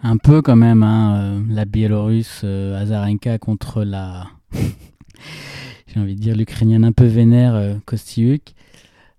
[0.04, 4.28] Un peu quand même, hein, euh, la Biélorusse euh, Azarenka contre la,
[5.88, 8.54] j'ai envie de dire l'Ukrainienne un peu vénère Kostiuk.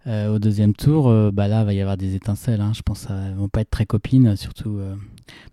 [0.06, 2.60] au deuxième tour, bah là, il va y avoir des étincelles.
[2.60, 2.72] hein.
[2.74, 4.78] Je pense qu'elles vont pas être très copines, surtout.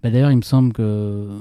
[0.03, 1.39] Bah, D'ailleurs, il me semble que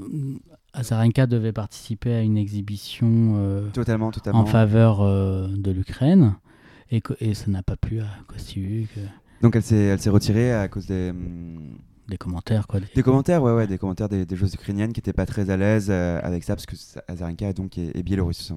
[0.73, 4.39] Azarenka devait participer à une exhibition Totalement, totalement.
[4.39, 6.35] en faveur de l'Ukraine.
[6.91, 8.89] Et, ça n'a pas plu à Kostiuk.
[8.97, 9.05] euh,
[9.41, 11.77] Donc elle s'est, elle s'est retirée à cause des, hum,
[12.07, 12.79] Des commentaires, quoi.
[12.79, 15.49] des- des commentaires, ouais, ouais, des commentaires des, des joueuses ukrainiennes qui n'étaient pas très
[15.49, 16.75] à l'aise euh, avec ça parce que
[17.07, 18.51] Azarenka est donc est, est biélorusse.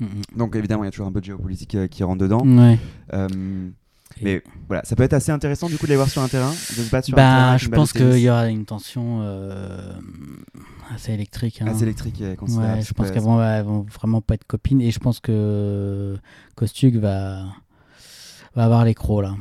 [0.00, 0.06] Mm,
[0.36, 2.44] Donc évidemment, il y a toujours un peu de géopolitique euh, qui rentre dedans.
[2.44, 2.58] mm.
[2.58, 2.78] Ouais.
[3.12, 3.28] Euh,
[4.22, 6.50] mais voilà, ça peut être assez intéressant du coup de les voir sur un terrain,
[6.50, 7.50] de se battre sur un terrain.
[7.52, 9.92] Bah, je pense qu'il y aura une tension euh,
[10.94, 11.60] assez électrique.
[11.62, 11.66] hein.
[11.66, 12.36] assez électrique et.
[12.40, 16.16] Ouais, je pense qu'elles vont, elles vont vraiment pas être copines et je pense que
[16.54, 17.44] Kostug va,
[18.54, 19.34] va avoir les crocs là.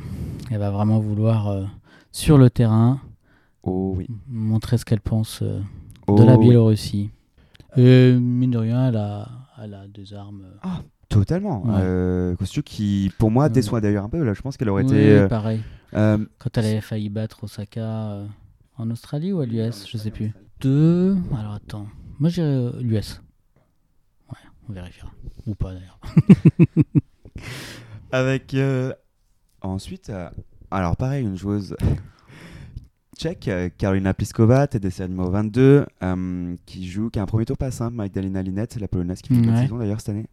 [0.51, 1.63] Elle va vraiment vouloir euh,
[2.11, 2.99] sur le terrain
[3.63, 4.07] Oh oui.
[4.27, 5.61] montrer ce qu'elle pense euh,
[6.07, 6.45] Oh, de la oui.
[6.47, 7.09] Biélorussie.
[7.77, 9.29] Et mine de rien, elle a,
[9.63, 10.43] elle a des armes.
[10.65, 10.69] euh,
[11.09, 11.63] Totalement.
[11.65, 11.73] Ouais.
[11.79, 12.35] Euh,
[12.65, 14.21] qui, pour moi, déçoit d'ailleurs un peu.
[14.23, 15.27] Là, je pense qu'elle aurait oui, été.
[15.27, 15.61] pareil.
[15.91, 18.23] Quand elle avait failli battre Osaka
[18.77, 20.33] en Australie ou à l'US, je sais plus.
[20.59, 21.15] Deux.
[21.37, 21.87] Alors attends.
[22.19, 23.21] Moi euh, l'US.
[24.29, 24.37] Ouais,
[24.69, 25.09] on vérifiera.
[25.45, 25.99] Ou pas d'ailleurs.
[28.11, 28.93] Avec euh,
[29.63, 30.29] ensuite, euh,
[30.71, 31.75] alors pareil, une joueuse
[33.17, 37.57] tchèque, euh, Karolina Pliskova, TDC numéro 22, euh, qui joue, qui a un premier tour
[37.57, 39.61] pas simple, Magdalena Linette, la polonaise qui fait une Ouais.
[39.61, 40.25] saison d'ailleurs cette année.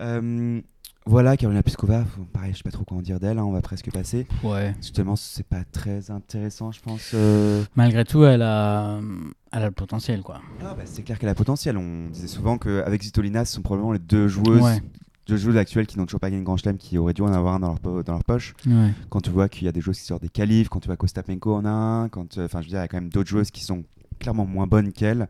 [0.00, 0.60] Euh,
[1.04, 3.60] voilà, Karolina Pliskova, pareil, je sais pas trop quoi en dire d'elle, hein, on va
[3.60, 4.26] presque passer.
[4.44, 4.72] Ouais.
[4.80, 7.14] Justement, c'est pas très intéressant, je pense.
[7.74, 9.00] Malgré tout, elle a,
[9.50, 10.40] elle a le potentiel quoi.
[10.60, 11.76] Ah, bah, c'est clair qu'elle a potentiel.
[11.76, 14.80] On disait souvent qu'avec Zitolina, ce sont probablement les deux joueuses, Ouais.
[15.32, 17.32] Deux joueuses actuelles qui n'ont toujours pas gagné de Grand Chelem, qui auraient dû en
[17.32, 18.54] avoir un dans leur, po- dans leur poche.
[18.66, 18.90] Ouais.
[19.08, 20.96] quand tu vois qu'il y a des joueuses qui sortent des qualifs, quand tu vois
[20.96, 23.08] qu'Ostapenko en a un, quand, euh, enfin, je veux dire, il y a quand même
[23.10, 23.84] d'autres joueuses qui sont
[24.20, 25.28] clairement moins bonnes qu'elle,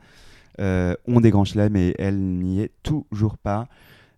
[0.60, 3.68] euh, ont des grands chelems et elle n'y est toujours pas.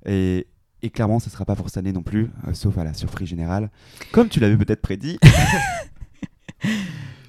[0.07, 0.47] Et,
[0.83, 2.93] et clairement, ce ne sera pas pour cette année non plus, euh, sauf à la
[2.95, 3.71] surprise générale,
[4.13, 5.19] comme tu l'avais peut-être prédit.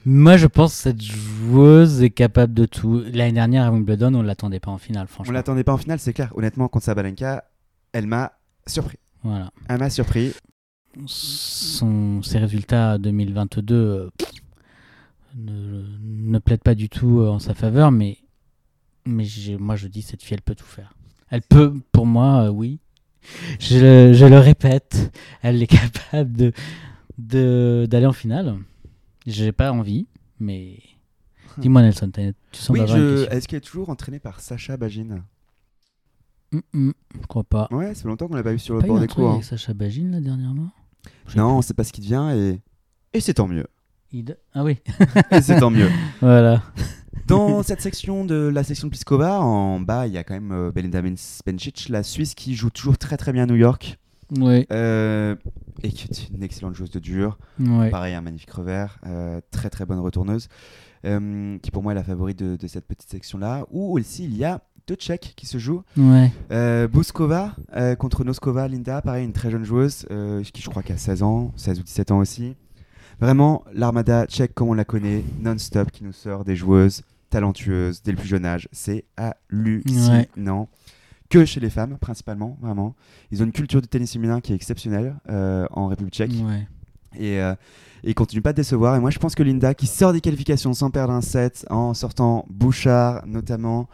[0.08, 3.02] Moi, je pense que cette joueuse est capable de tout.
[3.12, 5.34] L'année dernière à Wimbledon, on ne l'attendait pas en finale, On franchement.
[5.34, 6.32] l'attendait pas en finale, c'est clair.
[6.36, 7.44] Honnêtement, contre Sabalenka,
[7.92, 8.34] elle m'a
[8.68, 8.98] surpris.
[9.24, 9.52] Voilà.
[9.70, 10.34] Elle m'a surpris.
[11.08, 14.10] Son, ses résultats 2022 euh,
[15.36, 18.18] ne, ne plaident pas du tout euh, en sa faveur, mais,
[19.06, 19.26] mais
[19.60, 20.94] moi je dis cette fille, elle peut tout faire.
[21.30, 22.80] Elle peut, pour moi, euh, oui.
[23.60, 25.12] Je, le- je le répète,
[25.42, 25.68] elle est
[26.12, 26.52] capable de
[27.18, 28.56] de- d'aller en finale.
[29.26, 30.06] J'ai pas envie,
[30.40, 30.80] mais
[31.58, 33.28] dis-moi Nelson, tu sens Oui, je...
[33.32, 35.24] est-ce qu'elle est toujours entraînée par Sacha Bagin
[36.56, 37.68] Hum, hum, Je crois pas.
[37.72, 39.18] Ouais, fait longtemps qu'on l'a pas vu sur le Pas eu bord un des truc
[39.24, 39.30] cours.
[39.32, 39.34] hein.
[39.36, 40.70] avec Sacha Bagin là dernièrement?
[41.36, 41.68] Non, plus.
[41.68, 42.62] c'est pas ce qui devient et,
[43.18, 43.68] et c'est tant mieux.
[44.12, 44.78] Il- Ah oui,
[45.32, 45.90] Et c'est tant mieux.
[46.22, 46.64] voilà.
[47.28, 50.52] Dans cette section de la section de Pliskova, en bas, il y a quand même
[50.52, 53.98] euh, Belinda Bencic, la Suisse qui joue toujours très très bien à New York
[54.38, 55.36] Oui, euh,
[55.84, 57.38] et qui est une excellente joueuse de dur.
[57.60, 57.90] ouais.
[57.90, 60.48] Pareil, un magnifique revers, euh, très très bonne retourneuse,
[61.06, 63.66] euh, qui pour moi est la favorite de, de cette petite section-là.
[63.72, 65.84] Où aussi il y a deux Tchèques qui se jouent.
[65.98, 66.32] Ouais.
[66.52, 70.84] Euh, Bouskova euh, contre Noskova, Linda, pareil, une très jeune joueuse euh, qui je crois
[70.84, 72.56] qui a 16 ans, 16 ou 17 ans aussi.
[73.20, 78.12] Vraiment, l'armada tchèque comme on la connaît, non-stop, qui nous sort des joueuses talentueuses dès
[78.12, 78.68] le plus jeune âge.
[78.72, 80.70] C'est hallucinant.
[81.30, 82.96] Que chez les femmes, principalement, vraiment.
[83.32, 86.68] Ils ont une culture du tennis féminin qui est exceptionnelle en République tchèque Ouais.
[87.18, 87.54] et, euh,
[88.04, 88.96] et ils continuent pas de décevoir.
[88.96, 91.94] Et moi, je pense que Linda, qui sort des qualifications sans perdre un set, en
[91.96, 93.90] sortant Bouchard notamment,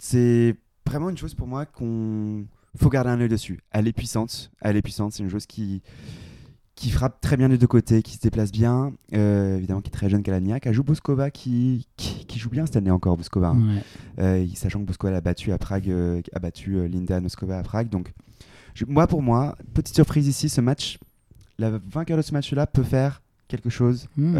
[0.00, 2.44] c'est vraiment une chose pour moi qu'on
[2.76, 3.60] faut garder un œil dessus.
[3.70, 5.12] Elle est puissante, elle est puissante.
[5.12, 5.82] C'est une joueuse qui
[6.76, 9.92] qui frappe très bien des deux côtés, qui se déplace bien, euh, évidemment qui est
[9.92, 10.64] très jeune Kalaniak.
[10.66, 13.48] Elle joue Bouskova qui, qui, qui joue bien cette année encore, Bouskova.
[13.48, 13.76] hein.
[14.18, 14.24] Ouais.
[14.24, 17.90] Euh, sachant que Bouskova l'a battu à Prague, euh, a battu Linda Noskova à Prague.
[17.90, 18.14] Donc,
[18.72, 20.98] je- moi, pour moi, petite surprise ici, ce match,
[21.58, 24.36] la vainqueur de ce match-là peut faire quelque chose Hmm.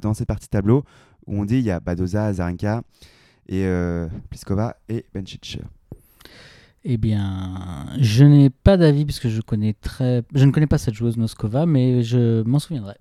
[0.00, 0.84] dans cette partie tableau
[1.26, 2.82] où on dit il y a Badoza, Azarenka
[3.48, 5.58] et euh, Pliskova et Bencic.
[6.84, 10.94] Eh bien, je n'ai pas d'avis puisque je connais très, je ne connais pas cette
[10.94, 12.96] joueuse Noskova, mais je m'en souviendrai.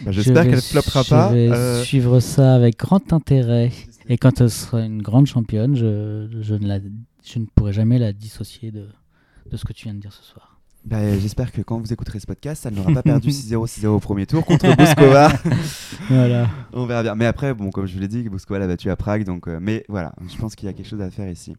[0.00, 1.28] Bah, Je J'espère vais qu'elle floppera pas.
[1.28, 3.70] Je vais euh, suivre ça avec grand intérêt.
[4.08, 6.80] Et quand elle sera une grande championne, je, je, ne, la,
[7.24, 8.86] je ne pourrai jamais la dissocier de,
[9.50, 10.49] de ce que tu viens de dire ce soir.
[10.84, 13.98] Bah, J'espère que quand vous écouterez ce podcast, elle n'aura pas perdu 6-0, 6-0 au
[14.00, 15.30] premier tour contre Bouskova.
[16.08, 16.48] Voilà.
[16.72, 17.14] On verra bien.
[17.14, 19.24] Mais après, bon, comme je vous l'ai dit, Bouskova l'a battu à Prague.
[19.24, 21.54] Donc, euh, mais voilà, je pense qu'il y a quelque chose à faire ici.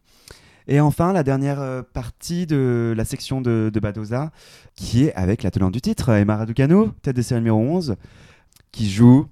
[0.67, 4.31] Et enfin, la dernière euh, partie de la section de, de Badoza,
[4.75, 7.95] qui est avec la tenante du titre, Emma Raducanu, tête de série numéro 11,
[8.71, 9.27] qui joue.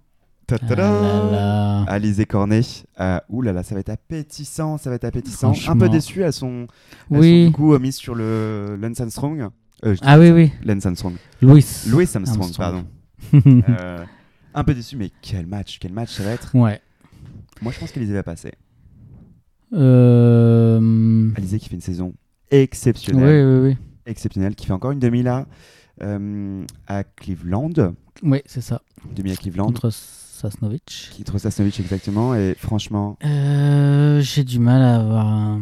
[0.80, 1.86] Ah.
[1.88, 2.62] Alizé Cornet.
[3.00, 5.54] Euh, ouh là là, ça va être appétissant, ça va être appétissant.
[5.68, 6.66] Un peu déçu, elles sont,
[7.12, 7.44] elles Oui.
[7.46, 9.50] sont du coup euh, mises sur le Lance Armstrong,
[9.86, 10.52] Euh, Ah oui, oui.
[10.64, 11.16] Lance Armstrong.
[11.42, 11.66] Louis.
[11.88, 12.56] Louis Armstrong, Armstrong.
[12.58, 12.86] pardon.
[13.70, 14.06] Euh,
[14.54, 16.56] un peu déçu, mais quel match, quel match ça va être.
[16.56, 16.82] ouais.
[17.62, 18.54] Moi, je pense qu'Alizé va passer.
[19.74, 21.30] Euh...
[21.36, 22.08] Alizé qui fait une saison
[22.52, 23.78] Oui, exceptionnelle, oui, oui.
[24.06, 25.46] exceptionnelle, qui fait encore une demi là
[26.02, 27.94] euh, à Cleveland,
[28.24, 28.82] Oui, c'est ça.
[29.16, 31.12] demi à Cleveland, Contre Sasnovic.
[31.26, 35.62] trouve Sasnovic exactement, et franchement, Euh, J'ai du mal à avoir un,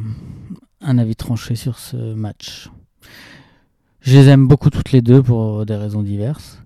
[0.81, 2.69] un avis tranché sur ce match.
[4.01, 6.59] Je les aime beaucoup toutes les deux pour des raisons diverses.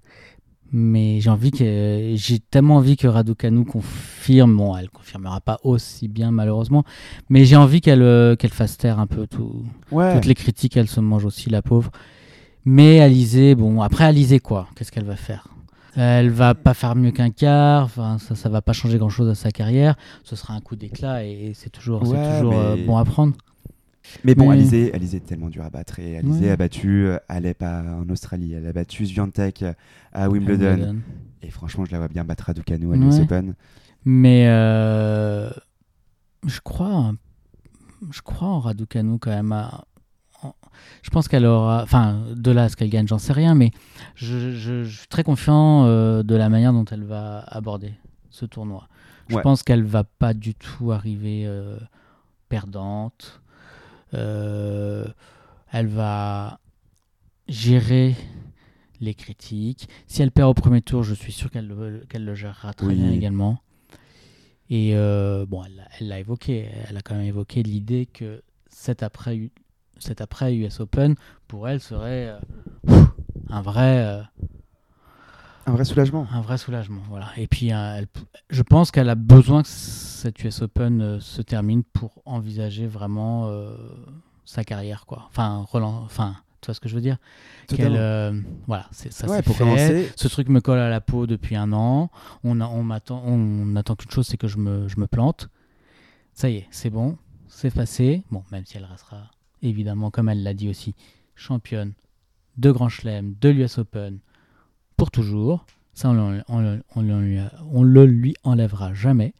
[0.73, 4.55] Mais j'ai envie que j'ai tellement envie que Raducanu confirme.
[4.55, 6.85] Bon, elle confirmera pas aussi bien malheureusement,
[7.29, 10.77] mais j'ai envie qu'elle euh, qu'elle fasse taire un peu tout, ouais, toutes les critiques.
[10.77, 11.91] Elle se mange aussi la pauvre.
[12.63, 15.47] Mais Alizé, bon après Alizé quoi Qu'est-ce qu'elle va faire?
[15.97, 17.83] Elle va pas faire mieux qu'un quart.
[17.83, 19.95] Enfin ça ça va pas changer grand chose à sa carrière.
[20.23, 23.33] Ce sera un coup d'éclat et c'est toujours c'est toujours euh, bon à prendre.
[24.23, 25.99] Mais bon, Mais- Alizé, Alizé est tellement dur à battre.
[25.99, 26.51] Et Alizé Ouais.
[26.51, 29.63] a battu euh, Alep à- en Australie, elle a battu Swiatek
[30.11, 30.65] à Wimbledon.
[30.71, 30.99] Wimbledon.
[31.43, 33.21] Et franchement, je la vois bien battre Raducanu à l'US Ouais.
[33.21, 33.55] Open.
[34.05, 35.49] Mais euh,
[36.47, 37.13] je crois,
[38.11, 39.51] je crois en Raducanu quand même.
[39.51, 39.85] à-
[41.03, 43.69] je pense qu'elle aura, enfin, de là à ce qu'elle gagne, j'en sais rien, mais
[44.15, 47.93] je, je- je suis très confiant euh, de la manière dont elle va aborder
[48.31, 48.87] ce tournoi.
[49.29, 49.41] Je Ouais.
[49.43, 51.77] pense qu'elle va pas du tout arriver euh,
[52.49, 53.40] perdante.
[54.13, 55.05] Euh,
[55.71, 56.59] elle va
[57.47, 58.15] gérer
[58.99, 59.89] les critiques.
[60.07, 62.87] Si elle perd au premier tour, je suis sûr qu'elle le, qu'elle le gérera très
[62.87, 62.95] Oui.
[62.95, 63.59] bien également.
[64.69, 66.69] Et euh, bon, elle l'a- évoqué.
[66.89, 69.49] Elle a quand même évoqué l'idée que cet après,
[69.97, 71.15] cet après US Open,
[71.47, 72.29] pour elle, serait
[72.87, 73.03] euh,
[73.49, 74.21] un vrai, euh,
[75.71, 76.27] Un vrai soulagement.
[76.31, 77.01] un vrai soulagement.
[77.09, 77.27] Voilà.
[77.37, 78.07] Et puis, euh, elle
[78.49, 83.47] je pense qu'elle a besoin que cette US Open euh, se termine pour envisager vraiment
[83.47, 83.75] euh,
[84.45, 85.23] sa carrière, quoi.
[85.29, 87.17] Enfin, relan- enfin, tu vois ce que je veux dire?
[87.67, 88.37] Qu'elle, euh,
[88.67, 89.27] voilà, c'est ça.
[89.29, 89.63] ouais, pour fait.
[89.63, 92.09] commencer, Ce truc me colle à la peau depuis un an.
[92.43, 95.47] On, a- on m'attend, on attend qu'une chose, c'est que je me, je me plante.
[96.33, 97.17] Ça y est, c'est bon,
[97.47, 98.23] c'est passé.
[98.31, 99.31] Bon, même si elle restera
[99.61, 100.95] évidemment, comme elle l'a dit aussi,
[101.35, 101.93] championne
[102.57, 104.19] de Grand Chelem, de l'US Open
[105.01, 105.65] pour toujours.
[105.95, 109.33] Ça, on, le- on on lui a- on le lui enlèvera jamais.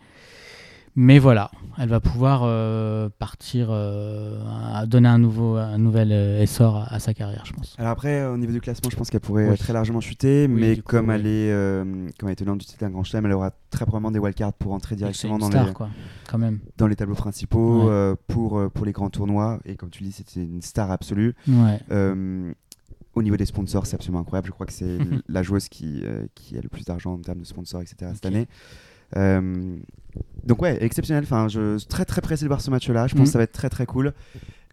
[0.95, 4.41] Mais voilà, elle va pouvoir euh, partir, euh,
[4.73, 7.75] à donner un, nouveau, un nouvel euh, essor à, à sa carrière, je pense.
[7.77, 9.57] Alors après, au niveau du classement, je pense qu'elle pourrait Oui.
[9.57, 11.15] très largement chuter, Oui, mais coup, comme, oui.
[11.15, 11.53] elle est,
[12.17, 14.53] comme elle est tenante du titre d'un grand chelem, elle aura très probablement des wildcards
[14.53, 15.89] pour entrer directement dans star, les, quoi,
[16.27, 16.57] quand même.
[16.77, 18.15] dans les tableaux principaux Ouais.
[18.27, 19.59] pour, pour les grands tournois.
[19.65, 21.35] Et comme tu dis, c'était une star absolue.
[21.47, 21.79] Ouais.
[23.13, 24.47] Au niveau des sponsors, c'est absolument incroyable.
[24.47, 24.97] Je crois que c'est
[25.27, 28.11] la joueuse qui, euh, qui a le plus d'argent en termes de sponsors, etc.
[28.13, 28.47] cette année.
[29.17, 29.75] Euh,
[30.45, 31.23] donc ouais, exceptionnel.
[31.25, 33.07] Enfin, je suis très très pressé de voir ce match-là.
[33.07, 34.13] Je pense que ça va être très très cool.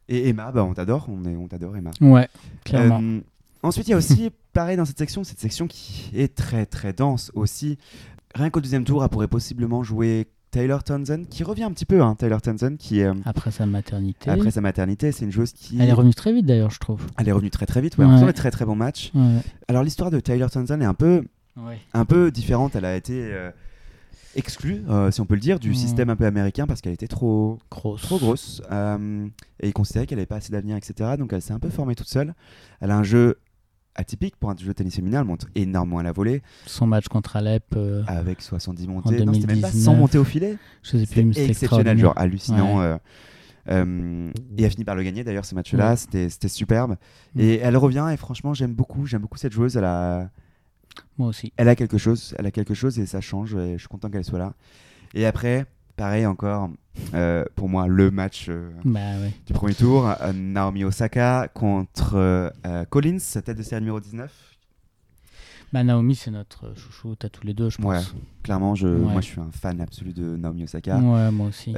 [0.09, 1.07] Et Emma, bah, on t'adore.
[1.09, 1.91] On, est- on t'adore, Emma.
[2.01, 2.29] Ouais,
[2.65, 3.01] clairement.
[3.03, 3.21] Euh,
[3.63, 6.93] ensuite, il y a aussi, pareil dans cette section, cette section qui est très très
[6.93, 7.77] dense aussi.
[8.35, 12.03] Rien qu'au deuxième tour, elle pourrait possiblement jouer Taylor Townsend, qui revient un petit peu.
[12.03, 14.31] Hein, Taylor Townsend, qui est euh, Après sa maternité.
[14.31, 17.03] après sa maternité, c'est une joueuse qui Elle est revenue très vite d'ailleurs, je trouve.
[17.19, 17.99] elle est revenue très très vite.
[17.99, 18.25] Ouais, Ouais.
[18.27, 19.11] des très très bons matchs.
[19.15, 19.41] Ouais.
[19.69, 21.25] Alors l'histoire de Taylor Townsend est un peu
[21.57, 21.79] Ouais.
[21.93, 22.77] un peu différente.
[22.77, 23.51] Elle a été euh,
[24.37, 27.09] exclue, euh, si on peut le dire, du système un peu américain parce qu'elle était
[27.09, 28.03] trop Grosse.
[28.03, 29.27] trop grosse euh,
[29.61, 31.15] et ils considéraient qu'elle n'avait pas assez d'avenir, etc.
[31.19, 32.35] Donc elle s'est un peu formée toute seule.
[32.81, 33.39] Elle a un jeu
[33.99, 35.21] atypique pour un jeu de tennis féminin.
[35.21, 39.25] Elle monte énormément à la volée Son match contre Alep, euh, avec 70 montées.
[39.25, 39.73] Non, c'était même pas 2019.
[39.85, 40.57] 100 montées au filet.
[40.83, 42.79] je sais plus, C'était exceptionnel, genre hallucinant.
[42.79, 42.85] Ouais.
[42.85, 42.99] euh,
[43.71, 45.97] euh, et elle a fini par le gagner d'ailleurs ce match-là, Ouais.
[46.31, 46.97] c'était superbe.
[47.35, 47.41] Mm.
[47.41, 49.77] Et elle revient et franchement j'aime beaucoup, j'aime beaucoup cette joueuse.
[49.77, 50.31] Elle a,
[51.19, 51.53] Moi aussi.
[51.59, 53.55] elle a quelque chose, elle a quelque chose et ça change.
[53.57, 54.55] Et je suis content qu'elle soit là.
[55.15, 55.67] Et après,
[55.99, 56.71] pareil encore,
[57.13, 59.33] euh, pour moi le match euh, Bah ouais.
[59.47, 62.53] du premier tour, euh, Naomi Osaka contre
[62.89, 64.33] Collins, tête de série numéro 19.
[65.73, 67.97] Bah Naomi, c'est notre chouchou, t'as tous les deux, je Ouais.
[67.97, 68.15] pense.
[68.43, 69.13] Clairement, je, Ouais.
[69.13, 70.97] moi je suis un fan absolu de Naomi Osaka.
[70.97, 71.75] Ouais, moi aussi.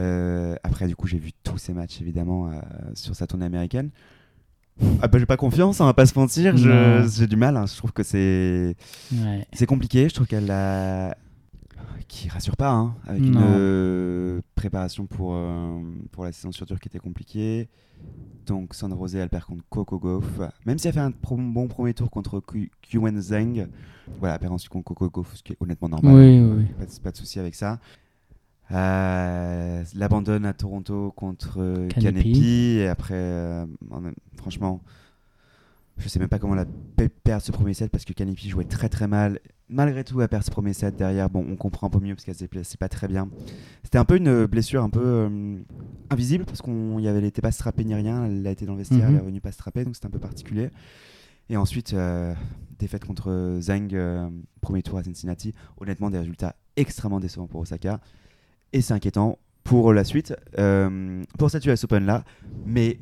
[0.63, 2.51] Après, du coup, j'ai vu tous ces matchs évidemment
[2.95, 3.91] sur sa tournée américaine.
[5.03, 7.57] Ah bah, j'ai pas confiance, on va pas se mentir, j'ai du mal.
[7.57, 7.67] hein.
[7.67, 8.77] Je trouve que c'est
[9.13, 9.47] Ouais.
[9.55, 10.09] c'est compliqué.
[10.09, 11.17] Je trouve qu'elle a
[12.11, 13.41] qui rassure pas, hein, avec une Non.
[13.45, 15.79] euh, préparation pour euh,
[16.11, 17.69] pour la saison sur dur qui était compliquée.
[18.47, 20.41] Donc Sandra Rosé, elle perd contre Coco Gauff.
[20.67, 22.43] Même si elle fait un pro- bon premier tour contre
[22.83, 23.69] Qwen Zheng,
[24.19, 26.15] voilà, elle perd ensuite contre Coco Gauff, ce qui est honnêtement normal.
[26.15, 26.65] Oui, oui.
[26.79, 27.79] Pas de, pas de souci avec ça.
[28.73, 31.89] Euh, L'abandonne à Toronto contre euh.
[31.89, 32.79] Kanepi.
[32.79, 33.67] Et après, euh,
[34.37, 34.81] franchement,
[35.99, 36.67] je sais même pas comment elle a
[36.97, 39.39] pe- perdre ce premier set parce que Kanepi jouait très très mal.
[39.73, 40.43] Malgré tout, elle perd
[40.73, 40.97] set.
[40.97, 43.29] Derrière, bon, on comprend un peu mieux parce qu'elle se déplaçait pas très bien.
[43.85, 45.59] C'était un peu une blessure un peu euh,
[46.11, 48.27] invisible parce qu'on y avait, pas strappée ni rien.
[48.27, 49.09] Elle a été dans le vestiaire, Mhm.
[49.11, 50.71] elle est revenue pas strappée, donc c'était un peu particulier.
[51.49, 52.35] Et ensuite, euh,
[52.79, 54.29] défaite contre Zhang, euh,
[54.61, 55.55] premier tour à Cincinnati.
[55.81, 58.01] Honnêtement, des résultats extrêmement décevants pour Osaka.
[58.73, 60.35] Et c'est inquiétant pour la suite,
[61.39, 62.25] pour cette US Open là.
[62.67, 62.99] Mais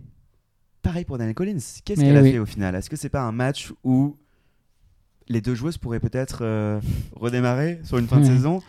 [0.82, 1.58] pareil pour Daniel Collins.
[1.84, 2.74] Qu'est-ce qu'elle a fait au final?
[2.74, 4.16] Est-ce que c'est pas un match où
[5.28, 6.80] les deux joueuses pourraient peut-être euh,
[7.16, 8.28] redémarrer sur une fin de Ouais.
[8.28, 8.62] saison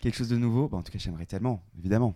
[0.00, 0.68] Quelque chose de nouveau?
[0.68, 2.14] Bah, En tout cas, j'aimerais tellement, évidemment.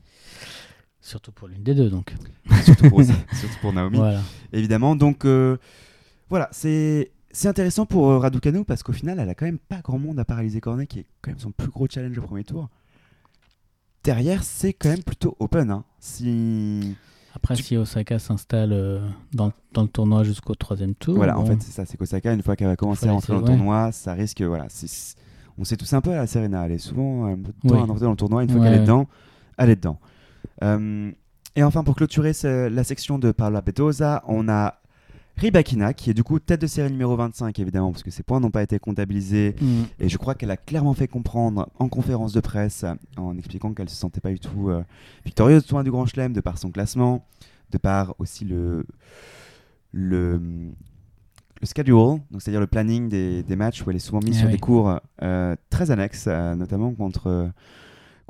[1.01, 2.15] Surtout pour l'une des deux, donc.
[2.65, 3.03] surtout, pour,
[3.33, 3.97] surtout pour Naomi.
[3.97, 4.21] Voilà.
[4.53, 4.95] évidemment.
[4.97, 5.57] Donc euh,
[6.29, 9.81] voilà, c'est c'est intéressant pour euh, Raducanu parce qu'au final, elle a quand même pas
[9.81, 12.45] grand monde à Alizé Cornet qui est quand même son plus gros challenge au premier
[12.45, 12.69] tour.
[14.05, 15.71] Derrière, c'est quand même plutôt open.
[15.71, 15.85] hein.
[16.01, 16.97] Si
[17.35, 19.01] Après, Tu- si Osaka s'installe euh,
[19.33, 21.15] dans, dans le tournoi jusqu'au troisième tour.
[21.17, 23.41] voilà, en fait, c'est ça, c'est qu'Osaka une fois qu'elle va commencer à rentrer dans
[23.41, 24.67] le tournoi, ça risque voilà,
[25.59, 27.75] on sait tous un peu à la Serena, elle est souvent un peu de temps
[27.75, 27.79] Oui.
[27.79, 29.07] à rentrer dans le tournoi, une fois Ouais, qu'elle est dedans,
[29.59, 29.99] elle est dedans.
[30.63, 31.11] Euh,
[31.57, 34.81] et enfin, pour clôturer ce- la section de Paola Petosa, on a
[35.41, 38.41] Ribakina, qui est du coup tête de série numéro 25, évidemment, parce que ses points
[38.41, 39.57] n'ont pas été comptabilisés.
[39.61, 42.85] mm, Et je crois qu'elle a clairement fait comprendre en conférence de presse,
[43.17, 44.83] en expliquant qu'elle se sentait pas du tout euh,
[45.25, 47.25] victorieuse au du Grand Chelem, de par son classement,
[47.71, 48.85] de par aussi le,
[49.93, 54.41] le, le schedule, c'est-à-dire le planning des, des matchs où elle est souvent mise Ah
[54.41, 54.53] sur oui.
[54.53, 57.51] des cours euh, très annexes, euh, notamment contre,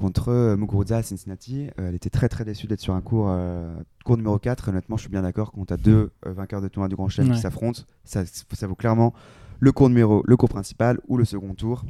[0.00, 1.68] contre euh, Muguruza à Cincinnati.
[1.78, 3.74] Euh, elle était très très déçue d'être sur un cours, euh,
[4.04, 4.68] cours numéro 4.
[4.70, 7.28] Honnêtement, je suis bien d'accord, quand tu as deux vainqueurs de tournoi du Grand Chelem
[7.30, 7.34] Ouais.
[7.36, 9.12] qui s'affrontent, ça, ça vaut clairement
[9.60, 11.84] le cours numéro, le cours principal ou le second tour.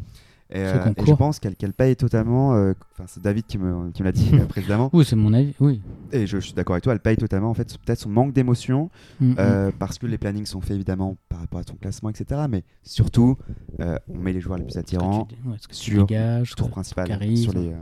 [0.53, 2.55] Et, euh, je pense qu'elle qu'elle paye totalement.
[2.57, 4.91] euh, Enfin, c'est David qui me, qui me l'a dit précédemment.
[4.93, 5.81] Oui, c'est mon avis, oui.
[6.11, 6.93] Et je, je suis d'accord avec toi.
[6.93, 7.51] Elle paye totalement.
[7.51, 9.37] En fait, peut-être son manque d'émotion, Mm, mm.
[9.39, 12.41] euh, parce que les plannings sont faits évidemment par rapport à son classement, etc.
[12.51, 13.37] Mais surtout,
[13.79, 17.07] on met les joueurs les plus attirants, ouais, sur dégages, tour principal,
[17.37, 17.73] sur les,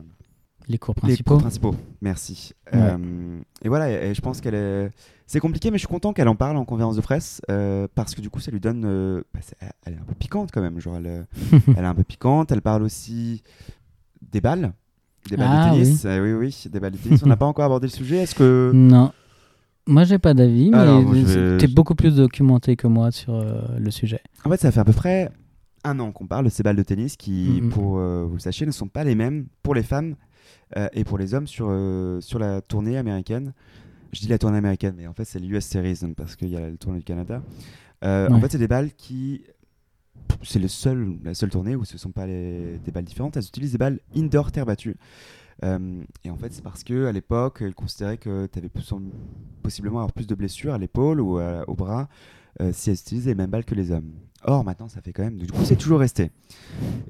[0.68, 1.34] les cours les principaux.
[1.34, 1.74] cours principaux.
[2.00, 2.52] Merci.
[2.72, 2.78] Ouais.
[2.80, 3.90] Euh, et voilà.
[3.90, 4.90] Et, et je pense qu'elle est.
[5.26, 8.14] C'est compliqué, mais je suis content qu'elle en parle en conférence de presse euh, parce
[8.14, 8.84] que du coup, ça lui donne.
[8.86, 9.40] euh, bah,
[9.84, 10.78] elle est un peu piquante quand même.
[10.80, 11.26] Genre, elle,
[11.76, 12.50] elle est un peu piquante.
[12.52, 13.42] Elle parle aussi
[14.32, 14.72] des balles.
[15.28, 16.04] Des balles Ah, de tennis.
[16.06, 17.22] Euh, oui, oui, des balles de tennis.
[17.22, 18.18] On n'a pas encore abordé le sujet.
[18.18, 18.70] Est-ce que.
[18.74, 19.12] Non.
[19.86, 23.42] Moi, j'ai pas d'avis, mais vais- t'es beaucoup plus documenté que moi sur
[23.78, 24.20] le sujet.
[24.44, 25.30] En fait, ça fait à peu près
[25.82, 27.70] un an qu'on parle de ces balles de tennis qui, Mhm.
[27.70, 30.14] pour euh, vous le sachiez, ne sont pas les mêmes pour les femmes
[30.92, 33.52] et pour les hommes sur, euh, sur la tournée américaine.
[34.12, 36.56] Je dis la tournée américaine, mais en fait, c'est l'US Series donc, parce qu'il y
[36.56, 37.42] a le tournoi du Canada.
[38.04, 39.42] Euh, En fait, c'est des balles qui.
[40.42, 43.36] C'est le seul, la seule tournée où ce ne sont pas les- des balles différentes.
[43.36, 44.96] Elles utilisent des balles indoor terre battue.
[45.64, 48.70] Euh, et en fait, c'est parce que à l'époque, ils considéraient que tu avais
[49.62, 52.08] possiblement avoir plus de blessures à l'épaule ou à- au bras
[52.60, 54.12] euh, si elles utilisaient les mêmes balles que les hommes.
[54.44, 55.36] Or, maintenant, ça fait quand même.
[55.36, 56.30] Du coup, c'est toujours resté.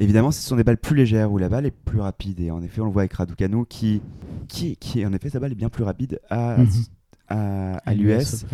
[0.01, 2.41] Évidemment, ce sont des balles plus légères où la balle est plus rapide.
[2.41, 4.01] Et en effet, on le voit avec Raducanu qui,
[4.49, 6.69] qui, qui en effet, sa balle est bien plus rapide à, Mhm.
[7.29, 8.47] à, à À l'US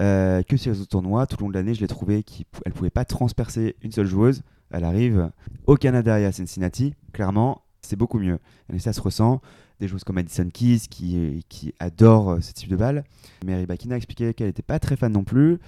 [0.00, 1.26] euh, que sur les autres tournois.
[1.26, 4.06] Tout au long de l'année, je l'ai trouvé qu'elle ne pouvait pas transpercer une seule
[4.06, 4.42] joueuse.
[4.70, 5.30] Elle arrive
[5.66, 6.94] au Canada et à Cincinnati.
[7.12, 8.38] Clairement, c'est beaucoup mieux.
[8.72, 9.40] Et ça se ressent.
[9.78, 13.04] Des joueuses comme Madison Keys qui, qui adorent euh, ce type de balle.
[13.44, 15.58] Mary Bakina a expliqué qu'elle n'était pas très fan non plus.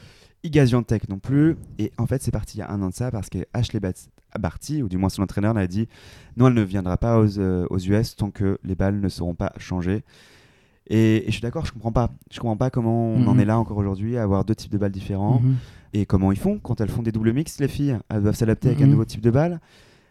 [0.44, 1.56] Iga Swiatek non plus.
[1.78, 3.80] Et en fait, c'est parti il y a un an de ça parce que Ashley
[4.38, 5.88] Barty, ou du moins son entraîneur, l'a dit
[6.36, 9.34] non, elle ne viendra pas aux, euh, aux US tant que les balles ne seront
[9.34, 10.04] pas changées.
[10.90, 12.10] Et, et je suis d'accord, je comprends pas.
[12.30, 13.40] Je comprends pas comment on en Mhm.
[13.40, 15.40] est là encore aujourd'hui à avoir deux types de balles différents.
[15.40, 15.56] Mhm.
[15.94, 17.98] Et comment ils font quand elles font des doubles mix, les filles?
[18.08, 18.90] Elles doivent s'adapter avec un Mhm.
[18.92, 19.60] nouveau type de balle.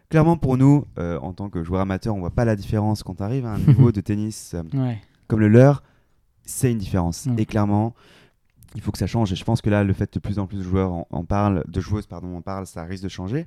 [0.09, 3.15] Clairement, pour nous, euh, en tant que joueurs amateurs, on voit pas la différence quand
[3.15, 4.99] tu arrives à un niveau de tennis euh, Ouais.
[5.27, 5.83] comme le leur.
[6.43, 7.25] C'est une différence.
[7.25, 7.39] Mhm.
[7.39, 7.93] Et clairement,
[8.75, 9.31] il faut que ça change.
[9.33, 11.23] Et je pense que là, le fait de plus en plus de joueurs en, en
[11.23, 13.45] parlent, de joueuses pardon, en parlent, ça risque de changer.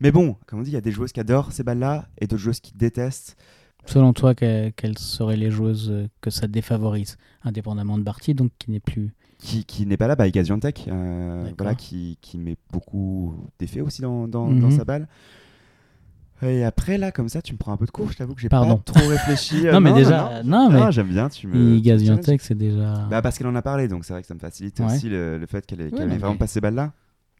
[0.00, 2.26] Mais bon, comme on dit, il y a des joueuses qui adorent ces balles-là et
[2.26, 3.36] d'autres joueuses qui détestent.
[3.86, 8.70] Selon toi, que- quelles seraient les joueuses que ça défavorise, indépendamment de Barty, donc qui
[8.70, 9.14] n'est plus.
[9.38, 13.80] qui, qui n'est pas là, bah, Iga Swiatek, euh, voilà, qui, qui met beaucoup d'effets
[13.80, 14.70] aussi dans, dans, dans Mhm.
[14.70, 15.08] sa balle.
[16.42, 18.10] Et après, là, comme ça, tu me prends un peu de cours.
[18.10, 19.66] Je t'avoue que j'ai pas trop réfléchi.
[19.66, 21.28] Euh, non, mais déjà, non, mais j'aime bien.
[21.28, 21.82] Tu me.
[21.82, 22.00] Challenges.
[22.06, 23.06] Swiatek, c'est déjà.
[23.10, 24.86] Bah, parce qu'elle en a parlé, donc c'est vrai que ça me facilite Ouais.
[24.86, 26.92] aussi le, le fait qu'elle ait, Ouais, ait non, vraiment mais- pas ces balles-là.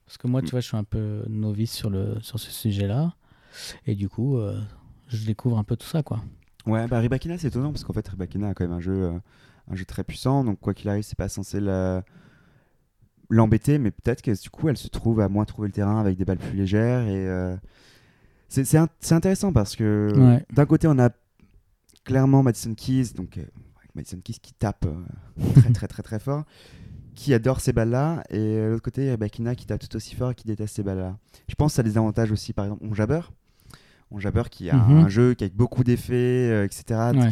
[0.07, 3.15] Parce que moi, tu vois, je suis un peu novice sur, le, sur ce sujet-là.
[3.87, 4.61] Et du coup, euh,
[5.09, 6.21] je découvre un peu tout ça, quoi.
[6.67, 9.13] Ouais, bah Ribakina, c'est étonnant parce qu'en fait, Ribakina a quand même un jeu, euh,
[9.71, 10.45] un jeu très puissant.
[10.45, 12.03] Donc, quoi qu'il arrive, c'est pas censé la-
[13.31, 16.17] l'embêter, mais peut-être que du coup, elle se trouve à moins trouver le terrain avec
[16.19, 17.07] des balles plus légères.
[17.07, 17.57] Et euh,
[18.51, 20.45] c'est c'est int- c'est intéressant parce que Ouais.
[20.53, 21.09] d'un côté, on a
[22.05, 23.45] clairement Madison Keys, donc euh,
[23.95, 26.45] Madison Keys qui tape euh, très, très, très, très fort,
[27.15, 29.81] qui adore ces balles-là, et euh, de l'autre côté, il y a Ribakina qui tape
[29.81, 31.17] tout aussi fort et qui déteste ces balles-là.
[31.49, 33.21] Je pense que ça a des avantages aussi, par exemple, on Jabber.
[34.11, 34.97] On Jabber qui a Mhm.
[35.05, 36.15] un jeu qui a beaucoup d'effets,
[36.51, 36.85] euh, etc.
[37.15, 37.31] Ouais.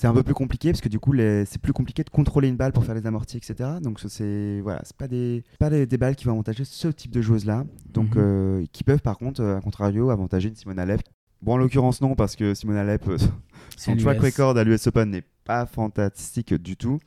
[0.00, 2.46] C'est un peu plus compliqué parce que du coup, les- c'est plus compliqué de contrôler
[2.48, 3.68] une balle pour faire les amortis, etc.
[3.82, 7.10] Donc c'est voilà, c'est pas des pas des, des balles qui vont avantager ce type
[7.10, 7.64] de joueuses là.
[7.92, 8.22] Donc Mhm.
[8.22, 11.00] euh, qui peuvent par contre, euh, à contrario, avantager une Simone Alep.
[11.42, 13.18] Bon, en l'occurrence non, parce que Simone Alep, euh,
[13.76, 17.00] son track record à l'US Open n'est pas fantastique du tout.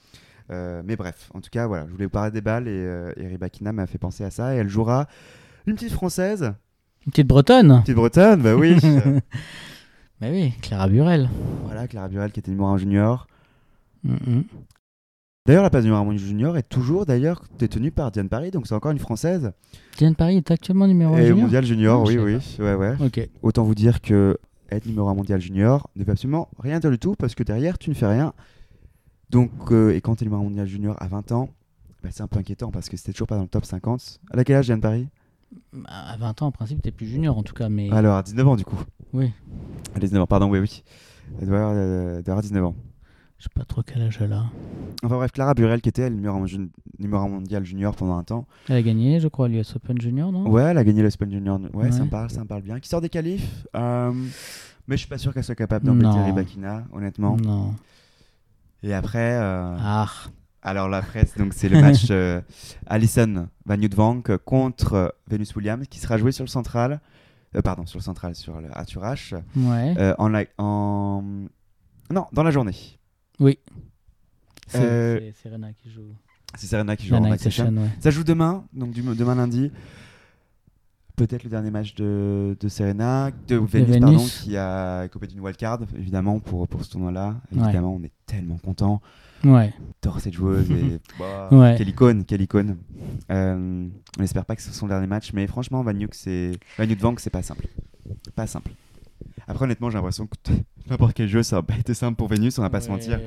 [0.50, 3.28] Euh, mais bref, en tout cas, voilà, je voulais vous parler des balles et, et
[3.28, 4.54] Rybakina m'a fait penser à ça.
[4.54, 5.08] Et elle jouera
[5.66, 6.54] une petite française,
[7.06, 8.76] Une petite bretonne petite bretonne, bah oui.
[10.22, 11.30] Bah oui, Clara Burel.
[11.66, 13.28] voilà, Clara Burel qui était numéro 1 junior.
[14.04, 14.44] Mhm.
[15.48, 18.76] D'ailleurs, la place numéro 1 junior est toujours d'ailleurs détenue par Diane Paris, donc c'est
[18.76, 19.52] encore une française.
[19.98, 23.30] Diane Paris est actuellement numéro 1 et junior mondial junior, Ah, oui, oui, ouais, ouais.
[23.42, 24.38] Autant vous dire que
[24.70, 27.80] être numéro 1 mondial junior ne veut absolument rien dire du tout parce que derrière,
[27.80, 28.34] tu ne fais rien.
[29.32, 31.50] Donc, euh, et quand tu es numéro 1 mondial junior à 20 ans,
[32.04, 34.20] bah, c'est un peu inquiétant parce que c'était toujours pas dans le top 50.
[34.32, 35.08] À quel âge, Diane Paris?
[35.86, 37.90] À 20 ans, en principe, t'es plus junior en tout cas, mais.
[37.92, 38.80] Alors, à 19 ans, du coup.
[39.14, 39.32] Oui.
[39.96, 40.84] À 19 ans, pardon, oui, oui.
[41.42, 42.76] Elle doit avoir, euh, doit avoir 19 ans.
[43.38, 44.46] Je sais pas trop quel âge elle a.
[45.04, 46.68] Enfin bref, Clara Burel qui était elle, numéro 1 jun-
[47.00, 48.46] numéro un mondial junior pendant un temps.
[48.70, 50.48] Elle a gagné, je crois, l'US Open Junior, non?
[50.48, 51.60] Ouais, elle a gagné l'Open Junior.
[51.74, 52.80] Ouais, ça me parle, ça me parle bien.
[52.80, 53.66] Qui sort des qualifs.
[53.76, 54.12] euh,
[54.88, 56.26] mais je suis pas sûr qu'elle soit capable d'embêter Non.
[56.26, 57.36] Rybakina, honnêtement.
[57.38, 57.74] Non.
[58.84, 60.08] Et après, euh, Ah,
[60.64, 62.42] alors la presse, donc c'est le match euh,
[62.88, 67.00] Alison Van Vank contre euh, Venus Williams qui sera joué sur le central.
[67.56, 69.34] euh, pardon, sur le central, sur le Arthur H.
[69.56, 69.96] ouais.
[69.98, 71.24] euh, en, la- en...
[72.12, 72.76] Non, dans la journée.
[74.68, 76.14] c'est euh, c'est Serena qui joue.
[76.58, 77.66] C'est Serena qui joue La en Night night session.
[77.66, 77.90] Session, ouais.
[78.00, 79.72] Ça joue demain, donc du, demain lundi.
[81.16, 84.00] Peut-être le dernier match de, de Serena, de Venus, Venus.
[84.02, 87.36] pardon, qui a copé d'une wildcard, évidemment, pour, pour ce tournoi-là.
[87.52, 87.64] Ouais.
[87.64, 89.02] Évidemment, on est tellement content.
[89.44, 89.74] Ouais.
[90.04, 90.70] J'adore cette joueuse.
[90.72, 91.76] et, bah, Ouais.
[91.78, 92.78] Quelle icône, quelle icône.
[93.32, 93.88] Euh,
[94.18, 96.86] on n'espère pas que ce soit son dernier match, mais franchement, Van Nuuk, c'est Van
[97.00, 97.68] Vank, c'est pas simple.
[98.36, 98.72] Pas simple.
[99.48, 100.36] Après, honnêtement, j'ai l'impression que
[100.90, 103.20] n'importe quel jeu, ça va pas été simple pour Venus, on va pas se mentir.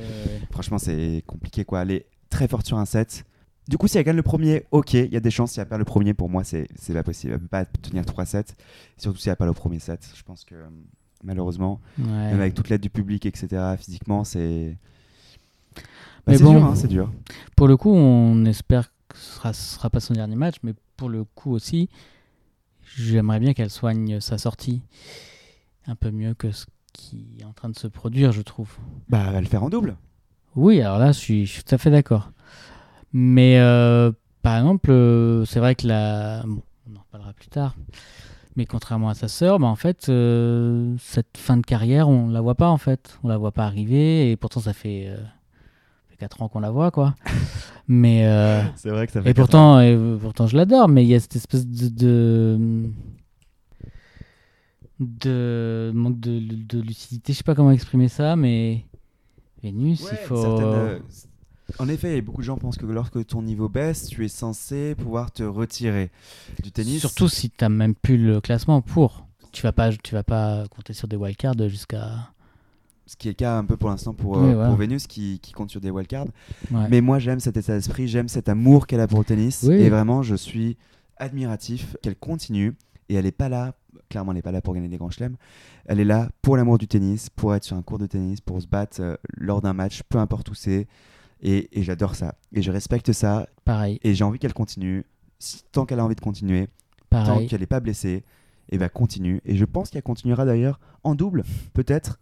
[0.51, 1.83] Franchement, c'est compliqué quoi.
[1.83, 3.25] Elle est très forte sur un set.
[3.69, 5.53] Du coup, si elle gagne le premier, ok, il y a des chances.
[5.53, 7.33] Si elle perd le premier, pour moi, c'est pas possible.
[7.33, 8.45] Elle peut pas tenir 3 sets.
[8.99, 10.11] Surtout si elle pas le premier set.
[10.15, 10.69] Je pense que euh,
[11.23, 12.05] malheureusement, ouais.
[12.05, 14.77] même avec toute l'aide du public, etc., physiquement, c'est.
[16.27, 16.53] Bah, Mais c'est bon.
[16.55, 17.11] dur, hein, c'est dur.
[17.57, 20.75] Pour le coup, on espère que ce sera, ce sera pas son dernier match, mais
[20.97, 21.89] pour le coup aussi,
[22.97, 24.83] j'aimerais bien qu'elle soigne sa sortie
[25.87, 28.71] un peu mieux que ce qui est en train de se produire, je trouve.
[29.09, 29.97] Bah, elle va le faire en double.
[30.57, 32.31] Oui, alors là, je suis, je suis tout à fait d'accord.
[33.13, 36.43] Mais euh, par exemple, euh, c'est vrai que la.
[36.47, 37.75] Bon, on en reparlera plus tard.
[38.57, 42.41] Mais contrairement à sa sœur, bah, en fait, euh, cette fin de carrière, on la
[42.41, 43.19] voit pas en fait.
[43.25, 45.13] On la voit pas arriver et pourtant ça fait,
[46.15, 47.15] fait 4 ans qu'on la voit quoi.
[47.89, 49.31] Mais euh, C'est vrai que ça fait.
[49.31, 52.91] et pourtant, et pourtant je l'adore, mais il y a cette espèce de, de
[55.01, 57.33] de manque de, de lucidité.
[57.33, 58.85] Je sais pas comment exprimer ça, mais
[59.63, 60.37] Vénus, Ouais, il faut.
[60.37, 60.99] euh,
[61.79, 65.33] En effet, beaucoup de gens pensent que lorsque ton niveau baisse, tu es censé pouvoir
[65.33, 66.11] te retirer
[66.63, 67.01] du tennis.
[67.01, 69.27] Surtout si tu même plus le classement pour.
[69.53, 72.31] Tu vas pas, tu vas pas compter sur des wildcards jusqu'à.
[73.07, 75.39] Ce qui est le cas un peu pour l'instant pour, Oui, euh, pour Vénus qui,
[75.41, 76.27] qui compte sur des wildcards.
[76.71, 76.89] Ouais.
[76.91, 79.65] Mais moi, j'aime cet état d'esprit, j'aime cet amour qu'elle a pour le tennis.
[79.69, 79.75] Oui.
[79.75, 80.77] Et vraiment, je suis
[81.19, 82.75] admiratif qu'elle continue.
[83.11, 83.75] Et elle n'est pas là,
[84.09, 85.37] clairement, elle n'est pas là pour gagner des grands chelems.
[85.85, 88.61] Elle est là pour l'amour du tennis, pour être sur un cours de tennis, pour
[88.63, 90.87] se battre euh, lors d'un match, peu importe où c'est.
[91.43, 92.35] Et, et j'adore ça.
[92.55, 93.47] Et je respecte ça.
[93.67, 95.05] Pareil, Et j'ai envie qu'elle continue.
[95.39, 96.69] Si- tant qu'elle a envie de continuer,
[97.11, 98.25] tant qu'elle n'est pas blessée,
[98.71, 99.41] et ben continue.
[99.45, 102.19] Et je pense qu'elle continuera d'ailleurs en double, peut-être.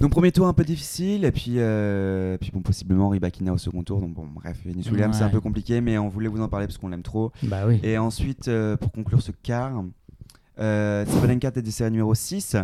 [0.00, 3.82] Donc premier tour un peu difficile, et puis, euh, puis bon, possiblement Rybakina au second
[3.82, 4.00] tour.
[4.00, 5.32] Donc bon, bref, Venus Williams c'est un Ouais.
[5.32, 7.32] peu compliqué, mais on voulait vous en parler parce qu'on l'aime trop.
[7.42, 7.80] Bah oui.
[7.82, 9.82] Et ensuite, euh, pour conclure ce quart,
[10.58, 12.56] euh, Sabalenka tête de série numéro 6,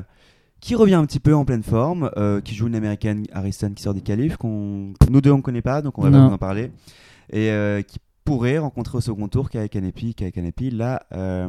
[0.60, 3.82] qui revient un petit peu en pleine forme, euh, qui joue une américaine Harrison qui
[3.82, 6.70] sort des qualifs, qu'on nous deux on connaît pas, donc on va pas en parler,
[7.32, 11.48] et euh, qui pourrait rencontrer au second tour Kaya Kanepi, Kaya Kanepi, là, euh,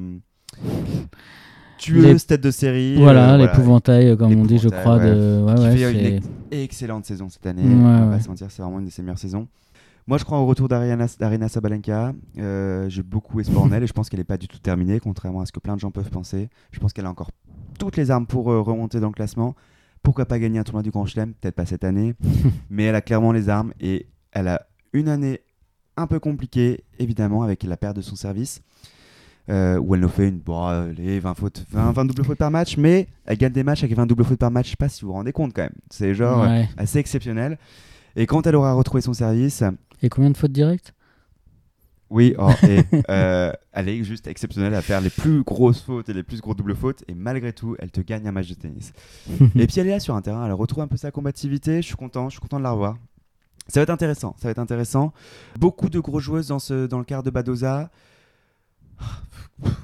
[1.77, 2.95] tueuse Les- tête de série.
[2.97, 4.97] Voilà, euh, l'épouvantail, euh, comme on dit, je L'épouvantail, crois.
[4.97, 5.15] ouais.
[5.15, 5.43] De...
[5.43, 7.63] Ouais, qui ouais, fait c'est- une ex- excellente saison cette année.
[7.65, 9.47] On va se mentir, c'est vraiment une de ses meilleures saisons.
[10.07, 11.07] Moi, je crois au retour d'Arena
[11.47, 12.13] Sabalenka.
[12.39, 14.99] Euh, J'ai beaucoup espoir en elle et je pense qu'elle n'est pas du tout terminée,
[14.99, 16.49] contrairement à ce que plein de gens peuvent penser.
[16.71, 17.29] Je pense qu'elle a encore
[17.77, 19.55] toutes les armes pour euh, remonter dans le classement.
[20.01, 21.33] Pourquoi pas gagner un tournoi du Grand Chelem?
[21.33, 22.15] Peut-être pas cette année,
[22.71, 25.41] mais elle a clairement les armes et elle a une année
[25.95, 28.61] un peu compliquée, évidemment, avec la perte de son service.
[29.49, 32.51] Euh, où elle nous fait une bon, allez, 20, fautes, 20, 20 doubles fautes par
[32.51, 34.67] match, mais elle gagne des matchs avec 20 doubles fautes par match.
[34.67, 35.73] Je sais pas si vous vous rendez compte quand même.
[35.89, 36.69] C'est genre Ouais.
[36.77, 37.57] assez exceptionnel.
[38.15, 39.63] Et quand elle aura retrouvé son service,
[40.01, 40.93] Et combien de fautes directes?
[42.09, 46.13] Oui, oh, et, euh, elle est juste exceptionnelle à faire les plus grosses fautes et
[46.13, 47.03] les plus gros doubles fautes.
[47.07, 48.93] Et malgré tout, elle te gagne un match de tennis.
[49.55, 51.81] et puis elle est là sur un terrain, elle retrouve un peu sa combativité.
[51.81, 52.97] Je suis content, je suis content de la revoir.
[53.67, 55.13] Ça va être intéressant, ça va être intéressant.
[55.59, 57.91] Beaucoup de grosses joueuses dans, ce, dans le quart de Badoza.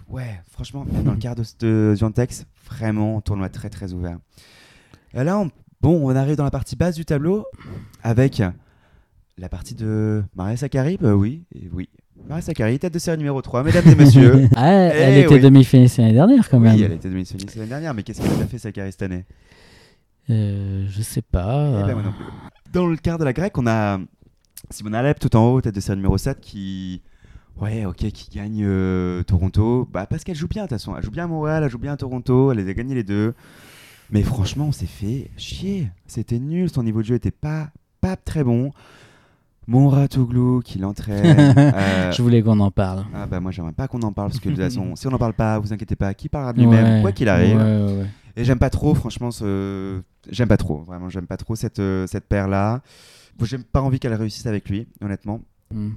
[0.09, 4.17] Ouais, franchement, même dans le quart de, Giantex, vraiment, tournoi très très ouvert.
[5.13, 5.49] Et là, on,
[5.81, 7.45] bon, on arrive dans la partie basse du tableau
[8.03, 8.41] avec
[9.37, 10.97] la partie de Maria Sakkari.
[11.01, 11.89] Bah oui, et oui.
[12.29, 14.47] Maria Sakkari, tête de série numéro 3, mesdames et messieurs.
[14.55, 15.41] Ah, elle Eh était oui.
[15.41, 16.75] demi-finaliste l'année dernière quand même.
[16.75, 19.25] oui, elle était demi-finaliste l'année dernière, mais qu'est-ce qu'elle a fait Sakkari cette année?
[20.29, 21.81] Euh, je sais pas.
[21.81, 22.25] Eh ben, moi non plus.
[22.71, 23.99] Dans le quart de la grecque, on a
[24.71, 27.01] Simona Alep tout en haut, tête de série numéro 7, qui.
[27.61, 29.87] Ouais, ok, qui gagne euh, Toronto.
[29.91, 30.95] Bah, parce qu'elle joue bien, de toute façon.
[30.97, 33.03] Elle joue bien à Montréal, elle joue bien à Toronto, elle les a gagné les
[33.03, 33.33] deux.
[34.11, 35.89] Mais franchement, on s'est fait chier.
[36.05, 37.69] C'était nul, son niveau de jeu était pas,
[38.01, 38.71] pas très bon.
[39.67, 41.55] Monratoglou qui l'entraîne.
[41.57, 43.05] euh, Je voulais qu'on en parle.
[43.15, 45.09] Ah bah moi j'aimerais pas qu'on en parle parce que de toute façon si on
[45.09, 47.63] n'en parle pas vous inquiétez pas qui parlera de lui-même Ouais, quoi qu'il arrive ouais,
[47.63, 48.05] ouais,
[48.37, 50.01] et j'aime pas trop, franchement, ce...
[50.29, 52.81] j'aime pas trop, vraiment, j'aime pas trop cette, euh, cette paire-là.
[53.41, 55.41] J'ai pas envie qu'elle réussisse avec lui, honnêtement,
[55.71, 55.89] Mm.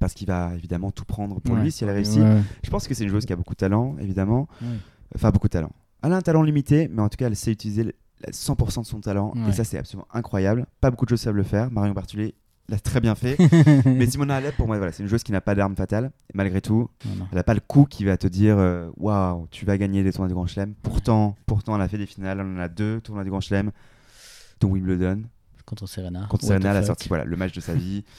[0.00, 1.62] Parce qu'il va évidemment tout prendre pour Ouais.
[1.62, 2.20] lui si elle réussit.
[2.20, 2.42] Ouais.
[2.62, 4.48] Je pense que c'est une joueuse qui a beaucoup de talent, évidemment.
[4.62, 4.68] Ouais.
[5.14, 5.70] Enfin, beaucoup de talent.
[6.02, 7.94] Elle a un talent limité, mais en tout cas, elle sait utiliser le-
[8.26, 10.66] la 100% de son talent, et ça, c'est absolument incroyable.
[10.80, 11.70] Pas beaucoup de joueuses savent le faire.
[11.70, 12.34] Marion Bartulé
[12.68, 13.36] l'a très bien fait.
[13.86, 16.32] mais Simona Alep, pour moi, voilà, c'est une joueuse qui n'a pas d'arme fatale, et
[16.36, 19.76] malgré tout, elle n'a pas le coup qui va te dire euh, waouh, tu vas
[19.76, 20.74] gagner des tournois du Grand Chelem.
[20.82, 23.70] Pourtant, pourtant, elle a fait des finales, elle en a deux tournois du Grand Chelem,
[24.60, 25.22] dont Wimbledon.
[25.66, 26.26] Contre Serena.
[26.28, 28.04] Contre Serena, elle a sorti voilà, le match de sa vie.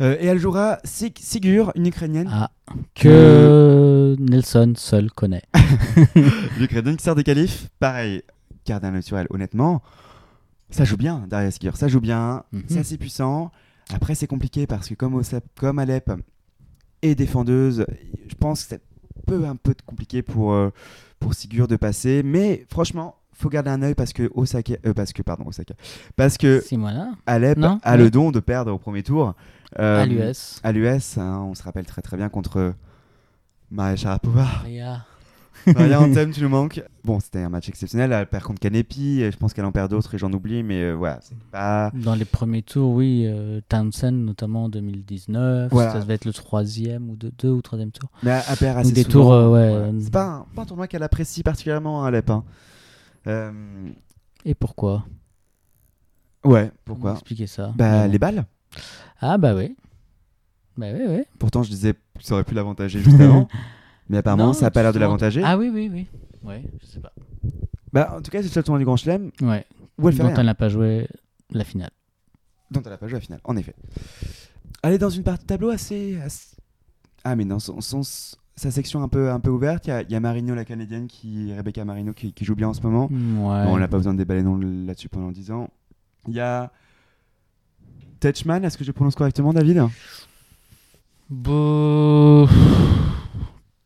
[0.00, 2.28] Euh, et elle jouera Sig- Sigur, une Ukrainienne.
[2.30, 2.50] Ah,
[2.94, 5.42] que Nelson seul connaît.
[6.58, 7.68] L'Ukrainienne qui sort des qualifs.
[7.78, 8.22] Pareil,
[9.00, 9.82] sur elle, honnêtement.
[10.70, 12.64] Ça joue bien, Daria Sigur, ça joue bien, Mhm.
[12.68, 13.50] c'est assez puissant.
[13.94, 16.10] Après, c'est compliqué parce que comme, Osap- comme Alep
[17.02, 17.86] est défendeuse,
[18.28, 18.82] je pense que c'est
[19.26, 20.70] peu un peu compliqué pour, euh,
[21.20, 22.22] pour Sigur de passer.
[22.24, 25.74] Mais franchement, faut garder un œil parce que Osaka, euh, parce que pardon Osaka,
[26.16, 27.78] parce que Simona, Alep Non?
[27.82, 27.98] a Oui.
[28.02, 29.34] le don de perdre au premier tour.
[29.78, 30.60] Euh, à l'US.
[30.62, 32.74] À l'US, hein, on se rappelle très très bien contre
[33.70, 34.44] Maria Sharapova.
[34.62, 35.04] Maria.
[35.74, 36.80] Maria Anthem, tu nous manques.
[37.02, 38.12] Bon, c'était un match exceptionnel.
[38.12, 39.20] Elle perd contre Canepi.
[39.30, 41.90] Je pense qu'elle en perd d'autres et j'en oublie, mais euh, voilà, c'est pas.
[41.94, 45.72] Dans les premiers tours, oui, euh, Townsend notamment en 2019.
[45.72, 45.92] Voilà.
[45.92, 48.10] Ça devait être le troisième ou deux, deux ou troisième tour.
[48.22, 49.12] Mais elle elle perd assez des souvent.
[49.24, 52.30] tours, euh, ouais, euh, C'est pas, un- pas un tournoi qu'elle apprécie particulièrement, hein, Alep.
[52.30, 52.44] hein.
[53.26, 53.50] Euh,
[54.44, 55.04] Et pourquoi?
[56.44, 57.12] Ouais, pourquoi?
[57.14, 58.44] Expliquer ça Bah, les balles.
[59.20, 59.76] Ah bah oui.
[60.76, 61.22] Bah oui, oui.
[61.38, 63.48] Pourtant, je disais, ça aurait pu l'avantager juste avant.
[64.08, 65.42] Mais apparemment, Non, ça n'a pas l'air de l'avantager.
[65.44, 66.06] Ah oui, oui, oui.
[66.44, 67.12] Ouais, je sais pas.
[67.92, 69.64] Bah, en tout cas, c'est le seul tournoi du Grand Chelem Ouais.
[69.98, 70.36] où elle fait Dont rien.
[70.38, 71.08] elle n'a pas joué
[71.50, 71.90] la finale.
[72.70, 73.74] dont elle n'a pas joué à la finale, en effet.
[74.82, 76.18] Elle est dans une partie de tableau assez.
[76.20, 76.56] assez-
[77.24, 80.02] Ah, mais dans son, son- sa section un peu, un peu ouverte, il y a,
[80.02, 82.82] il y a Marino, la canadienne, qui, Rebecca Marino, qui, qui joue bien en ce
[82.82, 83.06] moment.
[83.06, 83.64] Ouais.
[83.64, 85.68] Bon, on n'a pas besoin de déballer non là-dessus pendant 10 ans.
[86.28, 86.70] Il y a.
[88.20, 89.82] Tetchman, est-ce que je prononce correctement, David
[91.28, 92.46] Bon.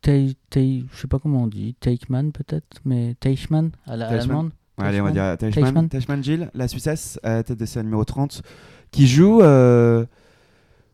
[0.01, 4.19] Tei- Tei- je sais pas comment on dit, Teichmann peut-être, mais Teichmann à la Teichmann.
[4.27, 4.51] l'allemande.
[4.79, 5.89] Ouais, Allez, on va dire Teichmann.
[5.89, 8.41] Tetchman Gilles, la Suissesse, à tête de série numéro 30,
[8.91, 10.05] qui joue euh,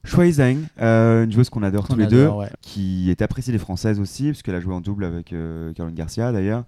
[0.04, 2.28] Shui Zheng, euh, une joueuse qu'on adore tous les deux.
[2.28, 2.50] ouais.
[2.62, 5.96] qui est appréciée des Françaises aussi, parce qu'elle a joué en double avec euh, Caroline
[5.96, 6.64] Garcia d'ailleurs.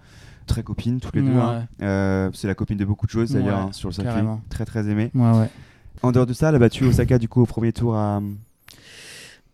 [0.45, 1.31] Très copine, toutes les deux.
[1.37, 1.67] Hein.
[1.81, 4.21] Euh, c'est la copine de beaucoup de choses d'ailleurs Ouais, hein, sur le circuit.
[4.49, 5.11] Très très aimée.
[5.13, 5.49] Ouais, ouais.
[6.01, 8.21] En dehors de ça, elle a battu Osaka du coup au premier tour à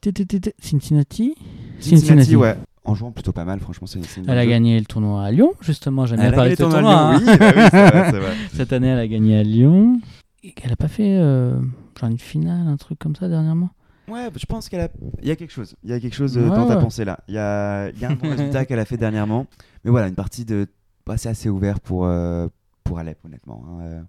[0.02, 0.14] té-
[0.60, 1.36] Cincinnati
[1.80, 2.56] Cincinnati, ouais.
[2.84, 3.88] En jouant plutôt pas mal, franchement.
[3.88, 6.06] C'est, une Elle a gagné le tournoi à Lyon, justement.
[6.06, 8.32] J'aime Elle bien a parler gagné de le ce tournoi.
[8.54, 10.00] Cette année, elle a gagné à Lyon.
[10.44, 11.60] Et Elle a pas fait euh,
[12.00, 13.72] genre une finale, un truc comme ça dernièrement?
[14.08, 14.78] Ouais, je pense qu'il
[15.24, 15.76] y a quelque chose.
[15.84, 16.82] Il y a quelque chose euh, Ouais, dans ta ouais.
[16.84, 17.22] pensée là.
[17.28, 19.48] Il y a, il y a un bon résultat qu'elle a fait dernièrement.
[19.84, 20.68] Mais voilà, une partie de
[21.08, 22.48] bah, c'est assez ouvert pour, euh,
[22.84, 24.02] pour Alep, honnêtement, hein, euh,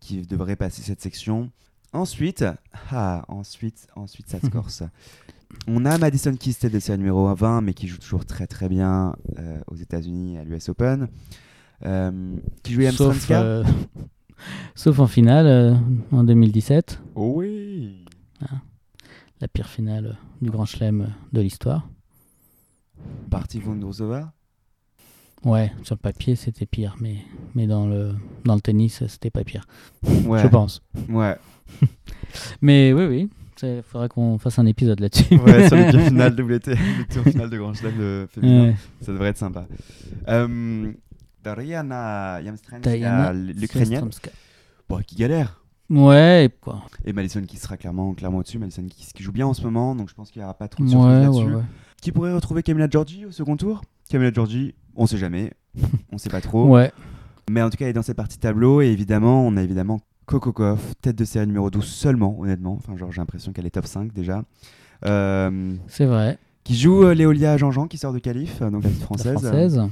[0.00, 1.50] qui devrait passer cette section.
[1.92, 2.44] Ensuite,
[2.90, 4.82] ah, ensuite, ensuite, ça se corse.
[5.66, 8.68] On a Madison Keys, tête de série numéro 20, mais qui joue toujours très très
[8.68, 11.08] bien euh, aux États-Unis à l'US Open.
[11.86, 13.64] Euh, qui joue sauf, euh,
[14.74, 15.74] sauf en finale euh,
[16.10, 18.04] en 2017, Oh oui
[19.40, 21.88] la pire finale du Grand Chelem de l'histoire.
[23.30, 24.32] Partie Vondrousova
[25.44, 27.18] Ouais, sur le papier c'était pire, mais,
[27.54, 29.66] mais dans, le, dans le tennis c'était pas pire,
[30.26, 30.42] Ouais.
[30.42, 30.82] je pense.
[31.08, 31.36] Ouais.
[32.62, 33.30] Mais oui, oui,
[33.62, 35.34] il faudrait qu'on fasse un épisode là-dessus.
[35.36, 38.64] Ouais, sur les deux finales WT, le tour final de Grand Chelem de féminin.
[38.68, 38.76] Ouais.
[39.00, 39.66] Ça devrait être sympa.
[40.28, 40.92] Euh,
[41.42, 44.10] Dariana Yamstrenska, Diana l'Ukrainienne,
[44.88, 45.62] bon, qui galère.
[45.90, 46.82] Ouais, et quoi.
[47.06, 48.58] Et Madison qui sera clairement, clairement au-dessus.
[48.58, 50.68] Madison qui, qui joue bien en ce moment, donc je pense qu'il n'y aura pas
[50.68, 51.44] trop de surprises Ouais, là-dessus.
[51.44, 51.62] ouais, ouais.
[52.02, 53.80] Qui pourrait retrouver Camila Giorgi au second tour?
[54.10, 55.52] Camila Giorgi, on sait jamais.
[56.12, 56.66] on sait pas trop.
[56.66, 56.92] Ouais.
[57.50, 58.82] Mais en tout cas, elle est dans cette partie tableau.
[58.82, 62.74] Et évidemment, on a évidemment Coco Gauff, tête de série numéro 12 seulement, honnêtement.
[62.74, 64.44] Enfin, genre, j'ai l'impression qu'elle est top 5 déjà.
[65.06, 66.38] Euh, C'est vrai.
[66.64, 69.32] qui joue euh, Léolia Jean-Jean, qui sort de Calif, euh, donc la petite La française.
[69.38, 69.82] française.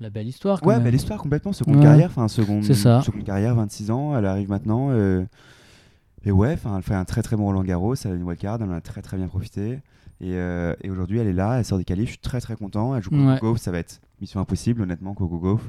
[0.00, 0.60] La belle histoire.
[0.60, 0.84] quand Ouais, même.
[0.84, 1.82] belle histoire complètement, seconde Ouais.
[1.82, 3.02] carrière, enfin seconde, C'est ça.
[3.02, 4.88] seconde carrière, 26 ans, elle arrive maintenant.
[4.90, 5.24] euh,
[6.24, 8.70] et ouais, elle fait un très très bon Roland Garros, elle a une wildcard, elle
[8.70, 9.80] en a très très bien profité.
[10.20, 12.54] Et, euh, et aujourd'hui, elle est là, elle sort des qualifs, je suis très très
[12.56, 12.94] content.
[12.96, 13.38] Elle joue Coco Ouais.
[13.40, 15.68] Gauff, ça va être mission impossible, honnêtement, Coco Gauff.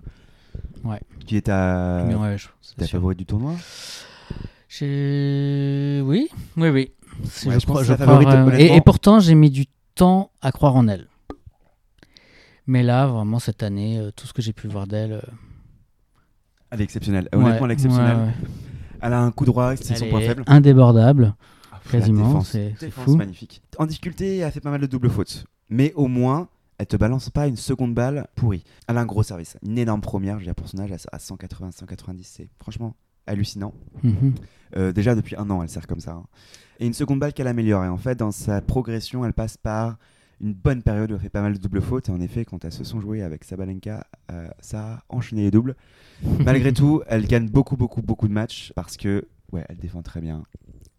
[0.84, 1.02] Ouais.
[1.26, 2.38] Qui est ta, ouais,
[2.78, 3.54] ta favorite du tournoi?
[4.82, 6.92] Oui, oui, oui.
[7.46, 7.78] Ouais, je pense
[8.60, 11.08] et, pourtant, j'ai mis du temps à croire en elle.
[12.66, 15.14] Mais là, vraiment, cette année, euh, tout ce que j'ai pu voir d'elle.
[15.14, 15.22] euh,
[16.72, 18.18] Elle est exceptionnelle, ouais, honnêtement, elle est exceptionnelle.
[18.18, 18.34] ouais, ouais.
[19.02, 20.44] Elle a un coup droit, c'est son point faible.
[20.48, 21.36] indébordable.
[21.72, 23.16] La quasiment, c'est- c'est défense fou.
[23.18, 23.62] magnifique.
[23.78, 25.46] En difficulté, elle a fait pas mal de doubles fautes.
[25.70, 26.48] Mais au moins,
[26.78, 28.64] elle te balance pas une seconde balle pourrie.
[28.88, 29.58] Elle a un gros service.
[29.62, 32.96] Une énorme première, je veux dire, pour son âge, à 180, 190, c'est franchement
[33.28, 33.74] hallucinant.
[34.04, 34.34] Mhm.
[34.76, 36.14] Euh, déjà, depuis un an, elle sert comme ça.
[36.14, 36.26] hein.
[36.80, 37.86] Et une seconde balle qu'elle améliore.
[37.86, 39.98] Et en fait, dans sa progression, elle passe par
[40.42, 42.10] une bonne période où elle fait pas mal de doubles fautes.
[42.10, 45.52] Et en effet, quand elles se sont jouées avec Sabalenka, euh, ça a enchaîné les
[45.52, 45.76] doubles.
[46.44, 50.22] Malgré tout, elle gagne beaucoup, beaucoup, beaucoup de matchs parce que, ouais, elle défend très
[50.22, 50.44] bien.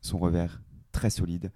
[0.01, 0.61] Son revers,
[0.93, 1.51] très solide.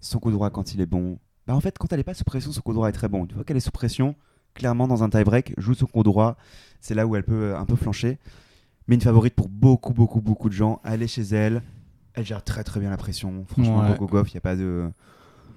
[0.00, 1.18] Son coup droit, quand il est bon.
[1.46, 3.24] Bah, en fait, quand elle n'est pas sous pression, son coup droit est très bon.
[3.24, 4.14] Une fois qu'elle est sous pression,
[4.52, 6.36] clairement, dans un tie-break, joue son coup droit.
[6.80, 8.18] C'est là où elle peut euh, un peu flancher.
[8.88, 10.80] Mais une favorite pour beaucoup, beaucoup, beaucoup de gens.
[10.84, 11.62] Elle est chez elle.
[12.14, 13.44] Elle gère très, très bien la pression.
[13.48, 13.88] Franchement, Ouais.
[13.92, 14.90] Coco Gauff, il n'y a pas de.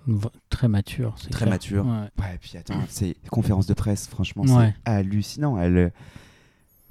[0.08, 1.16] V- Très mature.
[1.16, 1.50] Très clair.
[1.50, 1.86] mature.
[1.86, 2.24] Ouais.
[2.24, 4.74] Ouais, et puis attends, c'est conférence de presse, franchement, Ouais.
[4.86, 5.60] c'est hallucinant.
[5.60, 5.92] Elle,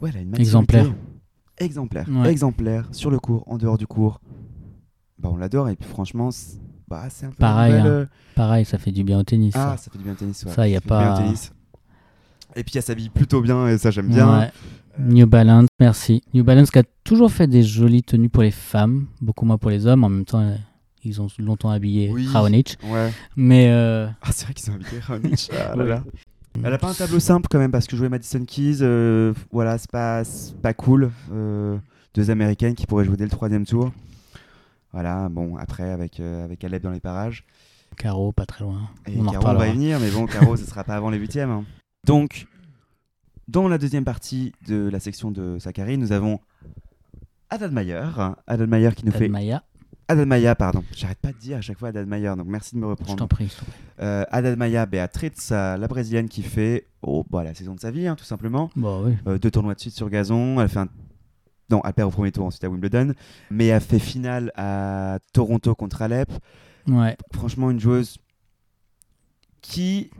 [0.00, 0.34] ouais, elle a une.
[0.38, 0.92] Exemplaire.
[1.58, 2.06] Exemplaire.
[2.26, 2.86] Exemplaire.
[2.92, 4.20] Sur le cours, en dehors du cours.
[5.18, 5.70] Bah, on l'adore.
[5.70, 6.58] Et puis franchement, c'est
[6.88, 7.36] bah, c'est un peu.
[7.36, 7.86] Pareil, hein.
[7.86, 9.54] euh, Pareil, ça fait du bien au tennis.
[9.56, 9.84] Ah, ça.
[9.84, 10.44] ça fait du bien au tennis.
[10.44, 10.52] Ouais.
[10.52, 11.32] Ça, y a fait du bien au pas-.
[12.54, 14.50] Et puis elle s'habille plutôt bien, et ça j'aime bien.
[14.98, 16.22] New Balance, merci.
[16.34, 19.70] New Balance qui a toujours fait des jolies tenues pour les femmes, beaucoup moins pour
[19.70, 20.04] les hommes.
[20.04, 20.54] En même temps, euh,
[21.04, 22.26] ils ont longtemps habillé Oui.
[22.26, 22.78] Raonic.
[22.84, 23.10] Ouais.
[23.36, 25.50] Mais euh, Ah, c'est vrai qu'ils ont invité Raonic.
[25.52, 25.88] Ah là Ouais.
[25.88, 26.02] là.
[26.64, 29.76] Elle a pas un tableau simple quand même parce que jouer Madison Keys, euh, voilà,
[29.76, 31.10] c'est pas, c'est pas cool.
[31.30, 31.76] Euh,
[32.14, 33.92] deux américaines qui pourraient jouer dès le troisième tour.
[34.94, 37.44] Voilà, bon, après avec, euh, avec Alep dans les parages.
[37.98, 38.88] Caro, pas très loin.
[39.06, 41.10] Et on en Caro, on va y venir, mais bon, Caro, ce sera pas avant
[41.10, 41.50] les huitièmes.
[41.50, 41.64] hein.
[42.06, 42.46] Donc,
[43.48, 46.40] dans la deuxième partie de la section de Sakari, nous avons
[47.50, 48.02] Adalmayer.
[48.46, 49.28] Adalmayer qui nous fait.
[49.28, 49.62] Maya,
[50.08, 50.84] Adalmaya, pardon.
[50.92, 53.12] J'arrête pas de dire à chaque fois Adalmayer, donc merci de me reprendre.
[53.12, 53.52] je t'en prie.
[54.00, 58.06] Euh, Adalmaya Beatriz, euh, la brésilienne qui fait oh, bah, la saison de sa vie,
[58.06, 58.70] hein, tout simplement.
[58.76, 59.14] Bon, oui.
[59.26, 60.60] Euh, deux tournois de suite sur gazon.
[60.60, 60.88] Elle fait un.
[61.70, 63.14] Non, elle perd au premier tour, ensuite à Wimbledon.
[63.50, 66.30] Mais elle fait finale à Toronto contre Alep.
[66.86, 67.16] Ouais.
[67.32, 68.18] Franchement, une joueuse
[69.60, 70.10] qui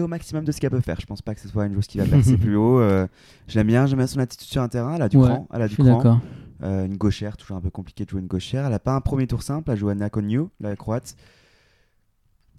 [0.00, 1.00] au maximum de ce qu'elle peut faire.
[1.00, 2.80] Je pense pas que ce soit une joueuse qui va percer plus haut.
[2.80, 3.06] Euh,
[3.48, 4.94] je l'aime bien, j'aime bien son attitude sur un terrain.
[4.96, 5.48] Elle a du Ouais, cran.
[5.52, 6.20] Elle a du cran.
[6.62, 8.64] Euh, une gauchère, toujours un peu compliqué de jouer une gauchère.
[8.66, 9.70] Elle n'a pas un premier tour simple.
[9.70, 11.16] Elle joue Anna Konyu, la croate.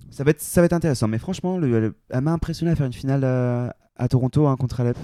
[0.10, 1.08] Ça va être, ça va être intéressant.
[1.08, 4.56] Mais franchement, le- le- elle m'a impressionné à faire une finale euh, à Toronto hein,
[4.58, 4.98] contre Alep.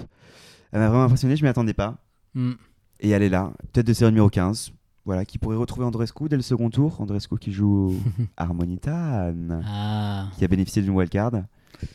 [0.72, 1.96] Elle m'a vraiment impressionné, je m'y attendais pas.
[2.34, 2.52] Mm.
[3.00, 4.72] Et elle est là, tête de série numéro 15.
[5.04, 7.00] Voilà, qui pourrait retrouver Andrescu dès le second tour.
[7.00, 7.94] Andrescu qui joue
[8.36, 9.32] Harmonitan,
[9.64, 10.26] Ah.
[10.36, 11.32] qui a bénéficié d'une wildcard.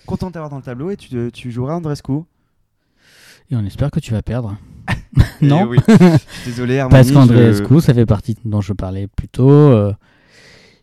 [0.06, 2.14] Content de t'avoir dans le tableau et tu, tu joueras Andrescu.
[3.52, 4.58] Et on espère que tu vas perdre.
[5.42, 5.78] Eh non oui.
[6.46, 6.92] Désolé, Harmony.
[6.98, 9.50] Parce je- qu'Andreescu, ça fait partie dont je parlais plus tôt.
[9.52, 9.94] euh,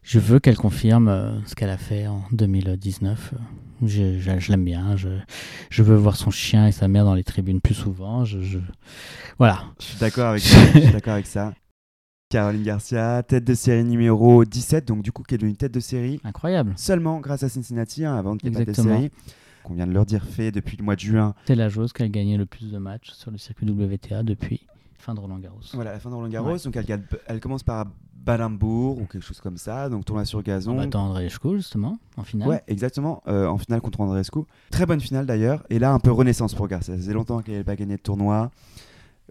[0.03, 3.33] je veux qu'elle confirme euh, ce qu'elle a fait en 2019.
[3.35, 3.37] euh,
[3.87, 4.97] Je, je- je l'aime bien.
[4.97, 5.09] Je,
[5.71, 8.25] je veux voir son chien et sa mère dans les tribunes plus souvent.
[8.25, 8.59] Je, je-
[9.39, 9.65] Voilà.
[9.81, 10.59] Je suis d'accord avec ça.
[10.75, 11.53] je suis d'accord avec ça.
[12.31, 15.81] Caroline Garcia, tête de série numéro 17, donc du coup qui est devenue tête de
[15.81, 16.73] série Incroyable.
[16.77, 19.11] seulement grâce à Cincinnati, hein, avant qu'il n'y ait pas de série.
[19.65, 21.35] Qu'on vient de leur dire fait depuis le mois de juin.
[21.47, 24.61] C'est la joueuse qui a gagné le plus de matchs sur le circuit WTA depuis
[24.97, 25.59] fin de Roland Garros.
[25.75, 26.53] Voilà, la fin de Roland Garros.
[26.53, 26.59] Ouais.
[26.65, 26.79] Donc
[27.27, 30.77] elle, commence par Balambourg ou quelque chose comme ça, donc tournoi sur gazon.
[30.77, 32.49] battant Andreescu, justement, en finale.
[32.49, 33.25] Ouais, exactement.
[33.27, 34.41] euh, en finale contre Andreescu.
[34.71, 35.65] Très bonne finale d'ailleurs.
[35.69, 36.95] Et là, un peu renaissance pour Garcia.
[36.95, 38.53] Ça faisait longtemps qu'elle n'avait pas gagné de tournoi.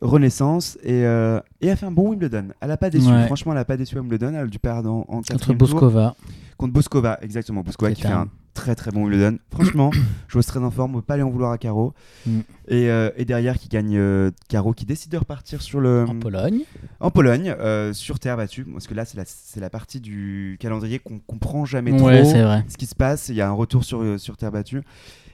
[0.02, 0.78] Renaissance.
[0.84, 2.50] Et, euh, et elle a fait un bon Wimbledon.
[2.62, 3.08] Elle n'a pas déçu.
[3.08, 3.26] Ouais.
[3.26, 4.30] Franchement, elle n'a pas déçu à Wimbledon.
[4.30, 5.54] Elle a dû perdre en, en Contre.
[5.54, 6.16] Boskova.
[6.58, 7.62] Contre Boskova, exactement.
[7.62, 9.38] Boskova qui fait un- très très bon Wimbledon.
[9.52, 9.90] Franchement,
[10.28, 10.96] joueuse très en forme.
[10.96, 11.94] On peut pas aller en vouloir à Caro.
[12.26, 12.40] Mm.
[12.68, 16.20] Et, euh, et derrière, qui gagne euh, Caro, qui décide de repartir sur le, En
[16.20, 16.62] Pologne.
[17.00, 17.56] en Pologne,
[17.94, 18.66] sur terre battue.
[18.66, 22.30] Parce que là, c'est la, c'est la partie du calendrier qu'on comprend jamais Ouais, trop
[22.32, 22.66] c'est vrai.
[22.68, 23.30] ce qui se passe.
[23.30, 24.82] Il y a un retour sur, sur terre battue.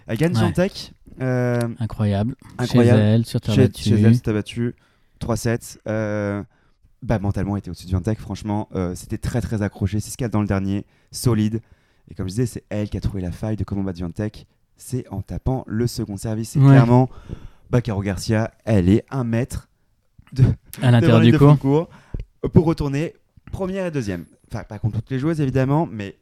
[0.07, 0.33] Elle gagne
[1.21, 2.35] euh, Incroyable.
[2.57, 2.99] Incroyable.
[2.99, 3.83] Chez elle, sur terre chez, battue.
[3.83, 4.75] chez elle, c'était battu
[5.21, 5.77] 3-7.
[5.87, 6.43] Euh,
[7.01, 8.19] bah, mentalement, était au-dessus de Viantec.
[8.19, 9.99] Franchement, euh, c'était très très accroché.
[9.99, 11.61] C'est ce qu'il y a dans le dernier, solide.
[12.09, 14.45] Et comme je disais, c'est elle qui a trouvé la faille de comment battre Viantec.
[14.77, 16.49] C'est en tapant le second service.
[16.49, 16.67] C'est Ouais.
[16.67, 17.09] clairement,
[17.69, 19.69] bah, Caro Garcia, elle est un mètre
[20.33, 20.43] de,
[20.81, 21.87] À l'intérieur du cours.
[22.53, 23.13] pour retourner
[23.51, 24.25] première et deuxième.
[24.51, 26.17] Enfin, pas contre toutes les joueuses évidemment, mais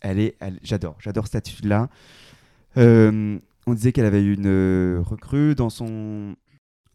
[0.00, 1.88] elle est, elle- j'adore, j'adore cette attitude-là.
[2.76, 6.34] Euh, on disait qu'elle avait eu une euh, recrue dans son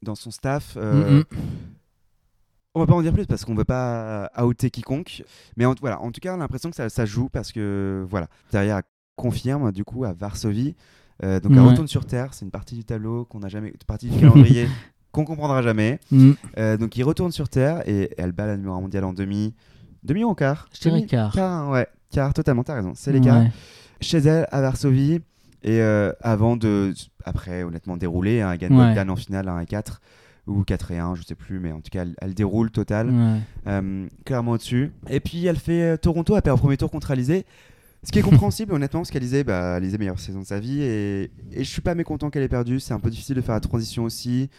[0.01, 0.75] dans son staff.
[0.77, 1.23] euh, Mm, mm.
[2.75, 5.23] On va pas en dire plus parce qu'on veut pas outer quiconque.
[5.55, 8.05] Mais en, voilà, en tout cas, on a l'impression que ça, ça joue parce que
[8.07, 8.81] voilà, derrière
[9.15, 10.75] confirme du coup à Varsovie.
[11.23, 11.69] Euh, donc elle Ouais.
[11.69, 12.35] retourne sur Terre.
[12.35, 14.67] C'est une partie du tableau qu'on n'a jamais, une partie du calendrier
[15.11, 15.99] qu'on comprendra jamais.
[16.11, 16.31] Mm.
[16.59, 19.55] Euh, donc il retourne sur Terre et elle bat la numéro 1 mondiale en demi,
[20.03, 20.69] demi ou en quart?
[20.71, 21.33] Je dirais quart.
[21.33, 22.31] Quart, ouais, quart.
[22.35, 22.91] Totalement, t'as raison.
[22.93, 23.51] C'est les quarts Ouais.
[24.01, 25.21] chez elle à Varsovie
[25.63, 26.93] et euh, avant de
[27.25, 29.09] après honnêtement dérouler hein, elle gagne Ouais.
[29.09, 30.01] En finale 1 et 4
[30.47, 33.09] ou 4 et 1 je sais plus mais en tout cas elle, elle déroule total
[33.09, 33.39] Ouais.
[33.67, 37.11] euh, clairement au-dessus et puis elle fait euh, Toronto elle perd au premier tour contre
[37.11, 37.45] Alizé
[38.03, 41.23] ce qui est compréhensible honnêtement parce qu'Alizé bah, Alizé meilleure saison de sa vie et,
[41.51, 43.61] et je suis pas mécontent qu'elle ait perdu c'est un peu difficile de faire la
[43.61, 44.49] transition aussi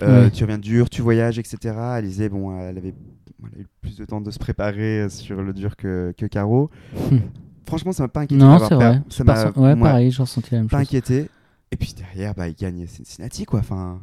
[0.00, 0.30] Euh, Ouais.
[0.30, 2.94] tu reviens dur tu voyages etc Alizé bon elle avait
[3.42, 6.70] elle a eu plus de temps de se préparer sur le dur que, que Caro.
[7.68, 9.00] franchement ça m'a pas inquiété Non, c'est vrai.
[9.08, 10.88] ça m'a ouais, ouais, pareil, j'ai ressenti la même pas chose.
[10.88, 11.28] inquiété.
[11.70, 13.60] Et puis derrière, bah, il gagne Cincinnati, quoi.
[13.60, 14.00] Enfin,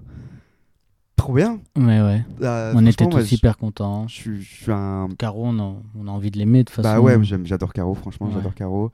[1.16, 1.60] trop bien.
[1.76, 2.24] Ouais, ouais.
[2.42, 4.08] Euh, on était tous hyper contents.
[4.08, 5.10] Je je suis je suis un.
[5.18, 6.88] Caro, on a, on a envie de l'aimer de toute façon.
[6.90, 8.34] Bah ouais, j'adore Caro, franchement, Ouais.
[8.36, 8.92] j'adore Caro.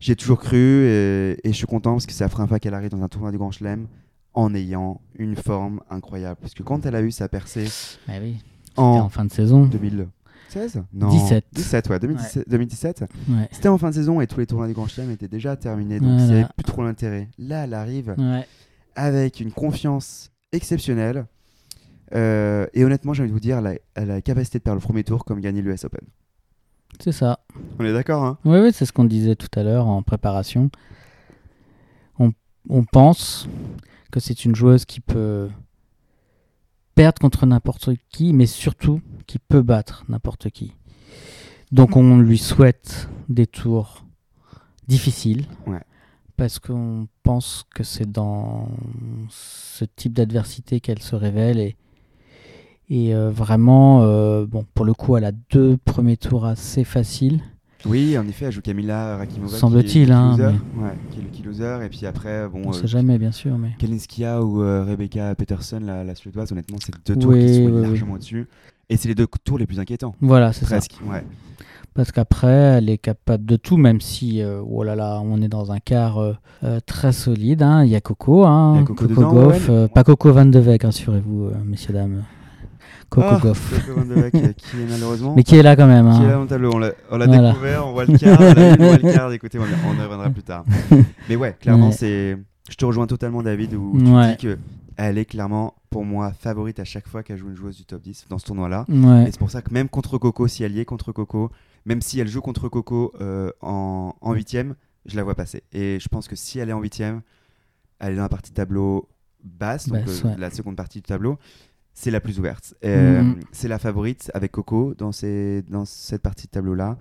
[0.00, 2.58] J'y ai toujours cru et, et je suis content parce que c'est la première fois
[2.58, 3.86] qu'elle arrive dans un tournoi du Grand Chelem
[4.34, 6.36] en ayant une forme incroyable.
[6.40, 7.66] Parce que quand elle a eu sa percée
[8.08, 9.66] Ah oui, c'était en en fin de saison.
[10.54, 11.08] 2016 Non.
[11.08, 11.44] 17.
[11.52, 12.48] 17, ouais, 2017.
[12.48, 13.00] 2017.
[13.28, 13.48] Ouais.
[13.52, 15.98] C'était en fin de saison et tous les tournois du Grand Chelem étaient déjà terminés,
[16.00, 17.28] donc il n'y avait plus trop l'intérêt.
[17.38, 18.46] Là, elle arrive Ouais.
[18.94, 21.26] avec une confiance exceptionnelle.
[22.14, 24.62] Euh, et honnêtement, j'ai envie de vous dire, elle a, elle a la capacité de
[24.62, 26.00] perdre le premier tour comme gagner l'US Open.
[27.00, 27.40] C'est ça.
[27.78, 28.38] On est d'accord, hein?
[28.44, 30.70] Oui, oui, c'est ce qu'on disait tout à l'heure en préparation.
[32.18, 32.32] On,
[32.70, 33.48] on pense
[34.12, 35.50] que c'est une joueuse qui peut
[36.94, 40.72] perdre contre n'importe qui, mais surtout qui peut battre n'importe qui.
[41.72, 44.04] Donc on lui souhaite des tours
[44.88, 45.46] difficiles.
[45.66, 45.80] Ouais.
[46.36, 48.68] Parce qu'on pense que c'est dans
[49.30, 51.76] ce type d'adversité qu'elle se révèle et,
[52.90, 57.40] et euh, vraiment, euh, bon, pour le coup, elle a deux premiers tours assez faciles.
[57.86, 59.56] Oui, en effet, elle joue Camila Rakimova.
[59.56, 60.58] Semble-t-il, hein, loser.
[60.76, 61.84] mais- Ouais, qui est le key loser.
[61.84, 63.70] Et puis après, bon, On euh, sait jamais, bien sûr, mais.
[63.78, 67.60] Kalinskaya ou euh, Rebecca Peterson, la, la suédoise, honnêtement, c'est deux tours Oui, qui sont
[67.66, 67.82] oui, oui.
[67.82, 68.46] largement au-dessus.
[68.88, 70.14] Et c'est les deux tours les plus inquiétants.
[70.20, 70.76] Voilà, c'est ça.
[70.76, 71.24] Presque, ouais.
[71.94, 72.48] Parce qu'après,
[72.78, 75.78] elle est capable de tout, même si, euh, oh là là, on est dans un
[75.78, 77.62] quart euh, euh, très solide.
[77.62, 77.84] hein.
[77.84, 80.04] Il y a Coco, hein, Il y a Coco dedans, Goff, ouais, euh, mais- pas
[80.04, 82.22] Coco Van de Beek, rassurez-vous, euh, messieurs, dames.
[83.08, 83.86] Coco Ah, Goff.
[83.86, 84.54] Coco Van de euh, qui est
[84.90, 85.32] malheureusement.
[85.34, 86.10] Mais qui est là quand même.
[86.12, 86.36] Qui est là Hein.
[86.36, 86.70] dans le tableau.
[86.74, 87.48] On l'a Voilà.
[87.52, 89.32] découvert, on voit le quart, on a vu le wildcard.
[89.32, 90.64] Écoutez, on, on y reviendra plus tard.
[91.28, 91.92] Mais ouais, clairement, Ouais.
[91.92, 92.36] c'est.
[92.68, 94.32] Je te rejoins totalement, David, où tu Ouais.
[94.32, 94.58] dis que
[94.96, 98.02] elle est clairement, pour moi, favorite à chaque fois qu'elle joue une joueuse du top
[98.02, 98.84] 10 dans ce tournoi-là.
[98.88, 99.24] Ouais.
[99.28, 101.50] Et c'est pour ça que même contre Coco, si elle y est contre Coco,
[101.84, 104.74] même si elle joue contre Coco euh, en, en huitième,
[105.04, 105.62] je la vois passer.
[105.72, 107.22] Et je pense que si elle est en huitième,
[107.98, 109.08] elle est dans la partie tableau
[109.44, 110.36] basse, donc Basse, euh, ouais.
[110.38, 111.38] la seconde partie du tableau,
[111.94, 112.74] c'est la plus ouverte.
[112.82, 113.40] Et, euh, Mhm.
[113.52, 116.98] C'est la favorite avec Coco dans, ces, dans cette partie de tableau-là.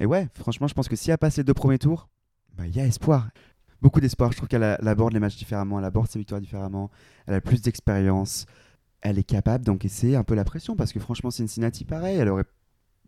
[0.00, 2.08] Et ouais, franchement, je pense que si elle passe les deux premiers tours,
[2.56, 3.28] bah, il y a espoir.
[3.82, 4.32] Beaucoup d'espoir.
[4.32, 6.90] Je trouve qu'elle aborde les matchs différemment, elle aborde ses victoires différemment,
[7.26, 8.46] elle a plus d'expérience,
[9.02, 12.44] elle est capable d'encaisser un peu la pression parce que franchement, Cincinnati, pareil, elle aurait.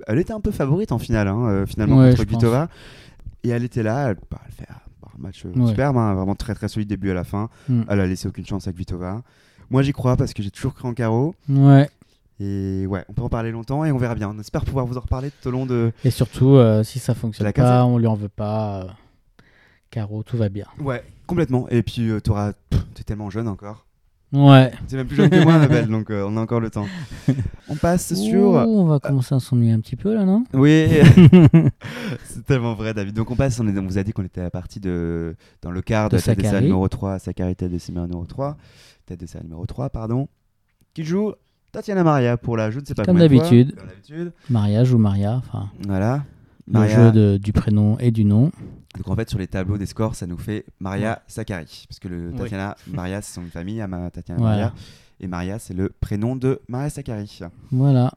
[0.07, 2.25] Elle était un peu favorite en finale, hein, euh, finalement, Ouais, contre.
[2.25, 2.69] Kvitova.
[3.43, 4.67] Et elle était là, elle, bah, elle fait
[5.03, 5.69] bah, un match euh, Ouais.
[5.69, 7.49] superbe, hein, vraiment très très solide début à la fin.
[7.69, 7.83] Mm.
[7.89, 9.23] Elle a laissé aucune chance à Kvitova.
[9.71, 11.35] Moi, j'y crois parce que j'ai toujours cru en Caro.
[11.49, 11.89] Ouais.
[12.41, 14.31] Et ouais, on peut en parler longtemps et on verra bien.
[14.35, 15.93] On espère pouvoir vous en reparler tout au long de.
[16.05, 18.87] Et surtout, euh, si ça fonctionne La pas, on lui en veut pas.
[19.89, 20.67] Euh, Caro, tout va bien.
[20.81, 21.69] Ouais, complètement.
[21.71, 22.53] Et puis, euh, t'auras.
[22.95, 23.85] T'es tellement jeune encore.
[24.33, 24.71] Ouais.
[24.89, 26.87] T'es même plus jeune que moi, ma belle, donc euh, on a encore le temps.
[27.71, 28.51] On passe sur.
[28.51, 30.45] Ouh, on va commencer à s'ennuyer un petit peu là, non?
[30.53, 30.87] Oui,
[32.25, 33.15] c'est tellement vrai, David.
[33.15, 35.35] Donc on passe, on, est- on vous a dit qu'on était à partie de.
[35.63, 36.65] Dans le quart de, De série Sakari.
[36.65, 38.57] numéro 3, Sakari tête de série numéro 3.
[39.07, 40.29] Tête de série numéro 3, pardon.
[40.95, 41.33] Qui joue
[41.73, 43.75] Tatiana Maria pour la je ne sais pas Comme d'habitude.
[43.77, 44.33] Comme d'habitude.
[44.51, 46.25] Mariage ou Maria, enfin, Voilà.
[46.67, 46.97] le Maria.
[47.07, 48.51] jeu de- du prénom et du nom.
[48.99, 51.87] Donc en fait, sur les tableaux des scores, ça nous fait Maria Sakari.
[51.89, 52.33] Parce que le.
[52.33, 54.57] Tatiana, Maria, c'est son famille, Ama- Tatiana Voilà.
[54.57, 54.75] Maria.
[55.21, 57.41] Et Maria, c'est le prénom de Maria Sakari.
[57.73, 58.13] Voilà.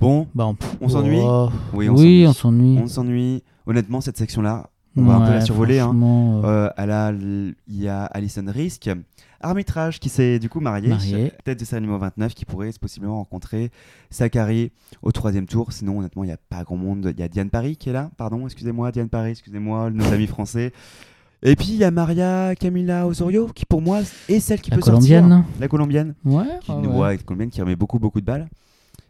[0.00, 1.18] Bon, Bah, on On s'ennuie?
[1.20, 1.88] Oh, oui,
[2.26, 2.78] on s'ennuie.
[2.82, 3.42] On s'ennuie.
[3.66, 5.78] Honnêtement, cette section-là, on va un peu Ouais, la survoler.
[5.80, 5.92] hein.
[6.44, 8.90] euh, Euh, il y a Alison Risk,
[9.44, 10.88] arbitrage qui s'est du coup marié.
[10.88, 11.32] Marié.
[11.44, 13.70] Tête de numéro 29 qui pourrait possiblement rencontrer
[14.10, 14.72] Sakari
[15.02, 15.72] au troisième tour.
[15.72, 17.12] Sinon, honnêtement, il n'y a pas grand monde.
[17.14, 18.10] Il y a Diane Paris qui est là.
[18.16, 20.72] Pardon, excusez-moi, Diane Paris, excusez-moi, nos amis français.
[21.46, 24.76] Et puis il y a Maria Camila Osorio qui pour moi est celle qui La
[24.76, 25.28] peut colombienne.
[25.28, 25.60] sortir.
[25.60, 26.14] La colombienne.
[26.24, 27.16] Ouais, Qui, ah ouais, ouais.
[27.16, 28.48] la colombienne qui remet beaucoup beaucoup de balles.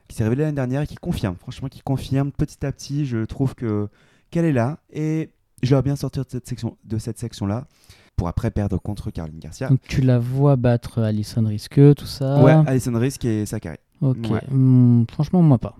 [0.08, 1.36] Qui s'est révélée l'année dernière et qui confirme.
[1.38, 3.06] Franchement, qui confirme petit à petit.
[3.06, 3.88] Je trouve que
[4.32, 5.30] qu'elle est là et
[5.62, 7.66] je vais bien sortir de cette section de cette section là
[8.16, 9.68] pour après perdre contre Caroline Garcia.
[9.68, 12.42] Donc tu la vois battre Alison Risqueux, tout ça.
[12.42, 13.78] Ouais, Alison Risk et Sakari.
[14.00, 14.16] Ok.
[14.30, 14.40] ouais.
[14.50, 15.76] Hmm, franchement, moi pas.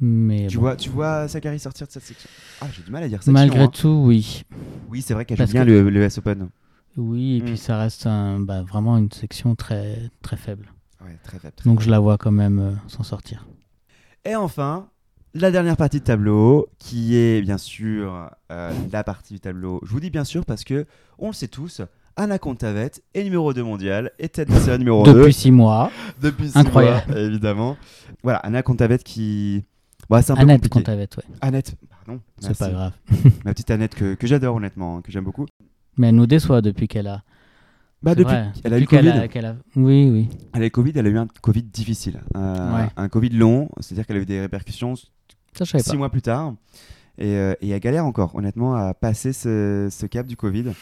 [0.00, 0.62] Mais Tu bon.
[0.62, 2.28] vois, tu vois Sakari sortir de cette section.
[2.60, 3.32] Ah, j'ai du mal à dire section.
[3.32, 3.68] Malgré hein.
[3.68, 4.42] tout, oui.
[4.90, 6.48] Oui, c'est vrai qu'elle joue bien que- le, le US Open.
[6.96, 10.72] Oui, et puis ça reste un, bah, vraiment une section très, très faible.
[11.04, 11.54] Ouais, très faible.
[11.56, 13.46] très Donc je la vois quand même euh, s'en sortir.
[14.24, 14.88] Et enfin,
[15.34, 19.80] la dernière partie de tableau, qui est bien sûr euh, la partie du tableau.
[19.84, 20.86] Je vous dis bien sûr parce que
[21.18, 21.80] on le sait tous,
[22.16, 25.90] Anna Kontavet est numéro 2 mondial et tête de série numéro 2 Depuis six mois,
[26.22, 27.10] depuis six Incroyable.
[27.12, 27.76] mois, évidemment.
[28.22, 29.64] Voilà, Anna Kontavet qui.
[30.08, 30.78] Bah, c'est un peu Annette compliqué.
[30.80, 31.24] Contavette, ouais.
[31.40, 32.20] Annette, pardon.
[32.38, 32.92] C'est pas grave.
[33.44, 35.46] Ma petite Annette que, que j'adore honnêtement, hein, que j'aime beaucoup.
[35.96, 37.22] Mais elle nous déçoit depuis qu'elle a.
[38.04, 39.18] Bah, depuis vrai, elle a eu qu'elle Covid.
[39.18, 40.28] a- qu'elle a- Oui, oui.
[40.52, 42.20] Elle a eu Covid, elle a eu un Covid difficile.
[42.36, 42.88] Euh, Ouais.
[42.96, 44.94] Un Covid long, c'est-à-dire qu'elle a eu des répercussions
[45.54, 45.96] Ça, six pas.
[45.96, 46.54] mois plus tard.
[47.18, 50.72] Et, euh, et elle galère encore, honnêtement, à passer ce, ce cap du Covid.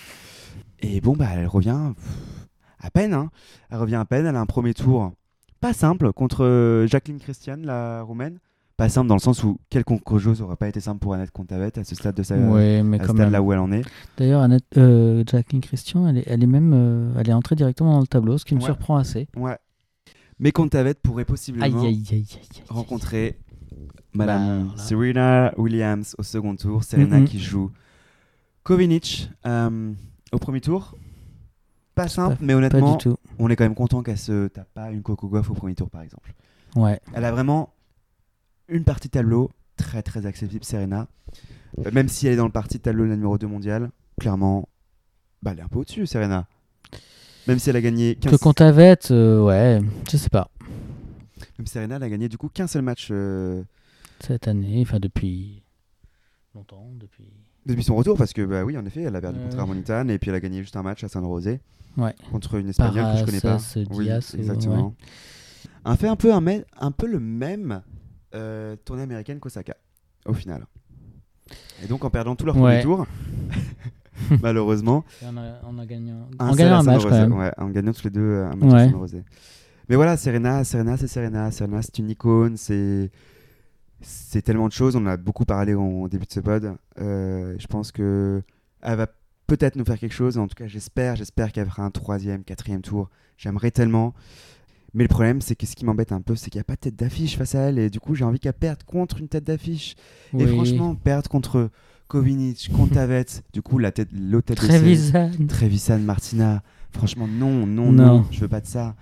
[0.80, 2.48] Et bon, bah, elle revient pff,
[2.80, 3.14] à peine.
[3.14, 3.30] hein.
[3.70, 4.26] Elle revient à peine.
[4.26, 5.12] Elle a un premier tour
[5.60, 8.38] pas simple contre euh, Jacqueline Christian, la roumaine.
[8.76, 11.78] Pas simple dans le sens où quelconque chose n'aurait pas été simple pour Annette Contavet
[11.78, 13.32] à ce stade de sa Ouais, mais à ce quand stade même.
[13.32, 13.82] là où elle en est.
[14.16, 17.92] D'ailleurs, Annette, euh, Jacqueline Christian, elle est, elle est même, euh, elle est entrée directement
[17.92, 18.64] dans le tableau, ce qui me Ouais.
[18.66, 19.28] surprend assez.
[19.36, 19.56] Ouais.
[20.38, 22.26] Mais Contavet pourrait possiblement Aïe, aïe, aïe,
[22.68, 23.38] rencontrer
[24.14, 24.72] Bah, Madame là.
[24.76, 26.82] Serena Williams au second tour.
[26.82, 27.70] Serena qui joue
[28.64, 29.92] Kovinic euh,
[30.32, 30.96] au premier tour.
[31.94, 32.96] Pas simple, mais honnêtement,
[33.38, 35.90] on est quand même content qu'elle se tape pas une Coco Gauff au premier tour,
[35.90, 36.32] par exemple.
[36.74, 36.98] Ouais.
[37.12, 37.74] Elle a vraiment
[38.72, 41.08] une partie tableau très très accessible, Serena.
[41.78, 43.90] Euh, même si elle est dans le parti tableau de la numéro 2 mondiale,
[44.20, 44.68] clairement,
[45.42, 46.46] bah, elle est un peu au-dessus, Serena.
[47.48, 48.30] Même si elle a gagné 15...
[48.32, 49.80] Que Contavette, euh, ouais,
[50.10, 50.50] je sais pas.
[51.58, 53.62] Même Serena, elle a gagné du coup qu'un seul match euh,
[54.20, 55.62] Cette année, enfin depuis
[56.54, 57.32] longtemps, depuis.
[57.66, 59.58] depuis son retour, parce que bah oui, en effet, elle a perdu contre.
[59.58, 61.60] Harmonitan et puis elle a gagné juste un match à San José
[61.96, 62.14] Ouais.
[62.30, 63.58] contre une espagnole que je connais pas.
[63.90, 64.94] Oui, exactement.
[65.84, 67.82] Un fait un peu, un peu le même
[68.34, 69.76] euh, tournée américaine qu'Osaka,
[70.26, 70.66] au final.
[71.82, 72.82] Et donc en perdant tout leur premier Ouais.
[72.82, 73.06] tour,
[74.42, 77.32] malheureusement, Et On a, on a gagné un, gagnant match quand même.
[77.32, 78.80] Ouais, en gagnant tous les deux euh, un match Ouais.
[78.80, 79.24] à San José.
[79.88, 81.50] Mais voilà, Serena, Serena, c'est Serena.
[81.50, 82.56] Serena, c'est une icône.
[82.56, 83.10] C'est
[84.00, 84.96] c'est tellement de choses.
[84.96, 86.76] On en a beaucoup parlé au début de ce pod.
[87.00, 88.42] Euh, je pense que
[88.80, 89.06] elle va
[89.46, 90.38] peut-être nous faire quelque chose.
[90.38, 93.10] En tout cas, j'espère, j'espère qu'elle fera un troisième, quatrième tour.
[93.36, 94.14] J'aimerais tellement.
[94.94, 96.74] Mais le problème, c'est que ce qui m'embête un peu, c'est qu'il n'y a pas
[96.74, 97.78] de tête d'affiche face à elle.
[97.78, 99.94] Et du coup, j'ai envie qu'elle perde contre une tête d'affiche.
[100.38, 101.70] Et franchement, perdre contre
[102.08, 103.24] Kovinic, Kontavet,
[103.54, 104.66] du coup, la tête, l'autre tête de.
[104.68, 105.30] Trevisan.
[105.48, 106.62] Trevisan Martina.
[106.90, 108.26] Franchement, non, non, non, Non.
[108.30, 108.94] je veux pas de ça.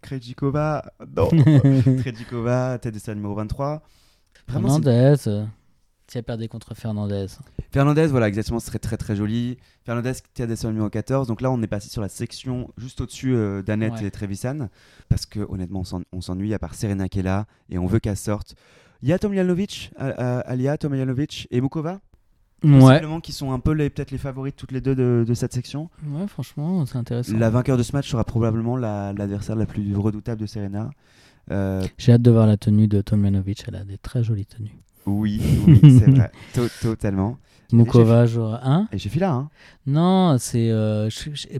[0.00, 1.28] Krejcikova, non.
[2.00, 3.82] Krejcikova, tête de série numéro 23.
[4.48, 4.80] Vraiment,
[5.16, 5.28] c'est-
[6.14, 7.26] Elle perdait contre Fernandez.
[7.70, 9.58] Fernandez, voilà, exactement, ce serait très très joli.
[9.84, 11.28] Fernandez, tête de série numéro 14.
[11.28, 14.06] Donc là, on est passé sur la section juste au-dessus euh, d'Annette Ouais.
[14.06, 14.68] et Trevisan.
[15.08, 17.86] Parce que honnêtement, on s'en- on s'ennuie à part Serena qui est là et on
[17.86, 18.54] veut qu'elle sorte.
[19.02, 22.00] Il y a Tomljanovic, Alia, Tomljanovic et Mukova,
[22.62, 23.00] Ouais.
[23.22, 25.88] qui sont un peu peut-être les favorites toutes les deux de, de cette section.
[26.06, 27.38] Ouais, franchement, c'est intéressant.
[27.38, 30.90] La vainqueur de ce match sera probablement la- l'adversaire la, plus redoutable de Serena.
[31.50, 33.64] Euh, J'ai hâte de voir la tenue de Tomjanovic.
[33.68, 34.76] Elle a des très jolies tenues.
[35.06, 37.36] Oui, oui, c'est vrai, To- totalement.
[37.72, 38.88] Mukova jouera 1.
[38.92, 39.48] Et j'ai fait là, hein.
[39.86, 41.08] Non, c'est euh,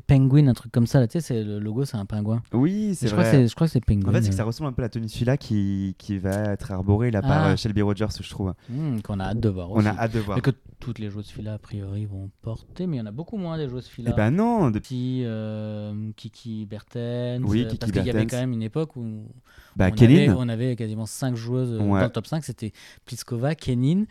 [0.09, 0.99] Penguin, un truc comme ça.
[0.99, 2.43] Là, tu sais, le logo, c'est un pingouin.
[2.53, 3.39] Oui, c'est Je crois, que vrai.
[3.43, 4.09] c'est- je crois que c'est Penguin.
[4.09, 5.95] En fait, c'est que ça euh, ressemble un peu à la tenue de Fila qui,
[5.99, 7.51] qui va être arborée là par Ah.
[7.51, 8.55] euh, Shelby Rogers, je trouve.
[8.69, 9.87] hmm, qu'on a hâte de voir On aussi.
[9.87, 10.39] a hâte de voir.
[10.39, 10.51] Et que
[10.81, 13.57] toutes les joueuses fila, a priori, vont porter, mais il y en a beaucoup moins
[13.57, 14.11] des joueuses fila.
[14.12, 14.81] Eh ben non, de-
[15.25, 17.43] euh, Kiki Bertens.
[17.45, 19.29] Oui, Kiki parce qu'il y avait quand même une époque où
[19.77, 22.01] bah, on, avait, on avait quasiment 5 joueuses Ouais.
[22.01, 22.43] dans le top 5.
[22.45, 22.73] C'était
[23.05, 24.05] Pliskova, Kenin,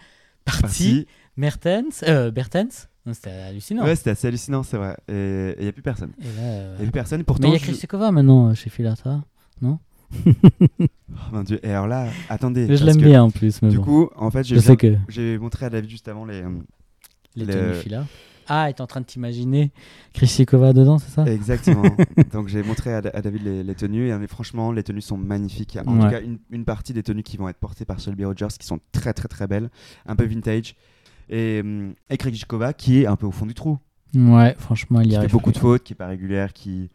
[0.46, 1.08] Parti.
[1.38, 2.88] Mertens, euh, Bertens.
[3.12, 3.84] C'était hallucinant.
[3.86, 4.96] Ouais, c'était assez hallucinant, c'est vrai.
[5.08, 6.12] Et il n'y a plus personne.
[6.24, 7.18] Euh, Il n'y a plus personne.
[7.20, 9.24] Mais Pourtant, il y a je- Krejcikova maintenant euh, chez Fila, ça va
[9.62, 9.80] non
[10.82, 10.86] Oh,
[11.32, 11.60] mon Dieu.
[11.66, 12.68] Et alors là, attendez.
[12.76, 13.62] Je l'aime bien en plus.
[13.62, 13.84] Mais Du bon.
[13.84, 16.42] coup, en fait, j'ai je montré à David juste avant les.
[16.42, 16.50] euh,
[17.36, 17.46] les
[18.50, 18.62] Fila.
[18.64, 19.72] Ah, est en train de t'imaginer
[20.14, 21.26] Krejcikova dedans, c'est ça?
[21.26, 21.84] Exactement.
[22.34, 25.18] Donc j'ai montré à, à David les, les tenues et euh, franchement les tenues sont
[25.18, 25.78] magnifiques.
[25.86, 26.04] En Ouais.
[26.04, 28.66] tout cas une, une partie des tenues qui vont être portées par Shelby Rogers qui
[28.66, 29.70] sont très très très belles,
[30.06, 30.76] un peu vintage.
[31.30, 33.78] Et, hum, et qui est un peu au fond du trou,
[34.16, 36.90] Ouais, franchement, il y qui fait beaucoup de fautes, qui est pas régulière, qui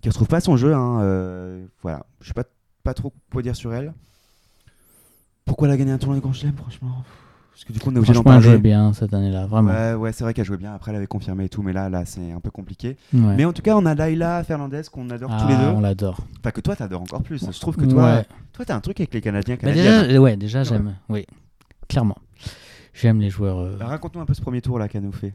[0.00, 0.72] qui retrouve pas son jeu.
[0.74, 2.44] Hein, euh, voilà, je sais pas,
[2.84, 3.92] pas trop quoi dire sur elle.
[5.44, 7.02] Pourquoi elle a gagné un tournoi de Grand Chelem, franchement?
[7.52, 8.56] Parce que du coup, on est obligé d'en Franchement, elle parler.
[8.56, 9.70] jouait bien cette année-là, vraiment.
[9.70, 10.72] Ouais, ouais, c'est vrai qu'elle jouait bien.
[10.72, 12.96] Après, elle avait confirmé et tout, mais là, là, c'est un peu compliqué.
[13.12, 13.34] Ouais.
[13.36, 15.76] Mais en tout cas, on a Laila Fernandez qu'on adore tous les Ah, deux.
[15.76, 16.20] on l'adore.
[16.38, 17.44] Enfin, que toi, t'adores encore plus.
[17.52, 18.26] Je trouve que toi, Ouais.
[18.54, 19.58] toi, t'as un truc avec les Canadiens.
[19.62, 20.94] Bah, déjà, ouais, déjà j'aime.
[21.10, 21.26] Oui,
[21.88, 22.16] clairement.
[22.94, 23.58] J'aime les joueurs.
[23.58, 25.34] euh, Bah, Raconte-nous un peu ce premier tour là qu'elle nous fait.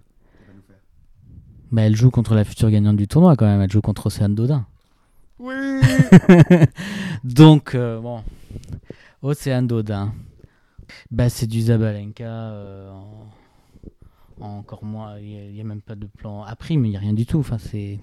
[1.72, 3.62] bah, elle joue contre la future gagnante du tournoi quand même.
[3.62, 4.66] Elle joue contre Océane Dodin.
[5.38, 5.54] Oui.
[7.24, 8.22] Donc, euh, bon.
[9.22, 10.12] Océane Dodin.
[11.12, 12.24] Bah, c'est du Zabalenka.
[12.24, 15.18] euh, en- en encore moins.
[15.20, 17.40] Il n'y a, même pas de plan appris, mais il n'y a rien du tout.
[17.40, 18.00] Enfin, c'est.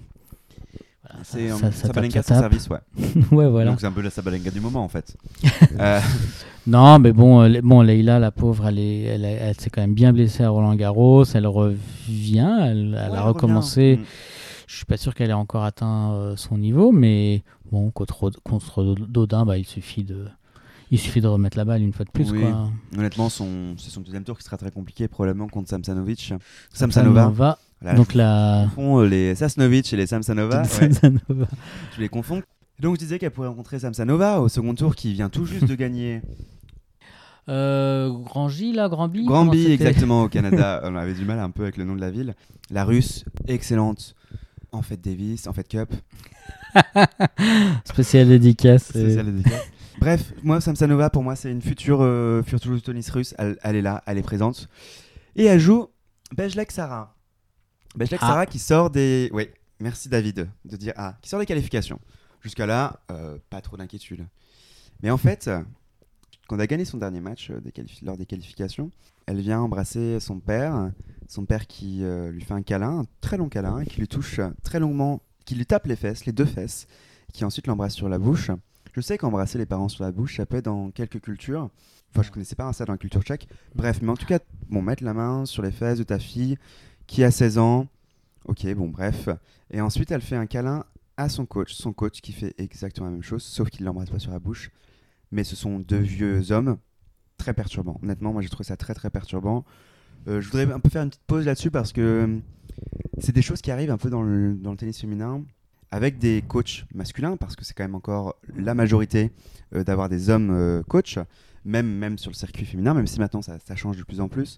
[1.04, 2.38] voilà, C'est ça- euh, ça- ça Sabalenka tape.
[2.38, 2.78] service, ouais.
[3.32, 3.70] ouais, voilà.
[3.72, 5.16] Donc c'est un peu la Sabalenka du moment en fait.
[5.78, 6.00] Euh,
[6.66, 9.80] Non, mais bon, euh, bon, Leïla, la pauvre, elle est, elle, est- elle s'est quand
[9.80, 11.24] même bien blessée à Roland Garros.
[11.34, 13.92] Elle revient, elle, ouais, a recommencé.
[13.92, 14.02] revient.
[14.02, 14.06] Mm.
[14.68, 18.94] Je suis pas sûr qu'elle ait encore atteint euh, son niveau, mais bon, contre, contre
[19.08, 20.26] Dodin, bah, il suffit de,
[20.92, 22.40] il suffit de remettre la balle une fois de plus, Oui.
[22.40, 22.70] quoi.
[22.96, 26.34] Honnêtement, son, c'est son deuxième tour qui sera très compliqué, probablement contre Samsanovic.
[26.72, 27.22] Samsanova.
[27.22, 28.66] Samsonova, Là, donc je la.
[28.68, 30.62] confonds euh, les Sasnovic et les Samsanova.
[30.62, 30.90] ouais,
[31.96, 32.42] je les confonds.
[32.78, 35.74] Donc je disais qu'elle pourrait rencontrer Samsanova au second tour qui vient tout juste de
[35.74, 36.20] gagner
[37.48, 40.80] Euh, Grand J, là, Grand B Granby c'était exactement au Canada.
[40.84, 42.34] On avait du mal un peu avec le nom de la ville.
[42.70, 44.14] La russe, excellente.
[44.70, 45.92] En fait Davis, en fait Cup.
[47.84, 48.92] Spécial dédicace.
[48.94, 49.60] Le détail.
[49.98, 53.34] Bref, moi, Samsonova, pour moi, c'est une future, euh, future russe.
[53.38, 54.68] Elle, elle est là, elle est présente.
[55.36, 55.88] Et elle joue
[56.36, 57.14] Bejlek Sarah.
[57.94, 58.26] Bejlek Ah.
[58.26, 59.30] Sarah qui sort des.
[59.32, 59.48] Oui,
[59.80, 62.00] merci David de dire ah, qui sort des qualifications.
[62.40, 64.26] Jusqu'à là, euh, pas trop d'inquiétude.
[65.02, 65.48] Mais en fait,
[66.48, 68.90] quand elle a gagné son dernier match euh, des lors des qualifications,
[69.26, 70.90] elle vient embrasser son père.
[71.28, 74.40] Son père qui euh, lui fait un câlin, un très long câlin, qui lui touche
[74.62, 76.86] très longuement, qui lui tape les fesses, les deux fesses,
[77.32, 78.50] qui ensuite l'embrasse sur la bouche.
[78.92, 81.70] Je sais qu'embrasser les parents sur la bouche, ça peut être dans quelques cultures.
[82.10, 83.48] Enfin, je connaissais pas ça dans la culture tchèque.
[83.74, 84.38] Bref, mais en tout cas,
[84.68, 86.58] bon, mettre la main sur les fesses de ta fille
[87.06, 87.86] qui a 16 ans.
[88.44, 89.30] Ok, bon, bref.
[89.70, 90.84] Et ensuite, elle fait un câlin
[91.16, 91.72] à son coach.
[91.72, 94.70] Son coach qui fait exactement la même chose, sauf qu'il l'embrasse pas sur la bouche.
[95.30, 96.76] Mais ce sont deux vieux hommes
[97.38, 97.98] très perturbants.
[98.02, 99.64] Honnêtement, moi, j'ai trouvé ça très, très perturbant.
[100.28, 102.38] Euh, je voudrais un peu faire une petite pause là-dessus parce que euh,
[103.18, 105.42] c'est des choses qui arrivent un peu dans le, dans le tennis féminin
[105.92, 109.30] avec des coachs masculins, parce que c'est quand même encore la majorité
[109.74, 111.18] euh, d'avoir des hommes euh, coachs,
[111.66, 114.56] même, même sur le circuit féminin, même si maintenant ça, change de plus en plus.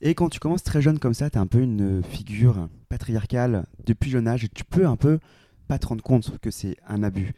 [0.00, 4.10] Et quand tu commences très jeune comme ça, tu un peu une figure patriarcale depuis
[4.10, 5.20] jeune âge, et tu peux un peu
[5.68, 7.34] pas te rendre compte que c'est un abus.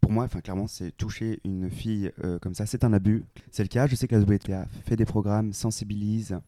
[0.00, 3.24] Pour moi, clairement, c'est toucher une fille euh, comme ça, c'est un abus.
[3.50, 3.86] C'est le cas.
[3.86, 6.38] Je sais que la WTA fait des programmes, sensibilise,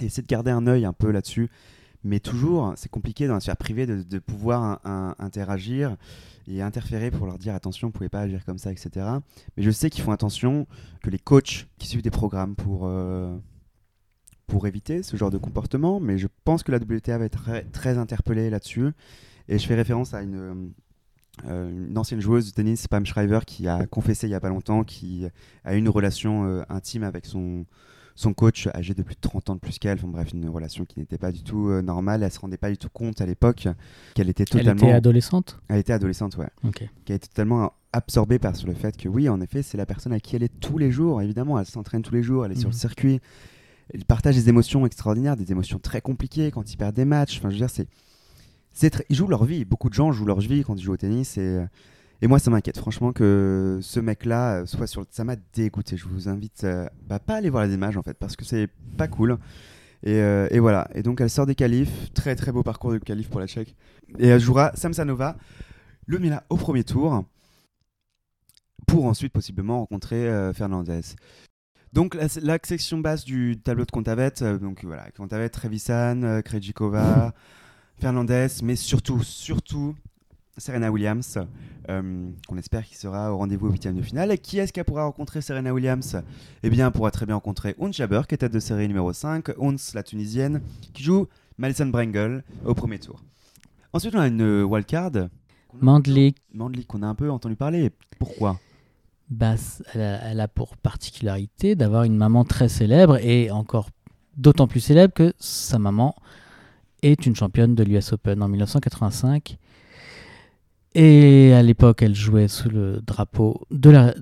[0.00, 1.48] et essaie de garder un œil un peu là-dessus.
[2.04, 5.96] Mais toujours, c'est compliqué dans la sphère privée de, de pouvoir un- un- interagir
[6.48, 8.90] et interférer pour leur dire attention, vous pouvez pas agir comme ça, etc.
[9.56, 10.66] Mais je sais qu'ils font attention,
[11.02, 13.36] que les coachs qui suivent des programmes pour, euh,
[14.48, 17.62] pour éviter ce genre de comportement, mais je pense que la WTA va être très,
[17.64, 18.90] très interpellée là-dessus.
[19.48, 20.72] Et je fais référence à une,
[21.46, 24.48] euh, une ancienne joueuse de tennis, Pam Shriver, qui a confessé il y a pas
[24.50, 25.26] longtemps, qui
[25.64, 27.64] a eu une relation euh, intime avec son,
[28.14, 29.98] son coach âgé de plus de 30 ans de plus qu'elle.
[29.98, 32.22] Enfin bref, une relation qui n'était pas du tout euh, normale.
[32.22, 33.68] Elle se rendait pas du tout compte à l'époque
[34.14, 34.82] qu'elle était Elle totalement.
[34.82, 35.58] était adolescente?
[35.68, 36.48] Elle était adolescente, ouais.
[36.64, 36.84] Ok.
[37.04, 39.86] Qui a été totalement absorbée par sur le fait que oui, en effet, c'est la
[39.86, 41.20] personne à qui elle est tous les jours.
[41.22, 42.72] Évidemment, elle s'entraîne tous les jours, elle est sur Mhm.
[42.74, 43.20] le circuit.
[43.92, 47.38] Elle partage des émotions extraordinaires, des émotions très compliquées quand ils perdent des matchs.
[47.38, 47.86] Enfin, je veux dire, c'est.
[49.10, 49.64] Ils jouent leur vie.
[49.66, 51.36] Beaucoup de gens jouent leur vie quand ils jouent au tennis.
[51.36, 51.60] Et,
[52.22, 55.04] et moi, ça m'inquiète franchement que ce mec-là euh, soit sur.
[55.10, 55.96] Ça m'a dégoûté.
[55.96, 58.44] Je vous invite euh, bah, pas à aller voir les images en fait, parce que
[58.44, 59.38] c'est pas cool.
[60.04, 60.88] Et, euh, et voilà.
[60.94, 62.12] Et donc, elle sort des qualifs.
[62.14, 63.74] Très très beau parcours de qualif pour la Tchèque.
[64.20, 65.36] Et elle jouera Samsanova,
[66.06, 67.24] Lumila au premier tour,
[68.86, 71.00] pour ensuite possiblement rencontrer euh, Fernandez.
[71.92, 77.34] Donc la, la section basse du tableau de Kontavet, euh, donc voilà, Kontavet, Trevisan, Krejcikova,
[78.00, 79.94] Fernandez, mais surtout, surtout
[80.58, 81.38] Serena Williams,
[81.88, 84.30] euh, qu'on espère qu'il sera au rendez-vous au huitième de finale.
[84.32, 86.20] Et qui est-ce qu'elle pourra rencontrer Serena Williams?
[86.62, 89.12] Eh bien, elle pourra très bien rencontrer Ons Jabeur, qui est tête de série numéro
[89.12, 90.60] 5, Ons, la Tunisienne,
[90.92, 91.26] qui joue
[91.58, 93.22] Madison Brengel au premier tour.
[93.92, 95.12] Ensuite, on a une wildcard.
[95.80, 97.90] Mandlik, Mandlik, qu'on a un peu entendu parler.
[98.18, 98.60] Pourquoi?
[99.30, 99.54] Bah,
[99.94, 103.88] elle, a, elle a pour particularité d'avoir une maman très célèbre et encore
[104.36, 106.14] d'autant plus célèbre que sa maman
[107.02, 109.58] est une championne de l'US Open en 1985.
[110.94, 114.14] Et à l'époque, elle jouait sous le drapeau de la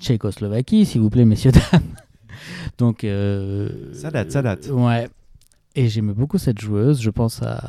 [0.00, 1.82] Tchécoslovaquie, s'il vous plaît, messieurs, dames.
[2.78, 4.68] Donc, euh, Ça date, ça date.
[4.70, 5.08] Ouais.
[5.76, 7.00] Et j'aimais beaucoup cette joueuse.
[7.00, 7.60] Je pense à,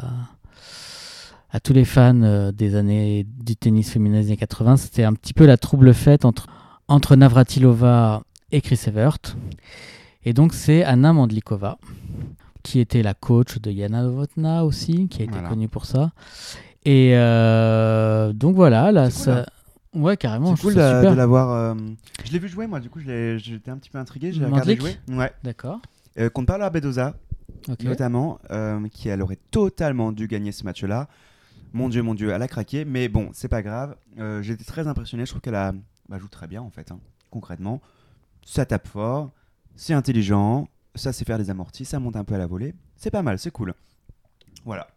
[1.51, 5.13] à tous les fans euh, des années du tennis féminin des années 80, c'était un
[5.13, 6.47] petit peu la trouble faite entre,
[6.87, 9.17] entre Navratilova et Chris Evert.
[10.23, 11.77] Et donc c'est Anna Mandlikova,
[12.63, 15.49] qui était la coach de Yana Novotna aussi, qui a été Voilà.
[15.49, 16.11] connue pour ça.
[16.85, 19.45] Et euh, donc voilà, là, C'est cool, ça...
[19.93, 21.11] Ouais, carrément, C'est je cool ça de, super.
[21.11, 21.49] de l'avoir.
[21.51, 21.75] euh,
[22.25, 24.31] Je l'ai vu jouer, moi, du coup, j'étais un petit peu intrigué.
[24.31, 24.95] J'ai regardé jouer.
[25.09, 25.31] Ouais.
[25.43, 25.79] D'accord.
[26.19, 27.15] Euh, contre Paola Bedoza,
[27.67, 27.83] ok.
[27.83, 31.07] notamment, euh, qui elle aurait totalement dû gagner ce match-là.
[31.73, 33.95] Mon Dieu, mon Dieu, elle a craqué, mais bon, c'est pas grave.
[34.19, 35.25] Euh, J'étais très impressionné.
[35.25, 35.73] Je trouve qu'elle a
[36.07, 36.99] bah, joue très bien en fait, hein,
[37.31, 37.81] concrètement.
[38.45, 39.31] Ça tape fort,
[39.75, 42.75] c'est intelligent, ça sait faire des amortis, ça monte un peu à la volée.
[42.95, 43.73] C'est pas mal, c'est cool.
[44.63, 44.87] Voilà.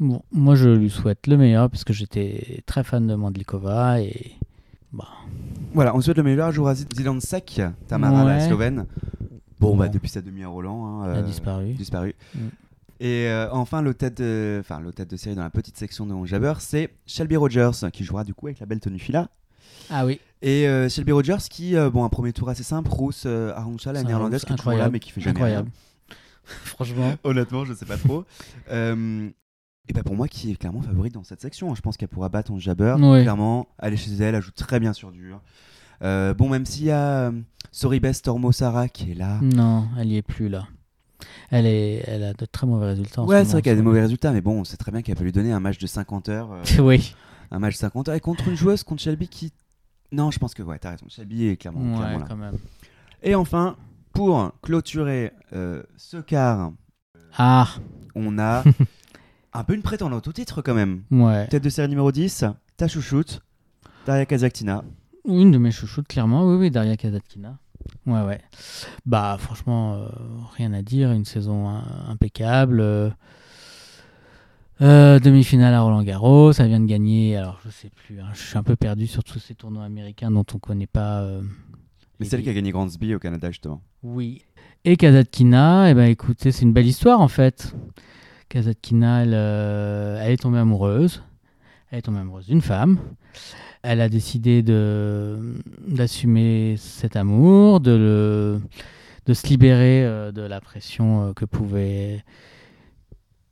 [0.00, 4.32] Bon, moi, je lui souhaite le meilleur parce que j'étais très fan de Mandlikova et
[4.92, 5.06] bah,
[5.74, 8.48] Voilà, on souhaite le meilleur à Zilansak, Tamara, la Ouais.
[8.48, 8.86] Slovène.
[9.60, 11.74] Bon, bah depuis sa demi-heure Roland, hein, elle a euh, disparu.
[11.74, 12.14] disparu.
[12.34, 12.38] Mm.
[13.00, 16.06] Et euh, enfin, le tête, de, enfin, le tête de série dans la petite section
[16.06, 19.28] de Jabber, c'est Shelby Rogers, qui jouera du coup avec la belle tenue fila.
[19.90, 23.24] Ah oui, Et euh, Shelby Rogers, qui, euh, bon, un premier tour assez simple, Rousse
[23.26, 25.70] euh, Arantxa, la néerlandaise, qui est là, incroyable, mais qui fait jamais incroyable.
[26.44, 27.14] Franchement.
[27.24, 28.24] Honnêtement, je sais pas trop.
[28.70, 29.28] Euh,
[29.90, 31.74] et bah pour moi, qui est clairement favorite dans cette section.
[31.74, 33.22] Je pense qu'elle pourra battre en Jabber, Ouais.
[33.22, 33.66] clairement.
[33.78, 35.40] Aller chez elle, elle joue très bien sur dur.
[36.02, 37.32] Euh, bon, même s'il y a euh,
[37.72, 39.38] Soribes Tormo-Sara qui est là.
[39.42, 40.66] non, elle y est plus là.
[41.50, 43.22] Elle, est, elle a de très mauvais résultats.
[43.22, 44.90] en Ouais, ce c'est vrai qu'elle a des mauvais résultats, mais bon, on sait très
[44.92, 46.52] bien qu'elle peut lui donner un match de 50 heures.
[46.52, 47.14] euh, oui,
[47.50, 48.14] un match 50 heures.
[48.14, 49.52] Et contre une joueuse, contre Shelby qui.
[50.12, 51.06] Non, je pense que ouais, t'as raison.
[51.08, 52.24] Shelby est clairement, ouais, clairement là.
[52.28, 52.56] quand même.
[53.22, 53.76] Et enfin,
[54.12, 56.72] pour clôturer ce quart,
[57.36, 57.68] Ah,
[58.14, 58.62] on a
[59.52, 61.02] un peu une prétendante au titre quand même.
[61.10, 61.46] ouais.
[61.48, 62.44] Tête de série numéro 10,
[62.76, 63.40] ta chouchoute,
[64.06, 64.84] Daria Kazaktina.
[65.26, 66.44] Une de mes chouchoutes, clairement.
[66.48, 67.58] Oui, oui, Daria Kazatkina.
[68.06, 68.40] Ouais, ouais.
[69.06, 70.08] Bah, franchement, euh,
[70.56, 71.12] rien à dire.
[71.12, 71.68] Une saison
[72.08, 72.80] impeccable.
[72.80, 73.10] euh,
[74.80, 76.52] euh, Demi-finale à Roland Garros.
[76.52, 77.36] Ça vient de gagner.
[77.36, 78.20] Alors, je sais plus.
[78.20, 81.20] hein, je suis un peu perdu sur tous ces tournois américains dont on connaît pas.
[81.20, 81.42] euh,
[82.18, 83.82] Mais celle qui a gagné Grandsby au Canada justement.
[84.02, 84.42] Oui.
[84.86, 87.74] Et Kazatkina, eh ben, écoutez, c'est une belle histoire en fait.
[88.50, 91.22] Kazatkina, elle, euh, elle est tombée amoureuse.
[91.90, 92.98] Elle est tombée amoureuse d'une femme.
[93.82, 94.62] Elle a décidé
[95.86, 98.60] d'assumer cet amour, de, le,
[99.24, 102.22] de se libérer euh, de la pression euh, que pouvait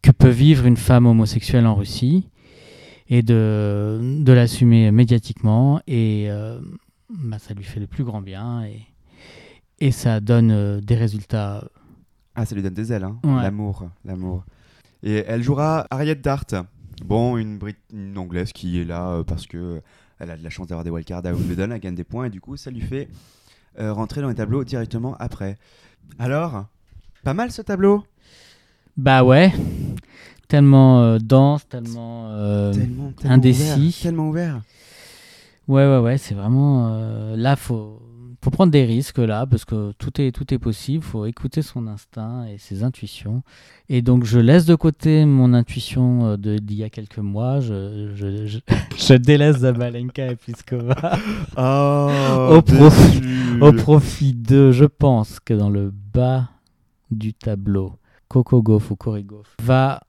[0.02, 2.28] que peut vivre une femme homosexuelle en Russie
[3.08, 6.60] et de, de l'assumer médiatiquement et euh,
[7.08, 8.82] bah, ça lui fait le plus grand bien et,
[9.80, 11.64] et ça donne euh, des résultats.
[12.34, 13.18] Ah, ça lui donne des ailes, hein.
[13.24, 13.42] Ouais.
[13.42, 14.44] L'amour, l'amour.
[15.02, 16.44] Et elle jouera Harriet Dart.
[17.04, 19.80] Bon, une, Brit- une anglaise qui est là euh, parce que
[20.18, 22.30] elle a de la chance d'avoir des wildcards à Wimbledon, elle gagne des points et
[22.30, 23.08] du coup, ça lui fait
[23.78, 25.56] euh, rentrer dans les tableaux directement après.
[26.18, 26.64] Alors,
[27.22, 28.04] pas mal ce tableau
[28.96, 29.52] Bah ouais,
[30.48, 32.30] tellement euh, dense, tellement...
[32.30, 33.62] euh, Tellement, tellement indécis.
[33.62, 34.62] ouvert, tellement ouvert.
[35.68, 36.88] Ouais, ouais, ouais, c'est vraiment...
[36.90, 38.02] euh, là, faut,
[38.48, 41.04] faut prendre des risques, là, parce que tout est, tout est possible.
[41.04, 43.42] faut écouter son instinct et ses intuitions.
[43.90, 47.60] Et donc, je laisse de côté mon intuition euh, d'il y a quelques mois.
[47.60, 48.58] Je, je, je,
[48.96, 51.18] je délaisse Zabalenka et Pliskova
[51.58, 52.08] Oh,
[52.56, 56.48] Au au profit de, je pense que dans le bas
[57.10, 57.96] du tableau,
[58.28, 60.04] Coco Gauff ou Cory Gauff va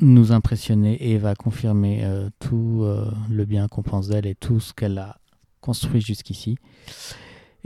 [0.00, 4.58] nous impressionner et va confirmer euh, tout euh, le bien qu'on pense d'elle et tout
[4.58, 5.18] ce qu'elle a
[5.60, 6.58] construit jusqu'ici.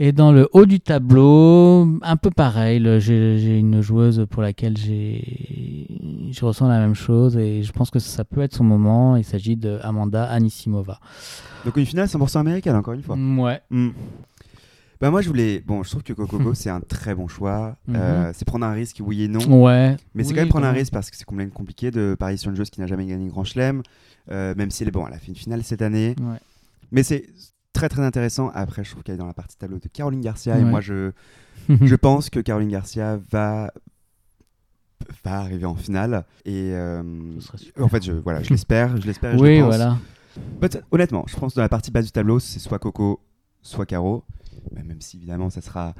[0.01, 5.87] Et dans le haut du tableau, un peu pareil, j'ai une joueuse pour laquelle j'ai
[6.31, 9.17] je ressens la même chose et je pense que ça peut être son moment.
[9.17, 10.99] Il s'agit de Amanda Anisimova.
[11.65, 13.17] Donc une finale 100% américaine, encore une fois.
[13.17, 13.59] Ouais.
[13.69, 13.89] Hmm.
[15.01, 15.63] Bah moi je voulais...
[15.65, 17.77] Bon, je trouve que Coco Gauff, c'est un très bon choix.
[17.87, 17.95] Mhm.
[17.95, 19.39] Euh, c'est prendre un risque, oui et non.
[19.63, 19.95] Ouais.
[20.13, 22.37] Mais c'est Oui, quand même prendre un risque parce que c'est complètement compliqué de parier
[22.37, 23.81] sur une joueuse qui n'a jamais gagné Grand Chelem,
[24.29, 26.15] euh, même si elle est bon, elle a fait une finale cette année.
[26.19, 26.37] Ouais.
[26.91, 27.25] Mais c'est
[27.79, 28.51] très très intéressant.
[28.53, 31.11] Après, je trouve qu'elle est dans la partie tableau de Caroline Garcia et moi je,
[31.69, 33.71] je pense que Caroline Garcia va
[35.23, 37.01] va arriver en finale et euh,
[37.79, 39.67] en fait je voilà je l'espère je l'espère je Oui, pense.
[39.67, 39.97] voilà.
[40.61, 43.21] But, honnêtement je pense que dans la partie basse du tableau c'est soit Coco
[43.61, 44.25] soit Caro
[44.75, 45.95] Mais même si évidemment ça sera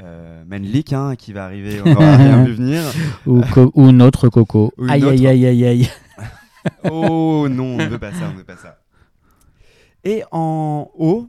[0.00, 2.82] euh, Menlik hein, qui va arriver on n'aura rien vu venir
[3.26, 3.42] Ou,
[3.74, 4.70] ou notre coco.
[4.76, 5.12] Ou aïe, autre.
[5.12, 5.88] aïe, aïe, aïe, aïe.
[6.90, 8.78] Oh non, on ne veut pas ça, on ne veut pas ça.
[10.04, 11.28] Et en haut,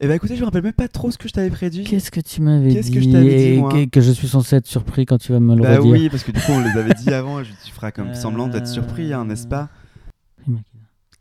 [0.00, 1.84] eh ben écoutez, je me rappelle même pas trop ce que je t'avais prédit.
[1.84, 4.10] Qu'est-ce que tu m'avais dit Qu'est-ce que je t'avais dit, et moi que, que je
[4.10, 5.92] suis censé être surpris quand tu vas me le Bah redire.
[5.92, 8.48] oui, parce que du coup on les avait dit avant, je- tu feras comme semblant
[8.48, 9.68] d'être surpris, hein, n'est-ce pas.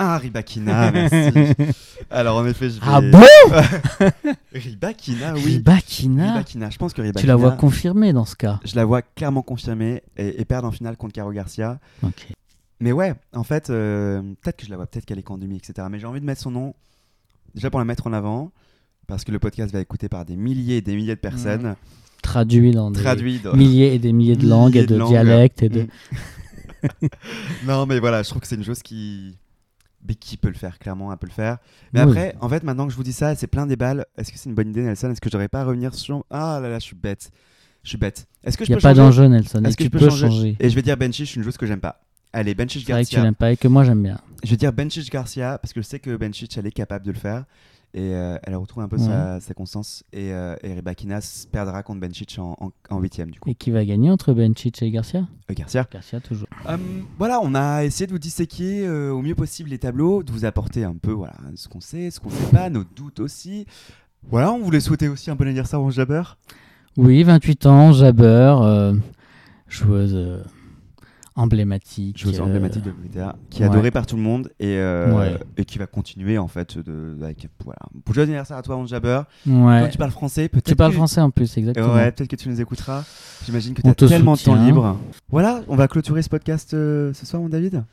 [0.01, 1.53] Ah, Ribakina, merci.
[2.09, 2.85] Alors en effet, je vais...
[2.85, 3.19] Ah bon
[4.53, 5.41] Ribakina, oui.
[5.43, 7.21] Ribakina Ribakina, je pense que Ribakina...
[7.21, 8.61] Tu la vois confirmée dans ce cas.
[8.63, 11.79] Je la vois clairement confirmée et, et perdre en finale contre Caro Garcia.
[12.01, 12.27] Ok.
[12.79, 15.87] Mais ouais, en fait, euh, peut-être que je la vois, peut-être qu'elle est candumie, etc.
[15.91, 16.73] Mais j'ai envie de mettre son nom,
[17.55, 18.51] déjà pour la mettre en avant,
[19.07, 21.75] parce que le podcast va être écouté par des milliers et des milliers de personnes,
[22.21, 25.63] Traduit dans des traduit dans- milliers et des milliers de Milliers langues et de dialectes
[25.63, 25.83] et de.
[25.83, 25.87] Mm.
[27.65, 29.37] non, mais voilà, je trouve que c'est une chose qui.
[30.07, 31.57] Mais qui peut le faire, clairement, elle peut le faire.
[31.91, 32.09] Mais Oui.
[32.11, 34.05] après, en fait, maintenant que je vous dis ça, c'est plein des balles.
[34.17, 35.09] Est-ce que c'est une bonne idée, Nelson?
[35.11, 36.23] Est-ce que je devrais pas revenir sur.
[36.29, 37.31] Ah là là, je suis bête.
[37.83, 38.25] Je suis bête.
[38.45, 39.61] Est-ce que je Il n'y a pas d'enjeu, Nelson.
[39.65, 40.27] Est-ce que tu je peux changer?
[40.27, 40.57] changer.
[40.61, 42.01] Et je vais dire Benchich, une chose que j'aime pas.
[42.33, 43.23] Allez, Benchich C'est vrai que tu Garcia.
[43.23, 44.19] l'aimes pas et que moi j'aime bien.
[44.43, 47.11] Je vais dire Benchich Garcia parce que je sais que Benchich, elle est capable de
[47.11, 47.45] le faire.
[47.95, 49.03] Et euh, elle retrouve un peu Ouais.
[49.07, 50.03] sa, sa constance.
[50.13, 53.49] Et, euh, et Rebakinas perdra contre Benchich en, huitième, du coup.
[53.49, 55.21] Et qui va gagner entre Benchich et Garcia?
[55.49, 55.87] Euh, Garcia.
[55.91, 56.47] Garcia toujours.
[56.67, 56.79] Hum,
[57.17, 60.45] voilà, on a essayé de vous disséquer euh, au mieux possible les tableaux, de vous
[60.45, 63.65] apporter un peu voilà, ce qu'on sait, ce qu'on sait pas, nos doutes aussi.
[64.29, 66.21] Voilà, on voulait souhaiter aussi un bon anniversaire au Jabber.
[66.95, 68.93] Oui, 28 ans, Jabber, euh,
[69.67, 70.43] joueuse euh,
[71.39, 72.17] emblématique.
[72.17, 73.71] Joueuse euh, emblématique de l'UTA, qui est ouais.
[73.71, 75.39] adorée par tout le monde et, euh, Ouais.
[75.57, 76.77] et qui va continuer en fait.
[76.77, 77.79] De, avec, voilà.
[78.07, 79.21] Joyeux anniversaire à toi, Ange Jabber.
[79.47, 79.79] Ouais.
[79.79, 80.65] Toi, tu parles français, peut-être.
[80.65, 81.93] Tu parles que- français en plus, exactement.
[81.93, 83.03] Ouais, peut-être que tu nous écouteras.
[83.45, 84.97] J'imagine que tu as te tellement de temps libre.
[85.29, 87.83] Voilà, on va clôturer ce podcast euh, ce soir, mon David.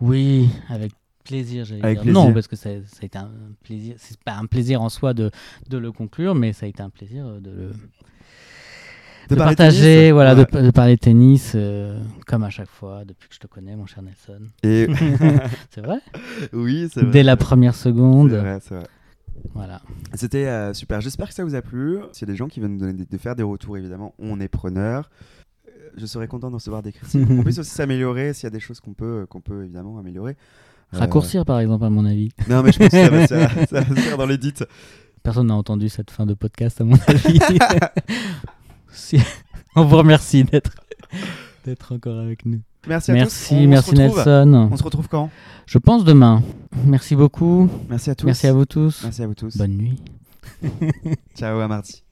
[0.00, 0.92] Oui, avec
[1.24, 2.14] plaisir, Avec plaisir.
[2.14, 3.28] Non, parce que ça, ça a été un
[3.62, 3.96] plaisir.
[3.98, 5.30] C'est pas un plaisir en soi de,
[5.68, 7.70] de le conclure, mais ça a été un plaisir de le
[9.28, 10.12] de, partager, tennis.
[10.12, 10.46] voilà, Ouais.
[10.52, 13.86] de, de parler tennis, euh, comme à chaque fois, depuis que je te connais, mon
[13.86, 14.42] cher Nelson.
[14.62, 14.86] Et...
[15.70, 15.98] C'est vrai?
[16.52, 17.10] Oui, c'est vrai.
[17.10, 18.30] Dès la première seconde.
[18.30, 18.86] C'est vrai, c'est vrai.
[19.54, 19.80] Voilà.
[20.14, 21.00] C'était euh, super.
[21.00, 21.98] J'espère que ça vous a plu.
[22.12, 24.14] S'il y a des gens qui veulent nous donner des- de faire des retours, évidemment,
[24.18, 25.10] on est preneur.
[25.96, 27.26] Je serais content de recevoir des critiques.
[27.30, 30.36] on puisse aussi s'améliorer s'il y a des choses qu'on peut, qu'on peut évidemment améliorer.
[30.94, 32.30] Euh, Raccourcir, par exemple, à mon avis.
[32.48, 34.54] Non, mais je pense que ça va, se faire- ça va se faire dans l'édit.
[35.22, 37.38] Personne n'a entendu cette fin de podcast, à mon avis.
[38.92, 39.20] Si-
[39.76, 40.72] On vous remercie d'être
[41.64, 42.60] d'être encore avec nous.
[42.86, 43.18] Merci à tous.
[43.20, 44.68] Merci, On merci Nelson.
[44.72, 45.30] On se retrouve quand?
[45.66, 46.42] Je pense demain.
[46.84, 47.68] Merci beaucoup.
[47.88, 48.26] Merci à tous.
[48.26, 49.00] Merci à vous tous.
[49.02, 49.56] Merci à vous tous.
[49.56, 50.02] Bonne nuit.
[51.36, 52.02] Ciao, à mardi.